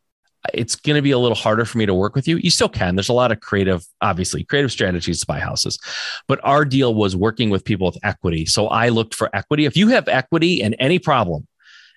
it's 0.54 0.76
going 0.76 0.96
to 0.96 1.02
be 1.02 1.10
a 1.10 1.18
little 1.18 1.36
harder 1.36 1.64
for 1.64 1.78
me 1.78 1.86
to 1.86 1.94
work 1.94 2.14
with 2.14 2.28
you. 2.28 2.36
You 2.36 2.50
still 2.50 2.68
can. 2.68 2.94
There's 2.94 3.08
a 3.08 3.14
lot 3.14 3.32
of 3.32 3.40
creative, 3.40 3.84
obviously, 4.00 4.44
creative 4.44 4.72
strategies 4.72 5.20
to 5.20 5.26
buy 5.26 5.40
houses. 5.40 5.78
But 6.26 6.40
our 6.42 6.64
deal 6.64 6.94
was 6.94 7.16
working 7.16 7.50
with 7.50 7.64
people 7.64 7.86
with 7.86 7.98
equity. 8.02 8.46
So 8.46 8.68
I 8.68 8.88
looked 8.88 9.14
for 9.14 9.34
equity. 9.34 9.66
If 9.66 9.76
you 9.76 9.88
have 9.88 10.08
equity 10.08 10.62
and 10.62 10.76
any 10.78 10.98
problem, 10.98 11.46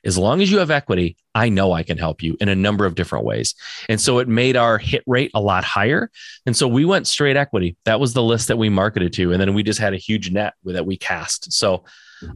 as 0.03 0.17
long 0.17 0.41
as 0.41 0.51
you 0.51 0.57
have 0.57 0.71
equity, 0.71 1.15
I 1.35 1.49
know 1.49 1.73
I 1.73 1.83
can 1.83 1.97
help 1.97 2.23
you 2.23 2.35
in 2.41 2.49
a 2.49 2.55
number 2.55 2.85
of 2.85 2.95
different 2.95 3.23
ways. 3.23 3.53
And 3.87 4.01
so 4.01 4.17
it 4.17 4.27
made 4.27 4.57
our 4.57 4.79
hit 4.79 5.03
rate 5.05 5.31
a 5.35 5.41
lot 5.41 5.63
higher. 5.63 6.09
And 6.47 6.57
so 6.57 6.67
we 6.67 6.85
went 6.85 7.07
straight 7.07 7.37
equity. 7.37 7.77
That 7.85 7.99
was 7.99 8.13
the 8.13 8.23
list 8.23 8.47
that 8.47 8.57
we 8.57 8.69
marketed 8.69 9.13
to. 9.13 9.31
And 9.31 9.39
then 9.39 9.53
we 9.53 9.61
just 9.61 9.79
had 9.79 9.93
a 9.93 9.97
huge 9.97 10.31
net 10.31 10.55
that 10.63 10.87
we 10.87 10.97
cast. 10.97 11.53
So 11.53 11.83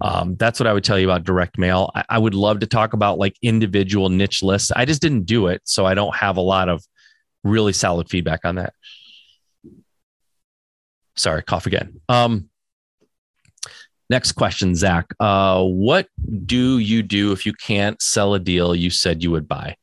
um, 0.02 0.36
that's 0.36 0.60
what 0.60 0.68
I 0.68 0.74
would 0.74 0.84
tell 0.84 1.00
you 1.00 1.08
about 1.10 1.24
direct 1.24 1.58
mail. 1.58 1.92
I, 1.96 2.06
I, 2.10 2.18
would 2.18 2.34
love 2.34 2.60
to 2.60 2.68
talk 2.68 2.94
about 2.94 3.18
like 3.18 3.36
individual 3.42 4.10
niche 4.10 4.42
lists. 4.42 4.72
I 4.72 4.86
just 4.86 5.02
didn't 5.02 5.26
do 5.26 5.48
it. 5.48 5.62
So 5.66 5.86
I 5.86 5.94
don't 5.94 6.16
have 6.16 6.38
a 6.38 6.42
lot 6.42 6.70
of 6.70 6.84
really 7.44 7.74
solid 7.74 8.10
feedback 8.10 8.46
on 8.46 8.56
that. 8.56 8.74
Sorry, 11.16 11.44
cough 11.44 11.66
again. 11.66 12.02
Um, 12.10 12.50
Next 14.10 14.34
question, 14.34 14.76
Zach. 14.76 15.08
Uh, 15.20 15.64
what 15.64 16.08
do 16.46 16.78
you 16.78 17.02
do 17.02 17.32
if 17.32 17.46
you 17.46 17.54
can't 17.54 18.00
sell 18.02 18.36
a 18.36 18.40
deal 18.40 18.76
you 18.76 18.92
said 18.92 19.24
you 19.24 19.32
would 19.32 19.48
buy? 19.48 19.78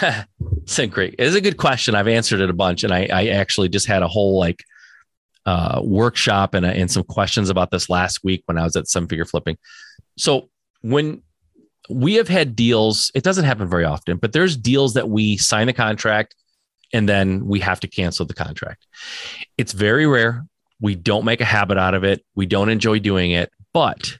a 0.02 0.86
great. 0.88 1.14
It's 1.18 1.36
a 1.36 1.40
good 1.40 1.56
question. 1.56 1.94
I've 1.94 2.08
answered 2.08 2.40
it 2.40 2.50
a 2.50 2.54
bunch, 2.54 2.82
and 2.82 2.92
I, 2.92 3.08
I 3.12 3.26
actually 3.28 3.68
just 3.68 3.86
had 3.86 4.02
a 4.02 4.08
whole 4.08 4.38
like 4.38 4.64
uh, 5.46 5.80
workshop 5.82 6.54
and, 6.54 6.64
and 6.64 6.90
some 6.90 7.04
questions 7.04 7.50
about 7.50 7.70
this 7.70 7.88
last 7.88 8.22
week 8.22 8.42
when 8.46 8.58
I 8.58 8.64
was 8.64 8.76
at 8.76 8.88
Seven 8.88 9.08
Figure 9.08 9.24
Flipping. 9.24 9.58
So 10.16 10.48
when 10.82 11.22
we 11.88 12.14
have 12.14 12.28
had 12.28 12.54
deals, 12.54 13.10
it 13.14 13.24
doesn't 13.24 13.44
happen 13.44 13.68
very 13.68 13.84
often, 13.84 14.18
but 14.18 14.32
there's 14.32 14.56
deals 14.56 14.94
that 14.94 15.08
we 15.08 15.36
sign 15.36 15.66
the 15.66 15.72
contract 15.72 16.34
and 16.92 17.08
then 17.08 17.46
we 17.46 17.60
have 17.60 17.80
to 17.80 17.88
cancel 17.88 18.26
the 18.26 18.34
contract. 18.34 18.86
It's 19.56 19.72
very 19.72 20.06
rare. 20.06 20.46
We 20.80 20.94
don't 20.94 21.24
make 21.24 21.40
a 21.40 21.44
habit 21.44 21.78
out 21.78 21.94
of 21.94 22.04
it. 22.04 22.24
We 22.34 22.46
don't 22.46 22.68
enjoy 22.68 22.98
doing 22.98 23.30
it, 23.30 23.50
but 23.72 24.18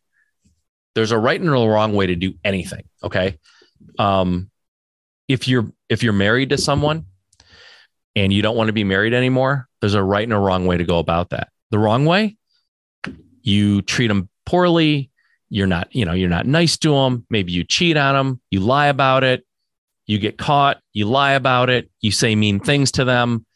there's 0.94 1.12
a 1.12 1.18
right 1.18 1.40
and 1.40 1.48
a 1.48 1.52
wrong 1.52 1.94
way 1.94 2.06
to 2.06 2.16
do 2.16 2.34
anything. 2.44 2.84
Okay. 3.02 3.38
Um, 3.98 4.50
if 5.28 5.48
you're 5.48 5.72
if 5.88 6.02
you're 6.02 6.12
married 6.12 6.50
to 6.50 6.58
someone 6.58 7.06
and 8.14 8.32
you 8.32 8.42
don't 8.42 8.56
want 8.56 8.68
to 8.68 8.72
be 8.72 8.84
married 8.84 9.14
anymore, 9.14 9.68
there's 9.80 9.94
a 9.94 10.02
right 10.02 10.24
and 10.24 10.32
a 10.32 10.38
wrong 10.38 10.66
way 10.66 10.76
to 10.76 10.84
go 10.84 10.98
about 10.98 11.30
that. 11.30 11.48
The 11.70 11.78
wrong 11.78 12.04
way, 12.04 12.36
you 13.42 13.82
treat 13.82 14.08
them 14.08 14.28
poorly, 14.46 15.10
you're 15.48 15.66
not, 15.66 15.94
you 15.94 16.04
know, 16.04 16.12
you're 16.12 16.28
not 16.28 16.46
nice 16.46 16.76
to 16.78 16.90
them, 16.90 17.26
maybe 17.30 17.52
you 17.52 17.64
cheat 17.64 17.96
on 17.96 18.14
them, 18.14 18.40
you 18.50 18.60
lie 18.60 18.86
about 18.86 19.24
it, 19.24 19.44
you 20.06 20.18
get 20.18 20.38
caught, 20.38 20.80
you 20.92 21.06
lie 21.06 21.32
about 21.32 21.70
it, 21.70 21.90
you 22.00 22.10
say 22.10 22.34
mean 22.34 22.60
things 22.60 22.92
to 22.92 23.04
them, 23.04 23.46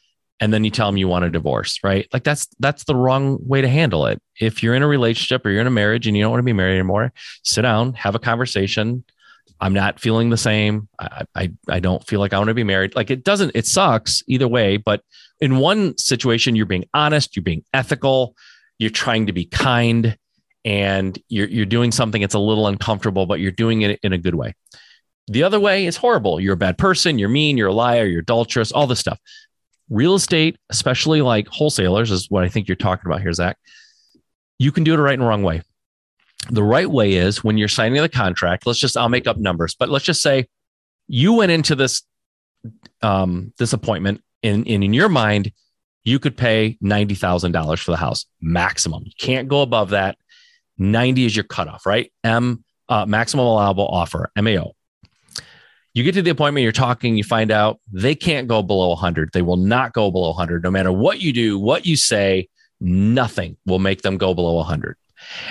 and 0.40 0.52
then 0.52 0.64
you 0.64 0.70
tell 0.70 0.88
them 0.88 0.96
you 0.96 1.08
want 1.08 1.24
a 1.24 1.30
divorce, 1.30 1.80
right? 1.82 2.06
Like 2.12 2.24
that's 2.24 2.46
that's 2.58 2.84
the 2.84 2.94
wrong 2.94 3.38
way 3.40 3.62
to 3.62 3.68
handle 3.68 4.06
it. 4.06 4.20
If 4.38 4.62
you're 4.62 4.74
in 4.74 4.82
a 4.82 4.86
relationship 4.86 5.44
or 5.46 5.50
you're 5.50 5.62
in 5.62 5.66
a 5.66 5.70
marriage 5.70 6.06
and 6.06 6.16
you 6.16 6.22
don't 6.22 6.30
want 6.30 6.40
to 6.40 6.44
be 6.44 6.52
married 6.52 6.74
anymore, 6.74 7.12
sit 7.42 7.62
down, 7.62 7.94
have 7.94 8.14
a 8.14 8.18
conversation, 8.18 9.04
I'm 9.60 9.72
not 9.72 10.00
feeling 10.00 10.30
the 10.30 10.36
same. 10.36 10.88
I, 10.98 11.24
I, 11.34 11.52
I 11.68 11.80
don't 11.80 12.06
feel 12.06 12.20
like 12.20 12.32
I 12.32 12.38
want 12.38 12.48
to 12.48 12.54
be 12.54 12.64
married. 12.64 12.94
Like 12.94 13.10
it 13.10 13.24
doesn't, 13.24 13.52
it 13.54 13.66
sucks 13.66 14.22
either 14.26 14.48
way. 14.48 14.76
But 14.76 15.02
in 15.40 15.58
one 15.58 15.96
situation, 15.98 16.56
you're 16.56 16.66
being 16.66 16.86
honest, 16.92 17.36
you're 17.36 17.42
being 17.42 17.64
ethical, 17.72 18.34
you're 18.78 18.90
trying 18.90 19.26
to 19.26 19.32
be 19.32 19.46
kind, 19.46 20.16
and 20.64 21.18
you're, 21.28 21.48
you're 21.48 21.66
doing 21.66 21.92
something 21.92 22.20
that's 22.20 22.34
a 22.34 22.38
little 22.38 22.66
uncomfortable, 22.66 23.26
but 23.26 23.40
you're 23.40 23.52
doing 23.52 23.82
it 23.82 23.98
in 24.02 24.12
a 24.12 24.18
good 24.18 24.34
way. 24.34 24.54
The 25.28 25.42
other 25.42 25.58
way 25.58 25.86
is 25.86 25.96
horrible. 25.96 26.40
You're 26.40 26.54
a 26.54 26.58
bad 26.58 26.78
person, 26.78 27.18
you're 27.18 27.28
mean, 27.28 27.56
you're 27.56 27.68
a 27.68 27.74
liar, 27.74 28.04
you're 28.04 28.20
adulterous, 28.20 28.72
all 28.72 28.86
this 28.86 29.00
stuff. 29.00 29.18
Real 29.88 30.14
estate, 30.14 30.58
especially 30.70 31.22
like 31.22 31.48
wholesalers, 31.48 32.10
is 32.10 32.30
what 32.30 32.44
I 32.44 32.48
think 32.48 32.68
you're 32.68 32.76
talking 32.76 33.10
about 33.10 33.22
here, 33.22 33.32
Zach. 33.32 33.56
You 34.58 34.72
can 34.72 34.84
do 34.84 34.94
it 34.94 34.98
right 34.98 35.18
and 35.18 35.26
wrong 35.26 35.42
way 35.42 35.62
the 36.50 36.62
right 36.62 36.90
way 36.90 37.14
is 37.14 37.42
when 37.42 37.58
you're 37.58 37.68
signing 37.68 38.00
the 38.00 38.08
contract, 38.08 38.66
let's 38.66 38.78
just, 38.78 38.96
I'll 38.96 39.08
make 39.08 39.26
up 39.26 39.36
numbers, 39.36 39.74
but 39.78 39.88
let's 39.88 40.04
just 40.04 40.22
say 40.22 40.46
you 41.08 41.34
went 41.34 41.52
into 41.52 41.74
this, 41.74 42.02
um, 43.02 43.52
this 43.58 43.72
appointment 43.72 44.22
and, 44.42 44.66
in 44.66 44.92
your 44.92 45.08
mind, 45.08 45.52
you 46.04 46.18
could 46.18 46.36
pay 46.36 46.78
$90,000 46.82 47.82
for 47.82 47.90
the 47.90 47.96
house 47.96 48.26
maximum. 48.40 49.02
You 49.04 49.12
can't 49.18 49.48
go 49.48 49.62
above 49.62 49.90
that. 49.90 50.16
90 50.78 51.24
is 51.24 51.34
your 51.34 51.44
cutoff, 51.44 51.84
right? 51.84 52.12
M, 52.22 52.64
uh, 52.88 53.06
maximum 53.06 53.46
allowable 53.46 53.88
offer, 53.88 54.30
MAO. 54.40 54.72
You 55.94 56.04
get 56.04 56.12
to 56.12 56.22
the 56.22 56.30
appointment, 56.30 56.62
you're 56.62 56.72
talking, 56.72 57.16
you 57.16 57.24
find 57.24 57.50
out 57.50 57.80
they 57.90 58.14
can't 58.14 58.46
go 58.46 58.62
below 58.62 58.90
100. 58.90 59.30
They 59.32 59.42
will 59.42 59.56
not 59.56 59.94
go 59.94 60.10
below 60.10 60.28
100. 60.28 60.62
No 60.62 60.70
matter 60.70 60.92
what 60.92 61.20
you 61.20 61.32
do, 61.32 61.58
what 61.58 61.86
you 61.86 61.96
say, 61.96 62.48
nothing 62.80 63.56
will 63.64 63.78
make 63.78 64.02
them 64.02 64.18
go 64.18 64.34
below 64.34 64.54
100. 64.56 64.96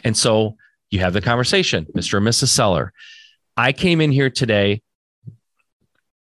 And 0.03 0.15
so 0.15 0.55
you 0.95 1.01
have 1.01 1.13
the 1.13 1.21
conversation, 1.21 1.85
Mr. 1.95 2.17
and 2.17 2.27
Mrs. 2.27 2.47
Seller. 2.47 2.91
I 3.55 3.71
came 3.71 4.01
in 4.01 4.11
here 4.11 4.29
today 4.29 4.81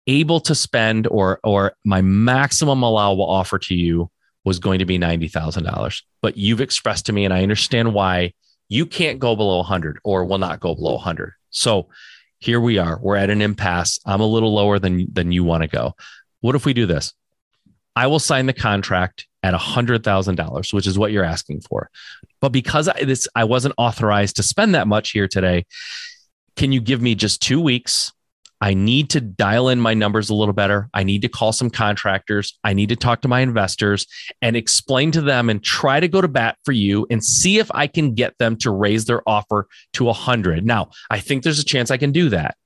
able 0.06 0.40
to 0.40 0.54
spend 0.54 1.06
or 1.06 1.38
or 1.44 1.74
my 1.84 2.02
maximum 2.02 2.82
allowable 2.82 3.28
offer 3.28 3.58
to 3.58 3.74
you 3.74 4.10
was 4.44 4.58
going 4.58 4.80
to 4.80 4.84
be 4.84 4.98
$90,000. 4.98 6.02
But 6.20 6.36
you've 6.36 6.60
expressed 6.60 7.06
to 7.06 7.12
me 7.12 7.24
and 7.24 7.32
I 7.32 7.44
understand 7.44 7.94
why 7.94 8.32
you 8.68 8.86
can't 8.86 9.20
go 9.20 9.36
below 9.36 9.58
100 9.58 10.00
or 10.02 10.24
will 10.24 10.38
not 10.38 10.58
go 10.58 10.74
below 10.74 10.94
100. 10.94 11.34
So 11.50 11.88
here 12.40 12.60
we 12.60 12.78
are. 12.78 12.98
We're 13.00 13.16
at 13.16 13.30
an 13.30 13.40
impasse. 13.40 14.00
I'm 14.04 14.20
a 14.20 14.26
little 14.26 14.52
lower 14.52 14.80
than 14.80 15.06
than 15.12 15.30
you 15.30 15.44
want 15.44 15.62
to 15.62 15.68
go. 15.68 15.94
What 16.40 16.56
if 16.56 16.66
we 16.66 16.74
do 16.74 16.86
this? 16.86 17.12
I 17.94 18.08
will 18.08 18.18
sign 18.18 18.46
the 18.46 18.52
contract 18.52 19.26
at 19.43 19.55
$100,000, 19.55 20.72
which 20.72 20.86
is 20.86 20.99
what 20.99 21.12
you're 21.12 21.24
asking 21.24 21.61
for. 21.62 21.90
But 22.40 22.51
because 22.51 22.88
I, 22.88 23.05
this, 23.05 23.28
I 23.34 23.45
wasn't 23.45 23.74
authorized 23.78 24.36
to 24.36 24.43
spend 24.43 24.74
that 24.74 24.88
much 24.88 25.11
here 25.11 25.28
today, 25.28 25.66
can 26.57 26.72
you 26.72 26.80
give 26.80 27.01
me 27.01 27.14
just 27.14 27.43
two 27.43 27.61
weeks? 27.61 28.12
I 28.61 28.74
need 28.74 29.11
to 29.11 29.20
dial 29.20 29.70
in 29.70 29.80
my 29.80 29.93
numbers 29.93 30.30
a 30.30 30.34
little 30.34 30.55
better. 30.55 30.88
I 30.95 31.03
need 31.03 31.22
to 31.22 31.28
call 31.28 31.53
some 31.53 31.68
contractors. 31.68 32.57
I 32.62 32.74
need 32.74 32.90
to 32.90 32.97
talk 32.97 33.22
to 33.22 33.28
my 33.28 33.40
investors 33.40 34.07
and 34.40 34.55
explain 34.55 35.11
to 35.12 35.20
them 35.20 35.51
and 35.51 35.61
try 35.64 35.99
to 35.99 36.07
go 36.07 36.20
to 36.20 36.28
bat 36.28 36.59
for 36.64 36.70
you 36.70 37.05
and 37.11 37.24
see 37.24 37.59
if 37.59 37.68
I 37.74 37.88
can 37.88 38.14
get 38.14 38.38
them 38.38 38.57
to 38.59 38.70
raise 38.70 39.07
their 39.07 39.28
offer 39.28 39.66
to 39.95 40.05
100. 40.05 40.64
Now, 40.64 40.90
I 41.11 41.18
think 41.18 41.43
there's 41.43 41.59
a 41.59 41.64
chance 41.64 41.90
I 41.90 41.97
can 41.97 42.12
do 42.12 42.28
that 42.28 42.57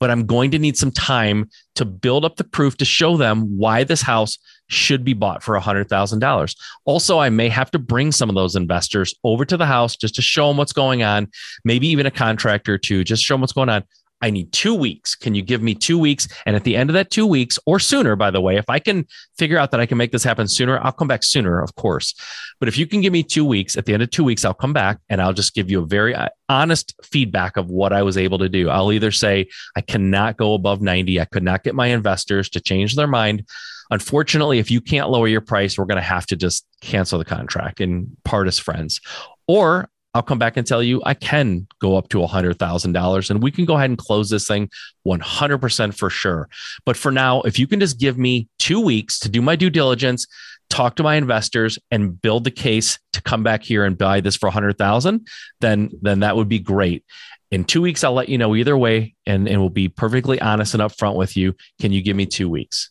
but 0.00 0.10
I'm 0.10 0.26
going 0.26 0.50
to 0.52 0.58
need 0.58 0.76
some 0.76 0.90
time 0.90 1.48
to 1.76 1.84
build 1.84 2.24
up 2.24 2.36
the 2.36 2.44
proof 2.44 2.76
to 2.78 2.84
show 2.84 3.16
them 3.16 3.58
why 3.58 3.84
this 3.84 4.02
house 4.02 4.38
should 4.68 5.04
be 5.04 5.12
bought 5.12 5.42
for 5.42 5.58
$100,000. 5.58 6.56
Also, 6.84 7.18
I 7.18 7.30
may 7.30 7.48
have 7.48 7.70
to 7.72 7.78
bring 7.78 8.12
some 8.12 8.28
of 8.28 8.34
those 8.34 8.56
investors 8.56 9.14
over 9.24 9.44
to 9.44 9.56
the 9.56 9.66
house 9.66 9.96
just 9.96 10.14
to 10.16 10.22
show 10.22 10.48
them 10.48 10.56
what's 10.56 10.72
going 10.72 11.02
on, 11.02 11.28
maybe 11.64 11.88
even 11.88 12.06
a 12.06 12.10
contractor 12.10 12.74
or 12.74 12.78
two, 12.78 13.04
just 13.04 13.22
show 13.22 13.34
them 13.34 13.42
what's 13.42 13.52
going 13.52 13.68
on. 13.68 13.84
I 14.24 14.30
need 14.30 14.52
two 14.52 14.74
weeks. 14.74 15.14
Can 15.14 15.34
you 15.34 15.42
give 15.42 15.60
me 15.60 15.74
two 15.74 15.98
weeks? 15.98 16.26
And 16.46 16.56
at 16.56 16.64
the 16.64 16.76
end 16.76 16.88
of 16.88 16.94
that 16.94 17.10
two 17.10 17.26
weeks 17.26 17.58
or 17.66 17.78
sooner, 17.78 18.16
by 18.16 18.30
the 18.30 18.40
way, 18.40 18.56
if 18.56 18.64
I 18.70 18.78
can 18.78 19.06
figure 19.36 19.58
out 19.58 19.70
that 19.72 19.80
I 19.80 19.84
can 19.84 19.98
make 19.98 20.12
this 20.12 20.24
happen 20.24 20.48
sooner, 20.48 20.78
I'll 20.78 20.92
come 20.92 21.08
back 21.08 21.22
sooner, 21.22 21.60
of 21.60 21.74
course. 21.74 22.14
But 22.58 22.70
if 22.70 22.78
you 22.78 22.86
can 22.86 23.02
give 23.02 23.12
me 23.12 23.22
two 23.22 23.44
weeks, 23.44 23.76
at 23.76 23.84
the 23.84 23.92
end 23.92 24.02
of 24.02 24.08
two 24.08 24.24
weeks, 24.24 24.46
I'll 24.46 24.54
come 24.54 24.72
back 24.72 24.98
and 25.10 25.20
I'll 25.20 25.34
just 25.34 25.52
give 25.52 25.70
you 25.70 25.82
a 25.82 25.86
very 25.86 26.14
uh, 26.14 26.30
honest 26.48 26.94
feedback 27.02 27.58
of 27.58 27.70
what 27.70 27.92
I 27.92 28.02
was 28.02 28.16
able 28.16 28.38
to 28.38 28.48
do. 28.48 28.70
I'll 28.70 28.92
either 28.92 29.10
say, 29.10 29.46
I 29.76 29.82
cannot 29.82 30.38
go 30.38 30.54
above 30.54 30.80
90. 30.80 31.20
I 31.20 31.26
could 31.26 31.42
not 31.42 31.62
get 31.62 31.74
my 31.74 31.88
investors 31.88 32.48
to 32.50 32.62
change 32.62 32.96
their 32.96 33.06
mind. 33.06 33.46
Unfortunately, 33.90 34.58
if 34.58 34.70
you 34.70 34.80
can't 34.80 35.10
lower 35.10 35.28
your 35.28 35.42
price, 35.42 35.76
we're 35.76 35.84
going 35.84 35.96
to 35.96 36.02
have 36.02 36.24
to 36.28 36.36
just 36.36 36.66
cancel 36.80 37.18
the 37.18 37.26
contract 37.26 37.82
and 37.82 38.16
part 38.24 38.48
as 38.48 38.58
friends. 38.58 39.02
Or 39.46 39.90
I'll 40.14 40.22
come 40.22 40.38
back 40.38 40.56
and 40.56 40.66
tell 40.66 40.82
you 40.82 41.02
I 41.04 41.14
can 41.14 41.66
go 41.80 41.96
up 41.96 42.08
to 42.10 42.18
$100,000 42.18 43.30
and 43.30 43.42
we 43.42 43.50
can 43.50 43.64
go 43.64 43.74
ahead 43.74 43.90
and 43.90 43.98
close 43.98 44.30
this 44.30 44.46
thing 44.46 44.70
100% 45.06 45.94
for 45.94 46.08
sure. 46.08 46.48
But 46.86 46.96
for 46.96 47.10
now, 47.10 47.42
if 47.42 47.58
you 47.58 47.66
can 47.66 47.80
just 47.80 47.98
give 47.98 48.16
me 48.16 48.48
two 48.58 48.80
weeks 48.80 49.18
to 49.20 49.28
do 49.28 49.42
my 49.42 49.56
due 49.56 49.70
diligence, 49.70 50.26
talk 50.70 50.96
to 50.96 51.02
my 51.02 51.16
investors 51.16 51.78
and 51.90 52.20
build 52.20 52.44
the 52.44 52.50
case 52.50 52.98
to 53.12 53.20
come 53.22 53.42
back 53.42 53.62
here 53.62 53.84
and 53.84 53.98
buy 53.98 54.20
this 54.20 54.36
for 54.36 54.46
100,000, 54.46 55.26
then 55.60 55.90
then 56.00 56.20
that 56.20 56.36
would 56.36 56.48
be 56.48 56.60
great. 56.60 57.04
In 57.50 57.64
2 57.64 57.82
weeks 57.82 58.02
I'll 58.02 58.14
let 58.14 58.28
you 58.28 58.38
know 58.38 58.54
either 58.54 58.76
way 58.76 59.14
and 59.26 59.48
and 59.48 59.60
we'll 59.60 59.68
be 59.68 59.88
perfectly 59.88 60.40
honest 60.40 60.74
and 60.74 60.82
upfront 60.82 61.16
with 61.16 61.36
you. 61.36 61.54
Can 61.80 61.92
you 61.92 62.02
give 62.02 62.16
me 62.16 62.26
2 62.26 62.48
weeks? 62.48 62.90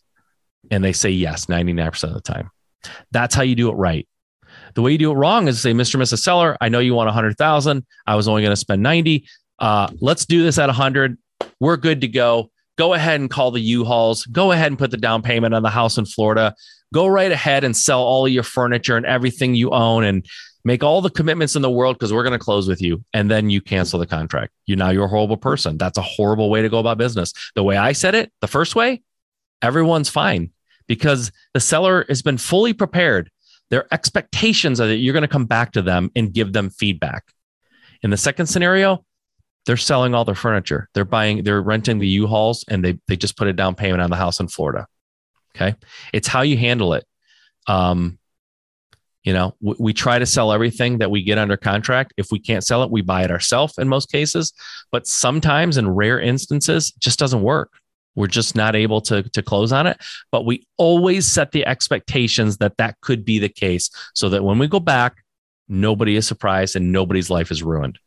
And 0.72 0.84
they 0.84 0.94
say 0.94 1.10
yes 1.10 1.48
99% 1.48 2.04
of 2.04 2.14
the 2.14 2.22
time. 2.22 2.52
That's 3.12 3.34
how 3.34 3.44
you 3.44 3.56
do 3.56 3.70
it 3.70 3.76
right. 3.76 4.08
The 4.76 4.82
way 4.82 4.94
you 4.94 4.98
do 4.98 5.12
it 5.12 5.16
wrong 5.16 5.48
is 5.48 5.62
say, 5.62 5.74
Mr. 5.74 6.00
Mrs. 6.02 6.20
Seller, 6.20 6.58
I 6.62 6.70
know 6.70 6.80
you 6.80 6.94
want 6.94 7.10
a 7.10 7.12
hundred 7.12 7.38
thousand. 7.38 7.86
I 8.08 8.16
was 8.16 8.28
only 8.28 8.42
going 8.42 8.52
to 8.52 8.58
spend 8.58 8.82
90. 8.82 9.28
Uh, 9.60 9.90
let's 10.02 10.26
do 10.26 10.44
this 10.44 10.58
at 10.58 10.70
a 10.70 10.74
hundred. 10.74 11.18
We're 11.60 11.78
good 11.78 12.02
to 12.02 12.08
go. 12.08 12.50
Go 12.78 12.94
ahead 12.94 13.20
and 13.20 13.30
call 13.30 13.52
the 13.52 13.62
U-Hauls. 13.62 14.26
Go 14.26 14.52
ahead 14.52 14.68
and 14.68 14.80
put 14.80 14.92
the 14.92 14.98
down 14.98 15.22
payment 15.22 15.54
on 15.54 15.62
the 15.62 15.70
house 15.70 15.98
in 15.98 16.06
Florida. 16.06 16.56
Go 16.94 17.06
right 17.06 17.32
ahead 17.32 17.64
and 17.64 17.78
sell 17.78 18.02
all 18.02 18.28
your 18.28 18.44
furniture 18.44 18.98
and 18.98 19.06
everything 19.06 19.54
you 19.54 19.70
own 19.72 20.04
and 20.04 20.26
make 20.66 20.84
all 20.84 21.02
the 21.02 21.10
commitments 21.10 21.56
in 21.56 21.62
the 21.62 21.70
world 21.70 21.98
because 21.98 22.12
we're 22.12 22.24
going 22.24 22.38
to 22.38 22.40
close 22.40 22.68
with 22.68 22.82
you. 22.82 23.04
And 23.14 23.30
then 23.30 23.50
you 23.50 23.62
cancel 23.62 24.00
the 24.00 24.08
contract. 24.08 24.54
You 24.66 24.76
now 24.76 24.90
you're 24.90 25.06
a 25.06 25.10
horrible 25.10 25.38
person. 25.38 25.78
That's 25.78 25.98
a 25.98 26.04
horrible 26.04 26.50
way 26.50 26.62
to 26.62 26.70
go 26.70 26.80
about 26.80 26.98
business. 26.98 27.34
The 27.56 27.64
way 27.64 27.78
I 27.78 27.92
said 27.92 28.16
it, 28.16 28.32
the 28.42 28.48
first 28.48 28.76
way, 28.76 29.02
everyone's 29.62 30.10
fine 30.10 30.52
because 30.88 31.32
the 31.54 31.60
seller 31.60 32.06
has 32.10 32.22
been 32.22 32.38
fully 32.38 32.74
prepared 32.74 33.30
their 33.74 33.92
expectations 33.92 34.80
are 34.80 34.86
that 34.86 34.98
you're 34.98 35.14
going 35.14 35.24
to 35.24 35.28
come 35.28 35.48
back 35.48 35.72
to 35.72 35.82
them 35.82 36.12
and 36.16 36.32
give 36.32 36.54
them 36.54 36.70
feedback. 36.70 37.24
In 38.04 38.12
the 38.12 38.18
second 38.18 38.46
scenario, 38.46 39.04
they're 39.66 39.78
selling 39.78 40.14
all 40.14 40.26
their 40.26 40.36
furniture. 40.36 40.90
They're 40.94 41.06
buying, 41.06 41.44
they're 41.44 41.60
renting 41.60 41.98
the 41.98 42.08
U-Hauls 42.08 42.66
and 42.70 42.86
they, 42.86 43.00
they 43.08 43.16
just 43.16 43.36
put 43.36 43.48
a 43.48 43.54
down 43.54 43.74
payment 43.74 44.00
on 44.00 44.12
the 44.12 44.16
house 44.16 44.40
in 44.40 44.48
Florida. 44.48 44.86
Okay. 45.56 45.76
It's 46.14 46.28
how 46.28 46.44
you 46.44 46.56
handle 46.56 46.94
it. 46.94 47.04
Um, 47.66 48.20
you 49.24 49.34
know, 49.34 49.56
we, 49.60 49.74
we 49.80 49.94
try 49.94 50.20
to 50.20 50.26
sell 50.28 50.52
everything 50.52 51.00
that 51.00 51.10
we 51.10 51.24
get 51.24 51.40
under 51.40 51.58
contract. 51.58 52.14
If 52.16 52.28
we 52.32 52.38
can't 52.38 52.64
sell 52.64 52.84
it, 52.84 52.92
we 52.92 53.02
buy 53.02 53.24
it 53.24 53.32
ourselves 53.32 53.80
in 53.80 53.90
most 53.90 54.12
cases. 54.12 54.54
But 54.92 55.08
sometimes, 55.08 55.78
in 55.78 55.90
rare 55.90 56.20
instances, 56.20 56.92
just 57.00 57.18
doesn't 57.18 57.42
work. 57.42 57.72
We're 58.16 58.28
just 58.28 58.56
not 58.56 58.76
able 58.76 59.02
to, 59.02 59.24
to 59.24 59.42
close 59.42 59.72
on 59.72 59.88
it. 59.88 59.98
But 60.32 60.46
we 60.46 60.66
always 60.78 61.28
set 61.28 61.52
the 61.52 61.66
expectations 61.66 62.58
that 62.58 62.78
that 62.78 63.00
could 63.02 63.26
be 63.26 63.40
the 63.40 63.50
case 63.50 63.90
so 64.14 64.30
that 64.30 64.44
when 64.44 64.60
we 64.60 64.68
go 64.68 64.80
back, 64.80 65.16
nobody 65.68 66.16
is 66.16 66.28
surprised 66.28 66.76
and 66.76 66.92
nobody's 66.92 67.30
life 67.30 67.52
is 67.52 67.64
ruined. 67.64 68.00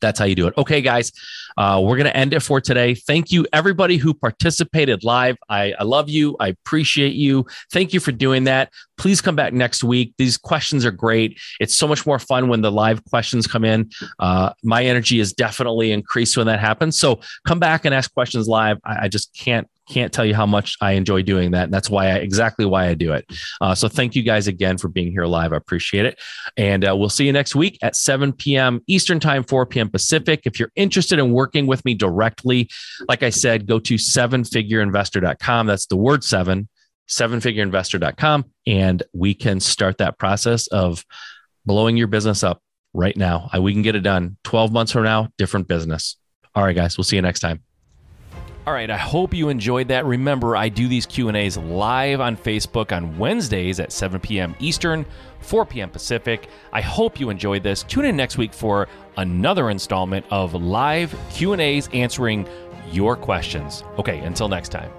That's 0.00 0.18
how 0.18 0.24
you 0.24 0.34
do 0.34 0.46
it. 0.46 0.54
Okay, 0.56 0.80
guys, 0.80 1.12
uh, 1.60 1.78
we're 1.78 1.96
going 1.96 2.06
to 2.06 2.16
end 2.16 2.32
it 2.32 2.40
for 2.40 2.58
today. 2.58 2.94
Thank 2.94 3.30
you, 3.30 3.46
everybody 3.52 3.98
who 3.98 4.14
participated 4.14 5.04
live. 5.04 5.36
I, 5.50 5.74
I 5.78 5.84
love 5.84 6.08
you. 6.08 6.34
I 6.40 6.48
appreciate 6.48 7.12
you. 7.12 7.44
Thank 7.70 7.92
you 7.92 8.00
for 8.00 8.12
doing 8.12 8.44
that. 8.44 8.72
Please 8.96 9.20
come 9.20 9.36
back 9.36 9.52
next 9.52 9.84
week. 9.84 10.14
These 10.16 10.38
questions 10.38 10.86
are 10.86 10.90
great. 10.90 11.38
It's 11.60 11.76
so 11.76 11.86
much 11.86 12.06
more 12.06 12.18
fun 12.18 12.48
when 12.48 12.62
the 12.62 12.72
live 12.72 13.04
questions 13.04 13.46
come 13.46 13.66
in. 13.66 13.90
Uh, 14.18 14.54
my 14.62 14.82
energy 14.82 15.20
is 15.20 15.34
definitely 15.34 15.92
increased 15.92 16.34
when 16.34 16.46
that 16.46 16.60
happens. 16.60 16.96
So 16.96 17.20
come 17.46 17.58
back 17.58 17.84
and 17.84 17.94
ask 17.94 18.10
questions 18.14 18.48
live. 18.48 18.78
I, 18.82 19.04
I 19.04 19.08
just 19.08 19.34
can't 19.34 19.68
can't 19.90 20.12
tell 20.12 20.24
you 20.24 20.34
how 20.34 20.46
much 20.46 20.76
I 20.80 20.92
enjoy 20.92 21.22
doing 21.22 21.50
that. 21.50 21.64
And 21.64 21.74
that's 21.74 21.90
why 21.90 22.06
I 22.06 22.14
exactly 22.16 22.64
why 22.64 22.86
I 22.86 22.94
do 22.94 23.12
it. 23.12 23.26
Uh, 23.60 23.74
so 23.74 23.88
thank 23.88 24.14
you 24.14 24.22
guys 24.22 24.46
again 24.46 24.78
for 24.78 24.88
being 24.88 25.10
here 25.10 25.26
live. 25.26 25.52
I 25.52 25.56
appreciate 25.56 26.06
it. 26.06 26.18
And 26.56 26.88
uh, 26.88 26.96
we'll 26.96 27.08
see 27.08 27.26
you 27.26 27.32
next 27.32 27.54
week 27.54 27.78
at 27.82 27.96
7 27.96 28.32
p.m. 28.32 28.80
Eastern 28.86 29.20
Time, 29.20 29.42
4 29.44 29.66
p.m. 29.66 29.90
Pacific. 29.90 30.42
If 30.44 30.58
you're 30.58 30.72
interested 30.76 31.18
in 31.18 31.32
working 31.32 31.66
with 31.66 31.84
me 31.84 31.94
directly, 31.94 32.70
like 33.08 33.22
I 33.22 33.30
said, 33.30 33.66
go 33.66 33.78
to 33.80 33.94
sevenfigureinvestor.com. 33.94 35.66
That's 35.66 35.86
the 35.86 35.96
word 35.96 36.22
seven, 36.24 36.68
sevenfigureinvestor.com. 37.08 38.44
And 38.66 39.02
we 39.12 39.34
can 39.34 39.60
start 39.60 39.98
that 39.98 40.18
process 40.18 40.66
of 40.68 41.04
blowing 41.66 41.96
your 41.96 42.06
business 42.06 42.44
up 42.44 42.62
right 42.94 43.16
now. 43.16 43.50
We 43.58 43.72
can 43.72 43.82
get 43.82 43.96
it 43.96 44.00
done 44.00 44.36
12 44.44 44.72
months 44.72 44.92
from 44.92 45.04
now, 45.04 45.28
different 45.36 45.68
business. 45.68 46.16
All 46.54 46.64
right, 46.64 46.74
guys, 46.74 46.98
we'll 46.98 47.04
see 47.04 47.16
you 47.16 47.22
next 47.22 47.40
time. 47.40 47.62
All 48.70 48.76
right, 48.76 48.88
I 48.88 48.98
hope 48.98 49.34
you 49.34 49.48
enjoyed 49.48 49.88
that. 49.88 50.04
Remember, 50.04 50.54
I 50.54 50.68
do 50.68 50.86
these 50.86 51.04
Q&As 51.04 51.58
live 51.58 52.20
on 52.20 52.36
Facebook 52.36 52.96
on 52.96 53.18
Wednesdays 53.18 53.80
at 53.80 53.90
7 53.90 54.20
p.m. 54.20 54.54
Eastern, 54.60 55.04
4 55.40 55.66
p.m. 55.66 55.90
Pacific. 55.90 56.48
I 56.72 56.80
hope 56.80 57.18
you 57.18 57.30
enjoyed 57.30 57.64
this. 57.64 57.82
Tune 57.82 58.04
in 58.04 58.14
next 58.14 58.38
week 58.38 58.54
for 58.54 58.86
another 59.16 59.70
installment 59.70 60.24
of 60.30 60.54
live 60.54 61.12
Q&As 61.32 61.88
answering 61.92 62.46
your 62.92 63.16
questions. 63.16 63.82
Okay, 63.98 64.20
until 64.20 64.48
next 64.48 64.68
time. 64.68 64.92